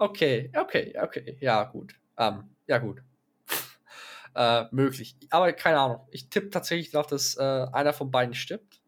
Okay, 0.00 0.50
okay, 0.56 0.94
okay, 1.00 1.36
ja, 1.40 1.62
gut. 1.64 1.94
Ähm, 2.16 2.50
ja, 2.66 2.78
gut. 2.78 3.02
äh, 4.34 4.64
möglich. 4.72 5.16
Aber 5.30 5.52
keine 5.52 5.78
Ahnung. 5.78 6.08
Ich 6.10 6.28
tippe 6.30 6.50
tatsächlich 6.50 6.90
darauf, 6.90 7.06
dass 7.06 7.36
äh, 7.36 7.66
einer 7.72 7.92
von 7.92 8.10
beiden 8.10 8.34
stirbt 8.34 8.80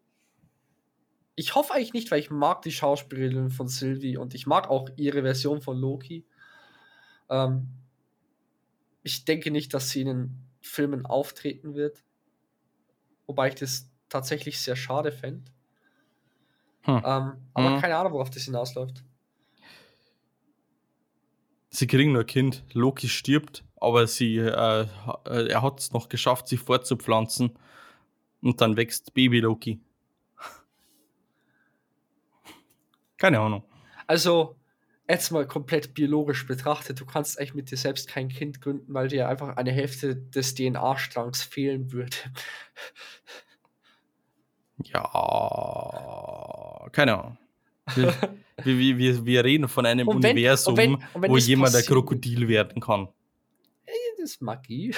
ich 1.35 1.55
hoffe 1.55 1.75
eigentlich 1.75 1.95
nicht, 1.95 2.11
weil 2.11 2.21
ich 2.21 2.31
mag 2.31 2.63
die 2.63 2.73
Schauspielerin 2.73 3.51
von 3.51 3.69
Sylvie 3.69 4.17
und 4.17 4.35
ich 4.35 4.47
mag 4.47 4.69
auch 4.69 4.89
ihre 4.97 5.23
Version 5.23 5.63
von 5.63 5.79
Loki. 5.79 6.27
Ähm, 7.31 7.69
ich 9.03 9.25
denke 9.25 9.51
nicht, 9.51 9.73
dass 9.73 9.91
sie 9.91 10.03
in 10.03 10.07
den 10.07 10.47
Filmen 10.61 11.07
auftreten 11.07 11.75
wird. 11.75 12.05
Wobei 13.27 13.49
ich 13.49 13.55
das 13.55 13.91
tatsächlich 14.09 14.61
sehr 14.61 14.77
schade 14.77 15.11
fände. 15.11 15.51
Hm. 16.83 16.97
Ähm, 16.97 17.33
aber 17.55 17.75
hm. 17.75 17.81
keine 17.81 17.97
Ahnung, 17.97 18.13
worauf 18.13 18.31
das 18.31 18.45
hinausläuft. 18.45 19.03
Sie 21.75 21.87
kriegen 21.87 22.13
nur 22.13 22.23
ein 22.23 22.27
Kind. 22.27 22.65
Loki 22.75 23.09
stirbt, 23.09 23.65
aber 23.81 24.07
sie, 24.07 24.37
äh, 24.37 24.87
er 25.25 25.63
hat 25.63 25.81
es 25.81 25.93
noch 25.93 26.11
geschafft, 26.11 26.47
sich 26.47 26.61
fortzupflanzen. 26.61 27.59
Und 28.43 28.61
dann 28.61 28.77
wächst 28.77 29.15
Baby 29.15 29.41
Loki. 29.41 29.81
Keine 33.17 33.41
Ahnung. 33.41 33.65
Also, 34.07 34.57
jetzt 35.09 35.31
mal 35.31 35.47
komplett 35.47 35.95
biologisch 35.95 36.47
betrachtet, 36.47 37.01
du 37.01 37.07
kannst 37.07 37.39
eigentlich 37.39 37.55
mit 37.55 37.71
dir 37.71 37.79
selbst 37.79 38.07
kein 38.07 38.29
Kind 38.29 38.61
gründen, 38.61 38.93
weil 38.93 39.09
dir 39.09 39.29
einfach 39.29 39.57
eine 39.57 39.73
Hälfte 39.73 40.15
des 40.15 40.55
DNA-Strangs 40.55 41.43
fehlen 41.43 41.91
würde. 41.91 42.17
Ja, 44.85 45.01
keine 46.93 47.19
Ahnung. 47.19 47.39
Wir, 48.65 48.99
wir, 48.99 49.25
wir, 49.25 49.45
reden 49.45 49.69
von 49.69 49.87
einem 49.87 50.07
wenn, 50.07 50.17
Universum, 50.17 50.75
und 50.75 50.79
wenn, 50.79 50.95
und 50.95 51.23
wenn 51.23 51.31
wo 51.31 51.37
jemand 51.37 51.75
ein 51.75 51.85
Krokodil 51.85 52.49
werden 52.49 52.81
kann. 52.81 53.09
Das 54.19 54.31
ist 54.31 54.43
Magie. 54.43 54.95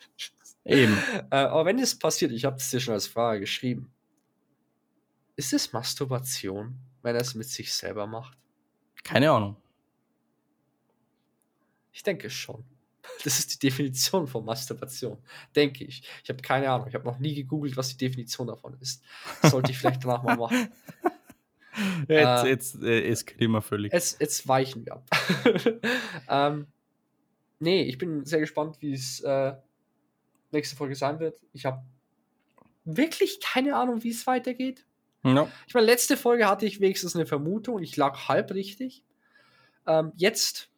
Eben. 0.64 0.96
Äh, 1.30 1.36
aber 1.36 1.66
wenn 1.66 1.76
das 1.78 1.98
passiert, 1.98 2.32
ich 2.32 2.44
habe 2.44 2.56
es 2.56 2.70
dir 2.70 2.80
schon 2.80 2.94
als 2.94 3.06
Frage 3.06 3.40
geschrieben, 3.40 3.92
ist 5.36 5.52
es 5.52 5.72
Masturbation? 5.72 6.78
wenn 7.04 7.14
er 7.14 7.20
es 7.20 7.34
mit 7.34 7.46
sich 7.46 7.72
selber 7.72 8.06
macht? 8.06 8.36
Keine 9.04 9.30
Ahnung. 9.30 9.56
Ich 11.92 12.02
denke 12.02 12.28
schon. 12.28 12.64
Das 13.22 13.38
ist 13.38 13.52
die 13.52 13.58
Definition 13.58 14.26
von 14.26 14.46
Masturbation. 14.46 15.18
Denke 15.54 15.84
ich. 15.84 16.02
Ich 16.22 16.30
habe 16.30 16.40
keine 16.40 16.70
Ahnung. 16.70 16.88
Ich 16.88 16.94
habe 16.94 17.04
noch 17.04 17.18
nie 17.18 17.34
gegoogelt, 17.34 17.76
was 17.76 17.90
die 17.90 17.98
Definition 17.98 18.46
davon 18.46 18.78
ist. 18.80 19.02
Das 19.42 19.50
sollte 19.50 19.70
ich 19.70 19.78
vielleicht 19.78 20.02
danach 20.02 20.22
mal 20.22 20.36
machen. 20.36 20.72
Jetzt, 22.08 22.44
äh, 22.44 22.48
jetzt 22.48 22.82
äh, 22.82 23.08
eskalieren 23.08 23.52
wir 23.52 23.62
völlig. 23.62 23.92
Jetzt, 23.92 24.20
jetzt 24.20 24.46
weichen 24.46 24.84
wir 24.86 24.94
ab. 24.94 25.08
ähm, 26.28 26.66
nee, 27.58 27.82
ich 27.82 27.98
bin 27.98 28.24
sehr 28.24 28.40
gespannt, 28.40 28.76
wie 28.80 28.92
es 28.92 29.20
äh, 29.20 29.54
nächste 30.52 30.76
Folge 30.76 30.94
sein 30.94 31.18
wird. 31.20 31.40
Ich 31.52 31.64
habe 31.64 31.82
wirklich 32.84 33.40
keine 33.40 33.76
Ahnung, 33.76 34.02
wie 34.04 34.10
es 34.10 34.26
weitergeht. 34.26 34.84
Ja. 35.24 35.48
Ich 35.66 35.74
meine, 35.74 35.86
letzte 35.86 36.16
Folge 36.16 36.46
hatte 36.46 36.66
ich 36.66 36.80
wenigstens 36.80 37.14
eine 37.14 37.26
Vermutung 37.26 37.76
und 37.76 37.82
ich 37.82 37.96
lag 37.96 38.28
halb 38.28 38.52
richtig. 38.52 39.02
Ähm, 39.86 40.12
jetzt, 40.16 40.68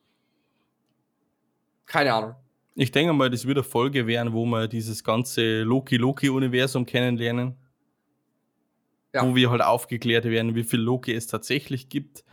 keine 1.84 2.14
Ahnung. 2.14 2.34
Ich 2.74 2.92
denke 2.92 3.12
mal, 3.12 3.30
das 3.30 3.46
wird 3.46 3.56
eine 3.56 3.64
Folge 3.64 4.06
werden, 4.06 4.32
wo 4.32 4.44
wir 4.44 4.68
dieses 4.68 5.02
ganze 5.02 5.62
Loki-Loki-Universum 5.62 6.86
kennenlernen. 6.86 7.56
Ja. 9.16 9.26
Wo 9.26 9.34
wir 9.34 9.50
halt 9.50 9.62
aufgeklärt 9.62 10.26
werden, 10.26 10.54
wie 10.54 10.64
viel 10.64 10.80
Loki 10.80 11.14
es 11.14 11.26
tatsächlich 11.26 11.88
gibt, 11.88 12.24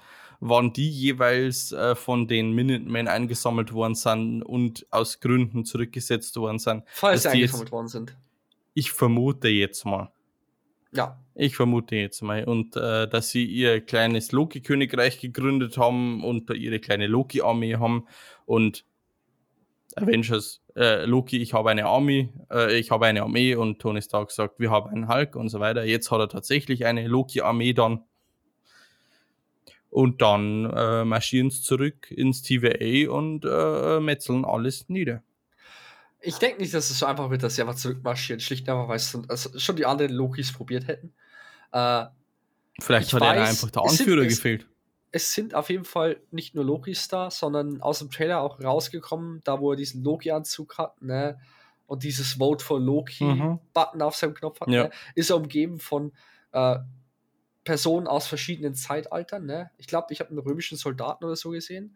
wann 0.41 0.73
die 0.73 0.89
jeweils 0.89 1.71
äh, 1.71 1.95
von 1.95 2.27
den 2.27 2.51
Minutemen 2.51 3.07
eingesammelt 3.07 3.71
worden 3.71 3.95
sind 3.95 4.43
und 4.43 4.86
aus 4.91 5.21
Gründen 5.21 5.63
zurückgesetzt 5.63 6.36
worden 6.36 6.59
sind. 6.59 6.84
Falls 6.88 7.23
sie 7.23 7.29
eingesammelt 7.29 7.71
worden 7.71 7.88
sind. 7.88 8.17
Ich 8.73 8.91
vermute 8.91 9.47
jetzt 9.47 9.86
mal. 9.86 10.11
Ja. 10.91 11.19
Ich 11.36 11.55
vermute 11.55 11.95
jetzt 11.95 12.21
mal. 12.21 12.43
Und 12.43 12.75
äh, 12.75 13.07
dass 13.07 13.29
sie 13.29 13.45
ihr 13.45 13.79
kleines 13.81 14.34
Loki-Königreich 14.34 15.19
gegründet 15.19 15.77
haben 15.77 16.23
und 16.23 16.49
ihre 16.49 16.79
kleine 16.79 17.07
Loki-Armee 17.07 17.77
haben 17.77 18.05
und 18.45 18.86
Avengers 19.95 20.62
äh, 20.76 21.05
Loki, 21.05 21.38
ich 21.38 21.53
habe 21.53 21.69
eine 21.69 21.86
Armee, 21.86 22.30
äh, 22.51 22.78
ich 22.78 22.91
habe 22.91 23.05
eine 23.05 23.21
Armee 23.21 23.55
und 23.55 23.80
Tony 23.80 24.01
Stark 24.01 24.32
sagt, 24.32 24.59
wir 24.59 24.71
haben 24.71 24.89
einen 24.89 25.07
Hulk 25.07 25.36
und 25.36 25.49
so 25.49 25.59
weiter. 25.59 25.84
Jetzt 25.84 26.11
hat 26.11 26.19
er 26.19 26.30
tatsächlich 26.30 26.86
eine 26.86 27.07
Loki-Armee 27.07 27.74
dann. 27.74 28.03
Und 29.89 30.24
dann 30.24 30.65
äh, 30.76 31.05
marschieren 31.05 31.51
sie 31.51 31.61
zurück 31.61 32.09
ins 32.09 32.41
TVA 32.41 33.11
und 33.11 33.45
äh, 33.45 33.99
metzeln 33.99 34.43
alles 34.43 34.89
nieder. 34.89 35.21
Ich 36.19 36.38
denke 36.38 36.61
nicht, 36.61 36.74
dass 36.74 36.89
es 36.89 36.97
so 36.97 37.05
einfach 37.05 37.30
wird, 37.30 37.43
dass 37.43 37.55
sie 37.55 37.61
einfach 37.61 37.76
zurückmarschieren. 37.76 38.39
Schlicht 38.39 38.67
und 38.67 38.76
einfach, 38.76 38.88
weil 38.88 38.95
es 38.95 39.61
schon 39.61 39.76
die 39.76 39.86
anderen 39.86 40.13
Lokis 40.13 40.51
probiert 40.51 40.88
hätten. 40.88 41.13
Äh, 41.71 42.05
Vielleicht 42.80 43.09
ich 43.09 43.13
hat 43.13 43.21
er 43.21 43.43
einfach 43.43 43.69
der 43.69 43.84
Anführer 43.84 44.24
gefehlt. 44.24 44.65
Es 45.14 45.34
sind 45.34 45.55
auf 45.55 45.70
jeden 45.70 45.86
Fall 45.86 46.20
nicht 46.32 46.55
nur 46.55 46.66
Lokis 46.66 47.07
da, 47.07 47.32
sondern 47.32 47.82
aus 47.82 47.99
dem 47.99 48.09
Trailer 48.11 48.41
auch 48.41 48.59
rausgekommen, 48.61 49.41
da 49.45 49.61
wo 49.61 49.72
er 49.72 49.78
diesen 49.78 50.03
Loki-Anzug 50.03 50.78
hat, 50.78 51.01
ne? 51.01 51.39
Und 51.88 52.03
dieses 52.03 52.34
Vote 52.34 52.66
for 52.66 52.80
Mhm. 52.80 52.86
Loki-Button 52.88 54.01
auf 54.01 54.16
seinem 54.16 54.34
Knopf 54.34 54.59
hat, 54.61 54.70
Ja. 54.70 54.86
ne? 54.86 54.89
Ist 55.16 55.30
er 55.30 55.38
umgeben 55.38 55.80
von 55.80 56.11
äh, 56.51 56.80
Personen 57.64 58.07
aus 58.07 58.28
verschiedenen 58.28 58.76
Zeitaltern, 58.76 59.45
ne? 59.45 59.72
Ich 59.78 59.88
glaube, 59.88 60.07
ich 60.11 60.20
habe 60.20 60.32
einen 60.32 60.39
römischen 60.39 60.78
Soldaten 60.78 61.24
oder 61.24 61.36
so 61.36 61.51
gesehen. 61.51 61.95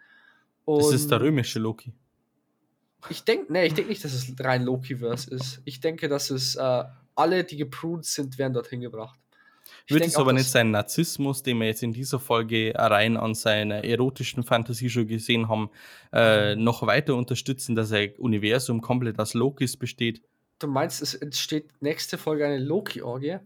Das 0.66 0.92
ist 0.92 1.10
der 1.12 1.18
Und 1.20 1.24
römische 1.26 1.60
Loki. 1.60 1.94
Ich 3.10 3.24
denke, 3.24 3.52
ne, 3.54 3.66
ich 3.66 3.74
denke 3.74 3.90
nicht, 3.90 4.04
dass 4.04 4.14
es 4.14 4.34
rein 4.40 4.64
Loki-Verse 4.64 5.30
ist. 5.32 5.62
Ich 5.66 5.80
denke, 5.80 6.10
dass 6.10 6.30
es 6.30 6.56
äh, 6.56 6.84
alle, 7.16 7.44
die 7.44 7.58
gepruned 7.58 8.06
sind, 8.06 8.38
werden 8.38 8.54
dorthin 8.54 8.82
gebracht. 8.82 9.20
Ich 9.90 9.94
Wird 9.94 10.02
denk 10.02 10.12
es 10.12 10.18
aber 10.18 10.34
nicht 10.34 10.48
dass- 10.48 10.52
sein 10.52 10.72
Narzissmus, 10.72 11.44
den 11.44 11.60
wir 11.60 11.68
jetzt 11.68 11.82
in 11.82 11.94
dieser 11.94 12.20
Folge 12.20 12.74
rein 12.76 13.16
an 13.16 13.34
seiner 13.36 13.86
erotischen 13.86 14.44
Fantasie 14.44 14.90
schon 14.90 15.08
gesehen 15.08 15.48
haben, 15.48 15.70
äh, 16.12 16.58
noch 16.58 16.86
weiter 16.86 17.16
unterstützen, 17.16 17.74
dass 17.74 17.94
ein 17.94 18.12
Universum 18.18 18.82
komplett 18.82 19.18
aus 19.18 19.34
Lokis 19.34 19.78
besteht? 19.78 20.22
Du 20.60 20.68
meinst, 20.68 21.02
es 21.02 21.14
entsteht 21.16 21.70
nächste 21.82 22.18
Folge 22.18 22.46
eine 22.46 22.58
Loki-Orgie? 22.60 23.38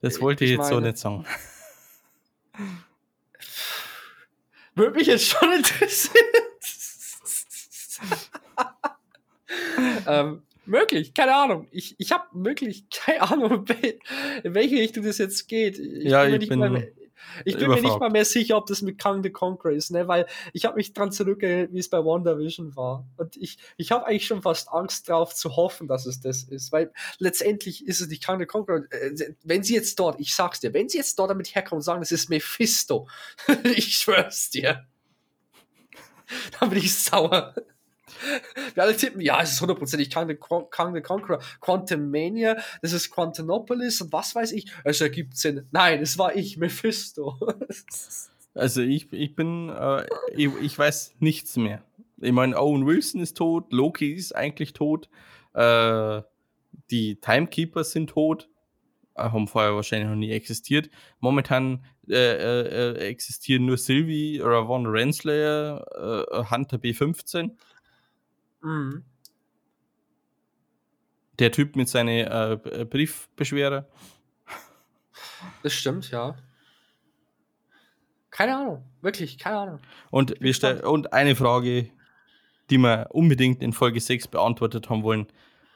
Das 0.00 0.20
wollte 0.20 0.44
ich, 0.44 0.52
Ich 0.52 0.58
jetzt 0.58 0.68
so 0.68 0.74
meine- 0.76 0.86
nicht 0.88 0.98
sagen. 0.98 1.26
Würde 4.76 4.96
mich 4.96 5.08
jetzt 5.08 5.26
schon 5.26 5.52
interessieren. 5.56 6.24
ähm, 10.06 10.42
möglich, 10.68 11.14
keine 11.14 11.34
Ahnung. 11.34 11.68
Ich, 11.70 11.94
ich 11.98 12.12
habe 12.12 12.24
wirklich 12.32 12.88
keine 12.90 13.22
Ahnung, 13.22 13.64
in 14.42 14.54
welche 14.54 14.76
Richtung 14.76 15.04
das 15.04 15.18
jetzt 15.18 15.48
geht. 15.48 15.78
Ich 15.78 16.04
Ja, 16.04 16.24
mir 16.24 16.40
ich 16.40 16.48
bin 16.48 16.58
mehr, 16.58 16.88
ich 17.44 17.56
bin 17.56 17.68
mir 17.68 17.80
nicht 17.80 17.98
mal 17.98 18.10
mehr 18.10 18.24
sicher, 18.24 18.56
ob 18.56 18.66
das 18.66 18.82
mit 18.82 18.98
Kang 18.98 19.22
the 19.22 19.30
Conqueror 19.30 19.72
ist, 19.72 19.90
ne? 19.90 20.08
weil 20.08 20.26
ich 20.52 20.64
habe 20.64 20.76
mich 20.76 20.92
dran 20.92 21.12
zurückerinnert, 21.12 21.72
wie 21.72 21.78
es 21.78 21.88
bei 21.88 21.98
WandaVision 21.98 22.76
war. 22.76 23.06
Und 23.16 23.36
ich, 23.36 23.58
ich 23.76 23.92
habe 23.92 24.06
eigentlich 24.06 24.26
schon 24.26 24.42
fast 24.42 24.70
Angst 24.72 25.08
drauf 25.08 25.34
zu 25.34 25.56
hoffen, 25.56 25.88
dass 25.88 26.06
es 26.06 26.20
das 26.20 26.44
ist, 26.44 26.72
weil 26.72 26.92
letztendlich 27.18 27.86
ist 27.86 28.00
es 28.00 28.08
nicht 28.08 28.24
Kang 28.24 28.38
the 28.38 28.46
Conqueror. 28.46 28.84
Äh, 28.90 29.34
Wenn 29.44 29.62
sie 29.62 29.74
jetzt 29.74 29.98
dort, 29.98 30.20
ich 30.20 30.34
sag's 30.34 30.60
dir, 30.60 30.72
wenn 30.74 30.88
sie 30.88 30.98
jetzt 30.98 31.18
dort 31.18 31.30
damit 31.30 31.54
herkommen 31.54 31.78
und 31.78 31.84
sagen, 31.84 32.00
das 32.00 32.12
ist 32.12 32.28
Mephisto, 32.28 33.08
ich 33.64 33.98
schwör's 33.98 34.50
dir, 34.50 34.86
dann 36.60 36.70
bin 36.70 36.78
ich 36.78 36.94
sauer. 36.94 37.54
Wir 38.74 38.82
alle 38.82 38.96
tippen, 38.96 39.20
ja, 39.20 39.40
es 39.42 39.52
ist 39.52 39.60
hundertprozentig 39.60 40.10
Kang 40.10 40.28
the, 40.28 40.34
Conqueror. 40.36 41.40
Quantum 41.60 42.10
Mania, 42.10 42.56
das 42.82 42.92
ist 42.92 43.10
Quantonopolis 43.10 44.00
und 44.00 44.12
was 44.12 44.34
weiß 44.34 44.52
ich. 44.52 44.70
Es 44.84 45.00
ergibt 45.00 45.36
Sinn. 45.36 45.66
Nein, 45.70 46.00
es 46.02 46.18
war 46.18 46.36
ich, 46.36 46.56
Mephisto. 46.56 47.38
Also 48.54 48.80
ich, 48.80 49.12
ich 49.12 49.36
bin, 49.36 49.68
äh, 49.68 50.04
ich, 50.34 50.50
ich 50.60 50.76
weiß 50.76 51.14
nichts 51.20 51.56
mehr. 51.56 51.84
Ich 52.20 52.32
meine, 52.32 52.58
Owen 52.58 52.86
Wilson 52.86 53.20
ist 53.20 53.36
tot, 53.36 53.72
Loki 53.72 54.12
ist 54.12 54.34
eigentlich 54.34 54.72
tot, 54.72 55.08
äh, 55.54 56.22
die 56.90 57.20
Timekeepers 57.20 57.92
sind 57.92 58.10
tot, 58.10 58.48
äh, 59.14 59.22
haben 59.22 59.46
vorher 59.46 59.76
wahrscheinlich 59.76 60.08
noch 60.08 60.16
nie 60.16 60.32
existiert. 60.32 60.90
Momentan 61.20 61.84
äh, 62.08 62.14
äh, 62.14 62.94
äh, 62.96 63.08
existieren 63.08 63.66
nur 63.66 63.76
Sylvie, 63.76 64.40
Ravon 64.42 64.86
Renslayer, 64.86 65.84
Hunter 66.50 66.78
B15, 66.78 67.50
Mhm. 68.62 69.04
der 71.38 71.52
Typ 71.52 71.76
mit 71.76 71.88
seinen 71.88 72.26
äh, 72.26 72.84
Briefbeschwerer. 72.84 73.86
Das 75.62 75.72
stimmt, 75.72 76.10
ja. 76.10 76.36
Keine 78.30 78.56
Ahnung, 78.56 78.84
wirklich, 79.00 79.38
keine 79.38 79.58
Ahnung. 79.58 79.80
Und, 80.10 80.34
wir 80.40 80.54
stell- 80.54 80.84
und 80.84 81.12
eine 81.12 81.34
Frage, 81.36 81.90
die 82.70 82.78
wir 82.78 83.08
unbedingt 83.10 83.62
in 83.62 83.72
Folge 83.72 84.00
6 84.00 84.28
beantwortet 84.28 84.90
haben 84.90 85.02
wollen. 85.02 85.26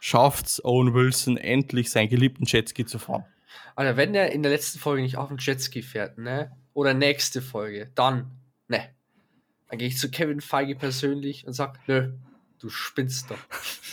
Schafft's 0.00 0.64
Owen 0.64 0.94
Wilson 0.94 1.36
endlich 1.36 1.90
seinen 1.90 2.08
geliebten 2.08 2.44
Jetski 2.44 2.84
zu 2.84 2.98
fahren? 2.98 3.24
Alter, 3.76 3.96
wenn 3.96 4.12
der 4.12 4.32
in 4.32 4.42
der 4.42 4.52
letzten 4.52 4.78
Folge 4.78 5.02
nicht 5.02 5.16
auf 5.16 5.28
dem 5.28 5.38
Jetski 5.38 5.82
fährt, 5.82 6.18
ne? 6.18 6.52
Oder 6.74 6.94
nächste 6.94 7.40
Folge, 7.42 7.90
dann, 7.94 8.30
ne. 8.68 8.90
Dann 9.68 9.78
gehe 9.78 9.88
ich 9.88 9.98
zu 9.98 10.10
Kevin 10.10 10.40
Feige 10.40 10.74
persönlich 10.74 11.46
und 11.46 11.52
sag, 11.52 11.78
nö, 11.86 12.12
du 12.62 12.70
spinnst 12.70 13.30
doch. 13.30 13.38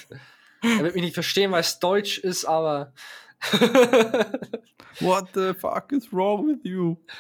er 0.62 0.84
wird 0.84 0.96
mich 0.96 1.04
nicht 1.04 1.14
verstehen, 1.14 1.52
weil 1.52 1.62
es 1.62 1.80
Deutsch 1.80 2.20
ist, 2.20 2.46
aber. 2.46 2.94
What 5.00 5.30
the 5.34 5.54
fuck 5.54 5.92
is 5.92 6.12
wrong 6.12 6.48
with 6.48 6.60
you? 6.64 6.98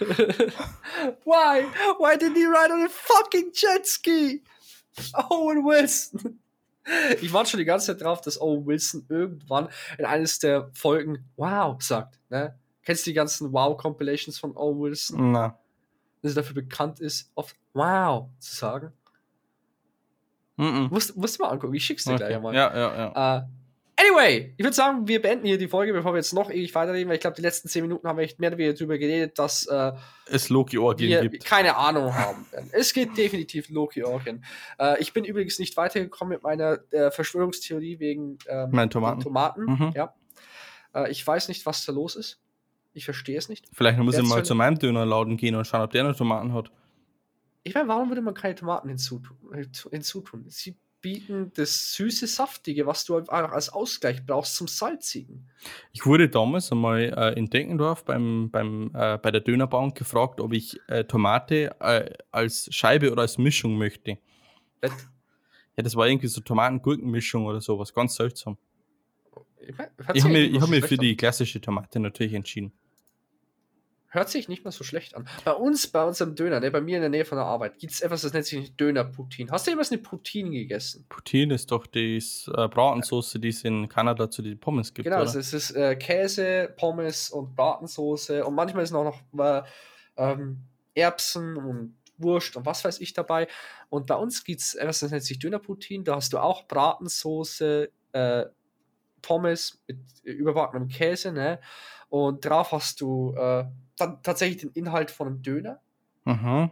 Why? 1.23 1.65
Why 1.97 2.17
did 2.17 2.35
he 2.35 2.45
ride 2.45 2.71
on 2.71 2.85
a 2.85 2.89
fucking 2.89 3.51
jet 3.53 3.87
ski? 3.87 4.43
Owen 5.29 5.63
Wilson. 5.63 6.39
Ich 7.21 7.31
warte 7.31 7.51
schon 7.51 7.59
die 7.59 7.65
ganze 7.65 7.87
Zeit 7.87 8.01
drauf, 8.01 8.19
dass 8.21 8.41
Owen 8.41 8.65
Wilson 8.65 9.05
irgendwann 9.07 9.69
in 9.97 10.05
eines 10.05 10.39
der 10.39 10.69
Folgen 10.73 11.29
Wow 11.37 11.81
sagt. 11.81 12.19
Ne? 12.29 12.57
Kennst 12.83 13.05
du 13.05 13.11
die 13.11 13.15
ganzen 13.15 13.53
Wow-Compilations 13.53 14.39
von 14.39 14.57
Owen 14.57 14.81
Wilson? 14.81 15.31
Na. 15.31 15.57
Dass 16.21 16.33
er 16.33 16.41
dafür 16.41 16.55
bekannt 16.55 16.99
ist, 16.99 17.31
oft 17.35 17.55
Wow 17.73 18.29
zu 18.39 18.55
sagen? 18.55 18.91
Mm 20.59 20.87
Musst, 20.91 21.15
musst 21.17 21.39
du 21.39 21.43
mal 21.43 21.49
angucken, 21.49 21.73
ich 21.73 21.85
schick's 21.85 22.03
dir 22.03 22.11
Okay. 22.13 22.23
gleich 22.25 22.35
einmal. 22.35 22.53
Ja, 22.55 22.75
ja, 22.75 22.95
ja. 23.15 23.37
Äh, 23.37 23.41
anyway, 24.05 24.53
ich 24.57 24.63
würde 24.63 24.75
sagen, 24.75 25.07
wir 25.07 25.21
beenden 25.21 25.45
hier 25.47 25.57
die 25.57 25.67
Folge, 25.67 25.93
bevor 25.93 26.13
wir 26.13 26.17
jetzt 26.17 26.33
noch 26.33 26.49
ewig 26.51 26.73
weiterreden, 26.75 27.07
weil 27.07 27.15
ich 27.15 27.21
glaube, 27.21 27.35
die 27.35 27.41
letzten 27.41 27.67
10 27.69 27.81
Minuten 27.83 28.07
haben 28.07 28.17
wir 28.17 28.23
echt 28.25 28.39
mehr 28.39 28.49
oder 28.49 28.57
weniger 28.57 28.73
darüber 28.77 28.97
geredet, 28.97 29.39
dass 29.39 29.65
äh, 29.67 29.91
Es 30.25 30.49
Loki-Orgien 30.49 31.21
gibt. 31.29 31.45
keine 31.45 31.75
Ahnung 31.77 32.13
haben 32.13 32.45
werden. 32.51 32.69
Es 32.73 32.93
geht 32.93 33.17
definitiv 33.17 33.69
Loki 33.69 34.03
Orgien. 34.03 34.43
Äh, 34.77 35.01
ich 35.01 35.13
bin 35.13 35.23
übrigens 35.25 35.59
nicht 35.59 35.75
weitergekommen 35.77 36.33
mit 36.33 36.43
meiner 36.43 36.79
Verschwörungstheorie 37.11 37.99
wegen 37.99 38.37
ähm, 38.47 38.69
Meine 38.71 38.89
Tomaten. 38.89 39.21
Tomaten. 39.21 39.61
Mhm. 39.65 39.93
Ja. 39.95 40.13
Ich 41.09 41.25
weiß 41.25 41.49
nicht, 41.49 41.65
was 41.67 41.85
da 41.85 41.91
los 41.91 42.15
ist. 42.15 42.39
Ich 42.95 43.05
verstehe 43.05 43.37
es 43.37 43.47
nicht. 43.47 43.67
Vielleicht 43.71 43.99
muss 43.99 44.17
ich 44.17 44.23
mal 44.27 44.43
zu 44.43 44.55
meinem 44.55 44.79
Dönerladen 44.79 45.37
gehen 45.37 45.53
und 45.53 45.65
schauen, 45.67 45.81
ob 45.83 45.91
der 45.91 46.03
noch 46.03 46.15
Tomaten 46.15 46.51
hat. 46.53 46.71
Ich 47.69 47.75
meine, 47.75 47.87
warum 47.87 48.09
würde 48.09 48.21
man 48.21 48.33
keine 48.33 48.55
Tomaten 48.55 48.89
hinzutun? 48.89 49.37
hinzutun? 49.91 50.45
Sie 50.47 50.75
bieten 51.01 51.51
das 51.55 51.93
süße, 51.93 52.25
saftige, 52.25 52.87
was 52.87 53.05
du 53.05 53.15
einfach 53.17 53.51
als 53.51 53.69
Ausgleich 53.69 54.25
brauchst 54.25 54.55
zum 54.55 54.67
Salzigen. 54.67 55.47
Ich 55.93 56.03
wurde 56.07 56.29
damals 56.29 56.71
einmal 56.71 57.13
äh, 57.15 57.37
in 57.37 57.47
Denkendorf 57.51 58.03
beim, 58.05 58.49
beim, 58.49 58.89
äh, 58.95 59.19
bei 59.19 59.29
der 59.29 59.41
Dönerbank 59.41 59.95
gefragt, 59.95 60.41
ob 60.41 60.51
ich 60.53 60.79
äh, 60.87 61.03
Tomate 61.03 61.75
äh, 61.79 62.11
als 62.31 62.73
Scheibe 62.73 63.11
oder 63.11 63.21
als 63.21 63.37
Mischung 63.37 63.77
möchte. 63.77 64.17
Das- 64.81 64.91
Ja, 65.77 65.83
das 65.83 65.95
war 65.95 66.07
irgendwie 66.07 66.27
so 66.27 66.41
Tomaten-Gurken-Mischung 66.41 67.45
oder 67.45 67.61
sowas, 67.61 67.93
ganz 67.93 68.15
seltsam. 68.15 68.57
Ich, 69.61 69.77
mein, 69.77 69.89
Ich 70.13 70.23
habe 70.23 70.33
mir, 70.33 70.39
eigentlich 70.39 70.45
ich 70.47 70.51
nicht 70.53 70.61
hab 70.63 70.81
so 70.81 70.87
für 70.87 70.97
die 70.97 71.15
klassische 71.15 71.61
Tomate 71.61 71.99
natürlich 71.99 72.33
entschieden. 72.33 72.73
Hört 74.11 74.29
sich 74.29 74.49
nicht 74.49 74.65
mal 74.65 74.71
so 74.71 74.83
schlecht 74.83 75.15
an. 75.15 75.27
Bei 75.45 75.51
uns, 75.51 75.85
bei 75.87 76.03
unserem 76.03 76.33
Döner, 76.35 76.59
ne, 76.59 76.71
bei 76.71 76.81
mir 76.81 76.95
in 76.95 77.01
der 77.01 77.11
Nähe 77.11 77.25
von 77.25 77.37
der 77.37 77.45
Arbeit, 77.45 77.77
gibt 77.77 77.93
es 77.93 78.01
etwas, 78.01 78.23
das 78.23 78.33
nennt 78.33 78.45
sich 78.45 78.75
Döner-Poutine. 78.75 79.51
Hast 79.51 79.67
du 79.67 79.71
jemals 79.71 79.91
eine 79.91 80.01
Poutine 80.01 80.49
gegessen? 80.49 81.05
Poutine 81.09 81.53
ist 81.53 81.69
doch 81.71 81.85
die 81.85 82.17
äh, 82.17 82.67
Bratensauce, 82.67 83.33
die 83.39 83.49
es 83.49 83.63
in 83.63 83.87
Kanada 83.87 84.29
zu 84.31 84.41
den 84.41 84.59
Pommes 84.59 84.93
gibt, 84.93 85.03
Genau, 85.05 85.17
oder? 85.17 85.25
also 85.25 85.37
es 85.37 85.53
ist 85.53 85.71
äh, 85.71 85.95
Käse, 85.95 86.73
Pommes 86.75 87.29
und 87.29 87.55
Bratensoße 87.55 88.43
und 88.43 88.55
manchmal 88.55 88.85
sind 88.87 88.97
auch 88.97 89.03
noch 89.33 89.45
äh, 89.45 89.61
ähm, 90.17 90.63
Erbsen 90.95 91.55
und 91.57 91.95
Wurst 92.17 92.55
und 92.57 92.65
was 92.65 92.83
weiß 92.83 92.99
ich 93.01 93.13
dabei. 93.13 93.47
Und 93.89 94.07
bei 94.07 94.15
uns 94.15 94.43
gibt 94.43 94.61
es 94.61 94.73
etwas, 94.75 94.99
das 95.01 95.11
nennt 95.11 95.23
sich 95.23 95.37
Döner-Poutine. 95.39 96.03
Da 96.03 96.15
hast 96.15 96.33
du 96.33 96.39
auch 96.39 96.67
Bratensoße, 96.67 97.89
äh, 98.13 98.45
Pommes 99.21 99.81
mit 99.87 99.99
überbackenem 100.23 100.87
Käse, 100.87 101.31
ne? 101.31 101.59
Und 102.09 102.43
drauf 102.43 102.71
hast 102.71 103.01
du 103.01 103.35
äh, 103.37 103.65
dann 103.99 104.21
tatsächlich 104.23 104.61
den 104.61 104.71
Inhalt 104.71 105.11
von 105.11 105.27
einem 105.27 105.41
Döner. 105.41 105.79
Mhm. 106.25 106.69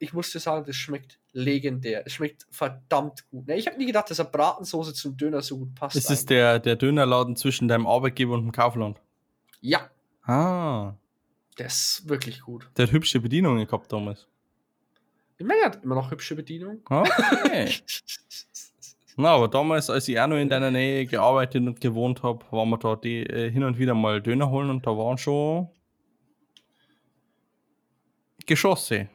Ich 0.00 0.12
muss 0.12 0.32
dir 0.32 0.40
sagen, 0.40 0.64
das 0.66 0.74
schmeckt 0.74 1.18
legendär. 1.32 2.02
Es 2.04 2.14
schmeckt 2.14 2.46
verdammt 2.50 3.24
gut. 3.30 3.46
Ne? 3.46 3.56
Ich 3.56 3.66
habe 3.68 3.78
nie 3.78 3.86
gedacht, 3.86 4.10
dass 4.10 4.18
eine 4.18 4.28
Bratensoße 4.28 4.92
zum 4.92 5.16
Döner 5.16 5.40
so 5.40 5.58
gut 5.58 5.74
passt. 5.76 5.94
Ist 5.96 6.30
der, 6.30 6.58
der 6.58 6.74
Dönerladen 6.76 7.36
zwischen 7.36 7.68
deinem 7.68 7.86
Arbeitgeber 7.86 8.34
und 8.34 8.42
dem 8.42 8.52
Kaufland. 8.52 9.00
ja, 9.60 9.88
Ah, 10.24 10.92
der 11.58 11.66
ist 11.66 12.06
wirklich 12.08 12.42
gut. 12.42 12.68
der 12.76 12.86
hat 12.86 12.92
hübsche 12.92 13.18
Bedienungen 13.20 13.64
gehabt 13.66 13.90
damals. 13.92 14.26
Ich 15.38 15.46
meine, 15.46 15.60
er 15.60 15.66
hat 15.66 15.82
immer 15.84 15.94
noch 15.94 16.10
hübsche 16.10 16.34
Bedienung. 16.34 16.80
Okay. 16.84 17.70
Na, 19.16 19.30
aber 19.30 19.48
damals, 19.48 19.90
als 19.90 20.06
ich 20.08 20.18
auch 20.20 20.26
noch 20.28 20.36
in 20.36 20.48
deiner 20.48 20.70
Nähe 20.70 21.06
gearbeitet 21.06 21.66
und 21.66 21.80
gewohnt 21.80 22.22
habe, 22.22 22.44
waren 22.50 22.68
wir 22.68 22.78
da 22.78 22.94
die, 22.94 23.22
äh, 23.24 23.50
hin 23.50 23.64
und 23.64 23.78
wieder 23.78 23.94
mal 23.94 24.20
Döner 24.22 24.50
holen 24.50 24.70
und 24.70 24.86
da 24.86 24.90
waren 24.96 25.18
schon 25.18 25.68
Geschosse, 28.48 29.08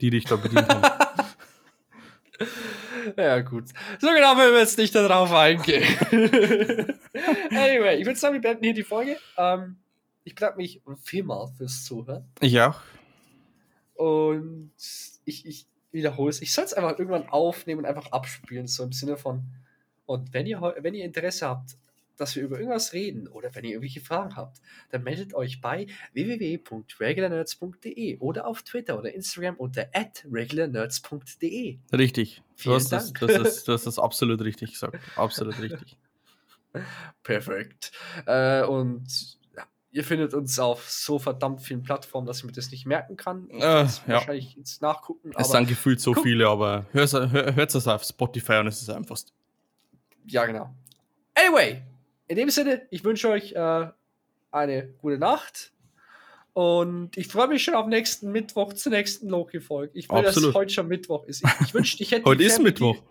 die 0.00 0.10
dich 0.10 0.24
da 0.24 0.36
bedient 0.36 0.68
haben. 0.68 0.82
Ja, 3.16 3.40
gut. 3.40 3.64
So 3.98 4.08
genau 4.08 4.36
wollen 4.36 4.52
wir 4.52 4.60
jetzt 4.60 4.78
nicht 4.78 4.94
darauf 4.94 5.32
eingehen. 5.32 5.82
anyway, 7.50 7.96
ich 7.96 8.06
würde 8.06 8.18
sagen, 8.18 8.34
wir 8.34 8.40
beenden 8.40 8.64
hier 8.64 8.74
die 8.74 8.82
Folge. 8.82 9.16
Ähm, 9.36 9.78
ich 10.22 10.34
bedanke 10.34 10.58
mich 10.58 10.82
vielmal 11.02 11.48
fürs 11.56 11.84
Zuhören. 11.84 12.28
Ich 12.40 12.60
auch. 12.60 12.80
Und 13.94 14.72
ich, 15.24 15.46
ich 15.46 15.66
wiederhole 15.92 16.30
es. 16.30 16.42
Ich 16.42 16.52
soll 16.52 16.64
es 16.64 16.74
einfach 16.74 16.98
irgendwann 16.98 17.28
aufnehmen 17.28 17.80
und 17.80 17.86
einfach 17.86 18.12
abspielen, 18.12 18.66
so 18.66 18.84
im 18.84 18.92
Sinne 18.92 19.16
von. 19.16 19.44
Und 20.06 20.32
wenn 20.32 20.46
ihr, 20.46 20.60
wenn 20.80 20.94
ihr 20.94 21.04
Interesse 21.04 21.48
habt, 21.48 21.76
dass 22.20 22.36
wir 22.36 22.42
über 22.42 22.58
irgendwas 22.58 22.92
reden 22.92 23.28
oder 23.28 23.54
wenn 23.54 23.64
ihr 23.64 23.70
irgendwelche 23.70 24.00
Fragen 24.00 24.36
habt, 24.36 24.60
dann 24.90 25.02
meldet 25.02 25.34
euch 25.34 25.60
bei 25.60 25.86
www.regularnerds.de 26.12 28.18
oder 28.18 28.46
auf 28.46 28.62
Twitter 28.62 28.98
oder 28.98 29.12
Instagram 29.14 29.56
unter 29.56 29.86
regularnerds.de. 30.30 31.78
Richtig. 31.92 32.42
Du 32.62 32.74
hast, 32.74 32.90
das, 32.92 33.12
Dank. 33.12 33.32
das, 33.32 33.56
ist, 33.58 33.68
das 33.86 33.98
absolut 33.98 34.40
richtig 34.42 34.72
gesagt. 34.72 34.98
Absolut 35.16 35.58
richtig. 35.60 35.96
Perfekt. 37.22 37.92
Äh, 38.26 38.62
und 38.64 39.38
ja, 39.56 39.64
ihr 39.90 40.04
findet 40.04 40.34
uns 40.34 40.58
auf 40.58 40.88
so 40.88 41.18
verdammt 41.18 41.62
vielen 41.62 41.82
Plattformen, 41.82 42.26
dass 42.26 42.38
ich 42.38 42.44
mir 42.44 42.52
das 42.52 42.70
nicht 42.70 42.86
merken 42.86 43.16
kann. 43.16 43.48
Ich 43.50 43.62
Äh, 43.62 43.84
ja. 43.84 43.88
wahrscheinlich 44.06 44.54
jetzt 44.56 44.80
nachgucken. 44.82 45.32
Es 45.36 45.50
sind 45.50 45.68
gefühlt 45.68 46.00
so 46.00 46.12
guck- 46.12 46.22
viele, 46.22 46.48
aber 46.48 46.86
hört 46.92 47.74
es 47.74 47.88
auf 47.88 48.04
Spotify 48.04 48.58
und 48.58 48.68
es 48.68 48.82
ist 48.82 48.90
einfach. 48.90 49.18
ja, 50.26 50.46
genau. 50.46 50.74
Anyway, 51.34 51.82
in 52.30 52.36
dem 52.36 52.48
Sinne, 52.50 52.82
ich 52.90 53.02
wünsche 53.02 53.28
euch 53.28 53.52
äh, 53.52 53.88
eine 54.52 54.86
gute 54.98 55.18
Nacht. 55.18 55.72
Und 56.52 57.16
ich 57.16 57.26
freue 57.28 57.48
mich 57.48 57.64
schon 57.64 57.74
auf 57.74 57.86
nächsten 57.88 58.30
Mittwoch 58.30 58.72
zur 58.72 58.92
nächsten 58.92 59.28
Loki-Folge. 59.28 59.92
Ich 59.98 60.08
will, 60.08 60.18
Absolut. 60.26 60.50
dass 60.50 60.54
heute 60.54 60.72
schon 60.72 60.86
Mittwoch 60.88 61.24
ist. 61.24 61.42
Ich, 61.44 61.66
ich 61.68 61.74
wünschte, 61.74 62.02
ich 62.02 62.12
hätte. 62.12 62.24
Heute 62.26 62.38
die 62.38 62.44
ist 62.44 62.54
Fernbedienung- 62.60 62.94
Mittwoch. 62.94 63.02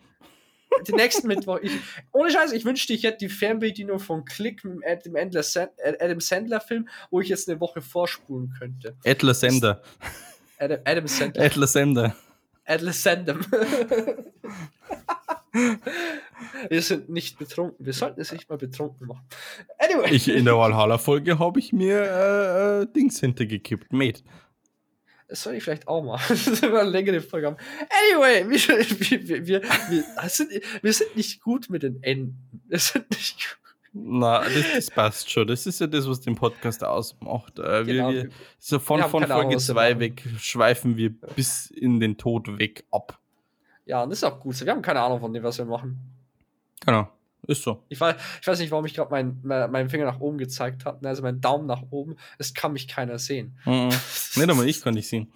Den 0.88 0.96
nächsten 0.96 1.28
Mittwoch. 1.28 1.60
Ich, 1.62 1.72
ohne 2.14 2.32
Scheiß, 2.32 2.54
ich 2.54 2.64
wünschte, 2.64 2.94
ich 2.94 3.04
hätte 3.04 3.18
die 3.18 3.30
Fernbedienung 3.30 4.00
von 4.00 4.24
Click 4.24 4.64
mit 4.64 5.06
dem 5.06 5.16
Adler 5.18 5.44
Sand- 5.44 5.72
Adam 5.84 6.20
Sandler-Film, 6.22 6.88
wo 7.12 7.20
ich 7.20 7.28
jetzt 7.28 7.50
eine 7.50 7.60
Woche 7.60 7.82
vorspulen 7.82 8.54
könnte. 8.58 8.96
Adler 9.06 9.34
Sender. 9.34 9.82
Adam, 10.60 10.80
Adam 10.86 11.08
Sandler. 11.08 11.44
Adler 11.44 11.68
Sender. 11.68 12.16
Atlas 12.66 13.02
Sandem. 13.04 13.40
wir 16.70 16.82
sind 16.82 17.10
nicht 17.10 17.38
betrunken. 17.40 17.86
Wir 17.86 17.94
sollten 17.94 18.22
es 18.22 18.32
nicht 18.32 18.50
mal 18.50 18.58
betrunken 18.58 19.08
machen. 19.08 19.26
Anyway. 19.78 20.14
Ich, 20.14 20.28
in 20.28 20.46
der 20.46 20.58
Valhalla-Folge 20.58 21.40
habe 21.40 21.60
ich 21.60 21.74
mir 21.74 22.02
äh, 22.02 22.82
äh, 22.84 22.88
Dings 22.94 23.20
hintergekippt. 23.20 23.92
Mate. 23.94 24.22
Das 25.28 25.44
soll 25.44 25.54
ich 25.56 25.64
vielleicht 25.64 25.88
auch 25.88 26.04
machen. 26.04 26.36
Das 26.46 26.62
war 26.64 26.82
eine 26.82 26.90
längere 26.90 27.22
Folge 27.22 27.48
haben. 27.48 27.58
Anyway, 28.14 28.50
wir, 28.50 28.60
wir, 29.30 29.48
wir, 29.48 29.62
wir, 29.64 30.30
sind, 30.30 30.52
wir 30.82 30.94
sind 30.94 31.16
nicht 31.16 31.42
gut 31.42 31.70
mit 31.70 31.84
den 31.84 32.02
Enden. 32.02 32.62
Wir 32.68 32.80
sind 32.80 33.10
nicht 33.12 33.38
gut. 33.38 33.56
Na, 33.92 34.44
das, 34.44 34.66
das 34.76 34.92
passt 34.92 35.32
schon. 35.32 35.48
Das 35.48 35.66
ist 35.66 35.80
ja 35.82 35.88
das, 35.88 36.08
was 36.08 36.22
den 36.22 36.36
Podcast 36.36 36.84
ausmacht. 36.84 37.58
Äh, 37.60 37.84
Genau. 37.86 38.12
wir, 38.12 38.30
so 38.60 38.80
von, 38.80 39.00
Wir 39.00 39.10
von 39.10 39.26
Folge 39.26 39.56
was 39.56 39.68
wir 39.68 39.74
2 39.76 39.90
machen. 39.90 40.00
weg 40.00 40.24
schweifen 40.40 40.98
wir 40.98 41.10
bis 41.36 41.72
in 41.72 42.00
den 42.00 42.18
Tod 42.18 42.60
weg 42.60 42.86
ab. 42.92 43.19
Ja, 43.90 44.04
und 44.04 44.12
das 44.12 44.20
ist 44.20 44.24
auch 44.24 44.40
gut. 44.40 44.64
Wir 44.64 44.72
haben 44.72 44.84
keine 44.84 45.02
Ahnung 45.02 45.20
von 45.20 45.34
dem, 45.34 45.42
was 45.42 45.58
wir 45.58 45.66
machen. 45.66 45.98
Genau. 46.86 47.10
Ist 47.48 47.64
so. 47.64 47.84
Ich 47.90 48.00
weiß, 48.00 48.16
ich 48.40 48.48
weiß 48.48 48.60
nicht, 48.60 48.70
warum 48.70 48.86
ich 48.86 48.94
gerade 48.94 49.10
meinen 49.10 49.42
mein, 49.44 49.90
Finger 49.90 50.06
nach 50.06 50.20
oben 50.20 50.38
gezeigt 50.38 50.86
habe. 50.86 51.08
Also 51.10 51.24
meinen 51.24 51.42
Daumen 51.42 51.66
nach 51.66 51.82
oben. 51.90 52.16
Es 52.38 52.54
kann 52.54 52.74
mich 52.74 52.88
keiner 52.88 53.18
sehen. 53.18 53.58
Mhm. 53.66 53.88
Nicht 53.88 54.38
einmal 54.48 54.68
ich 54.68 54.80
kann 54.84 54.94
nicht 54.94 55.10
sehen. 55.10 55.34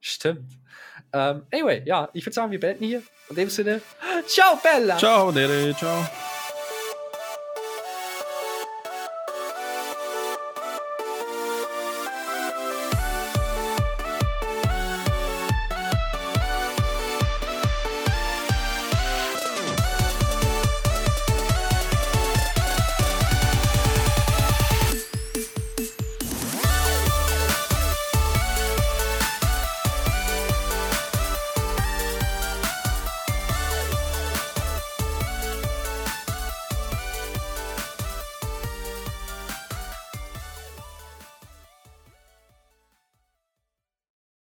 Stimmt. 0.00 0.50
Ähm, 1.12 1.42
anyway, 1.52 1.82
ja, 1.86 2.08
ich 2.12 2.26
würde 2.26 2.34
sagen, 2.34 2.50
wir 2.50 2.58
beenden 2.58 2.84
hier. 2.84 3.04
In 3.28 3.36
dem 3.36 3.50
Sinne, 3.50 3.82
ciao, 4.26 4.58
Bella! 4.60 4.96
Ciao, 4.98 5.30
Dere. 5.30 5.72
Ciao. 5.76 6.04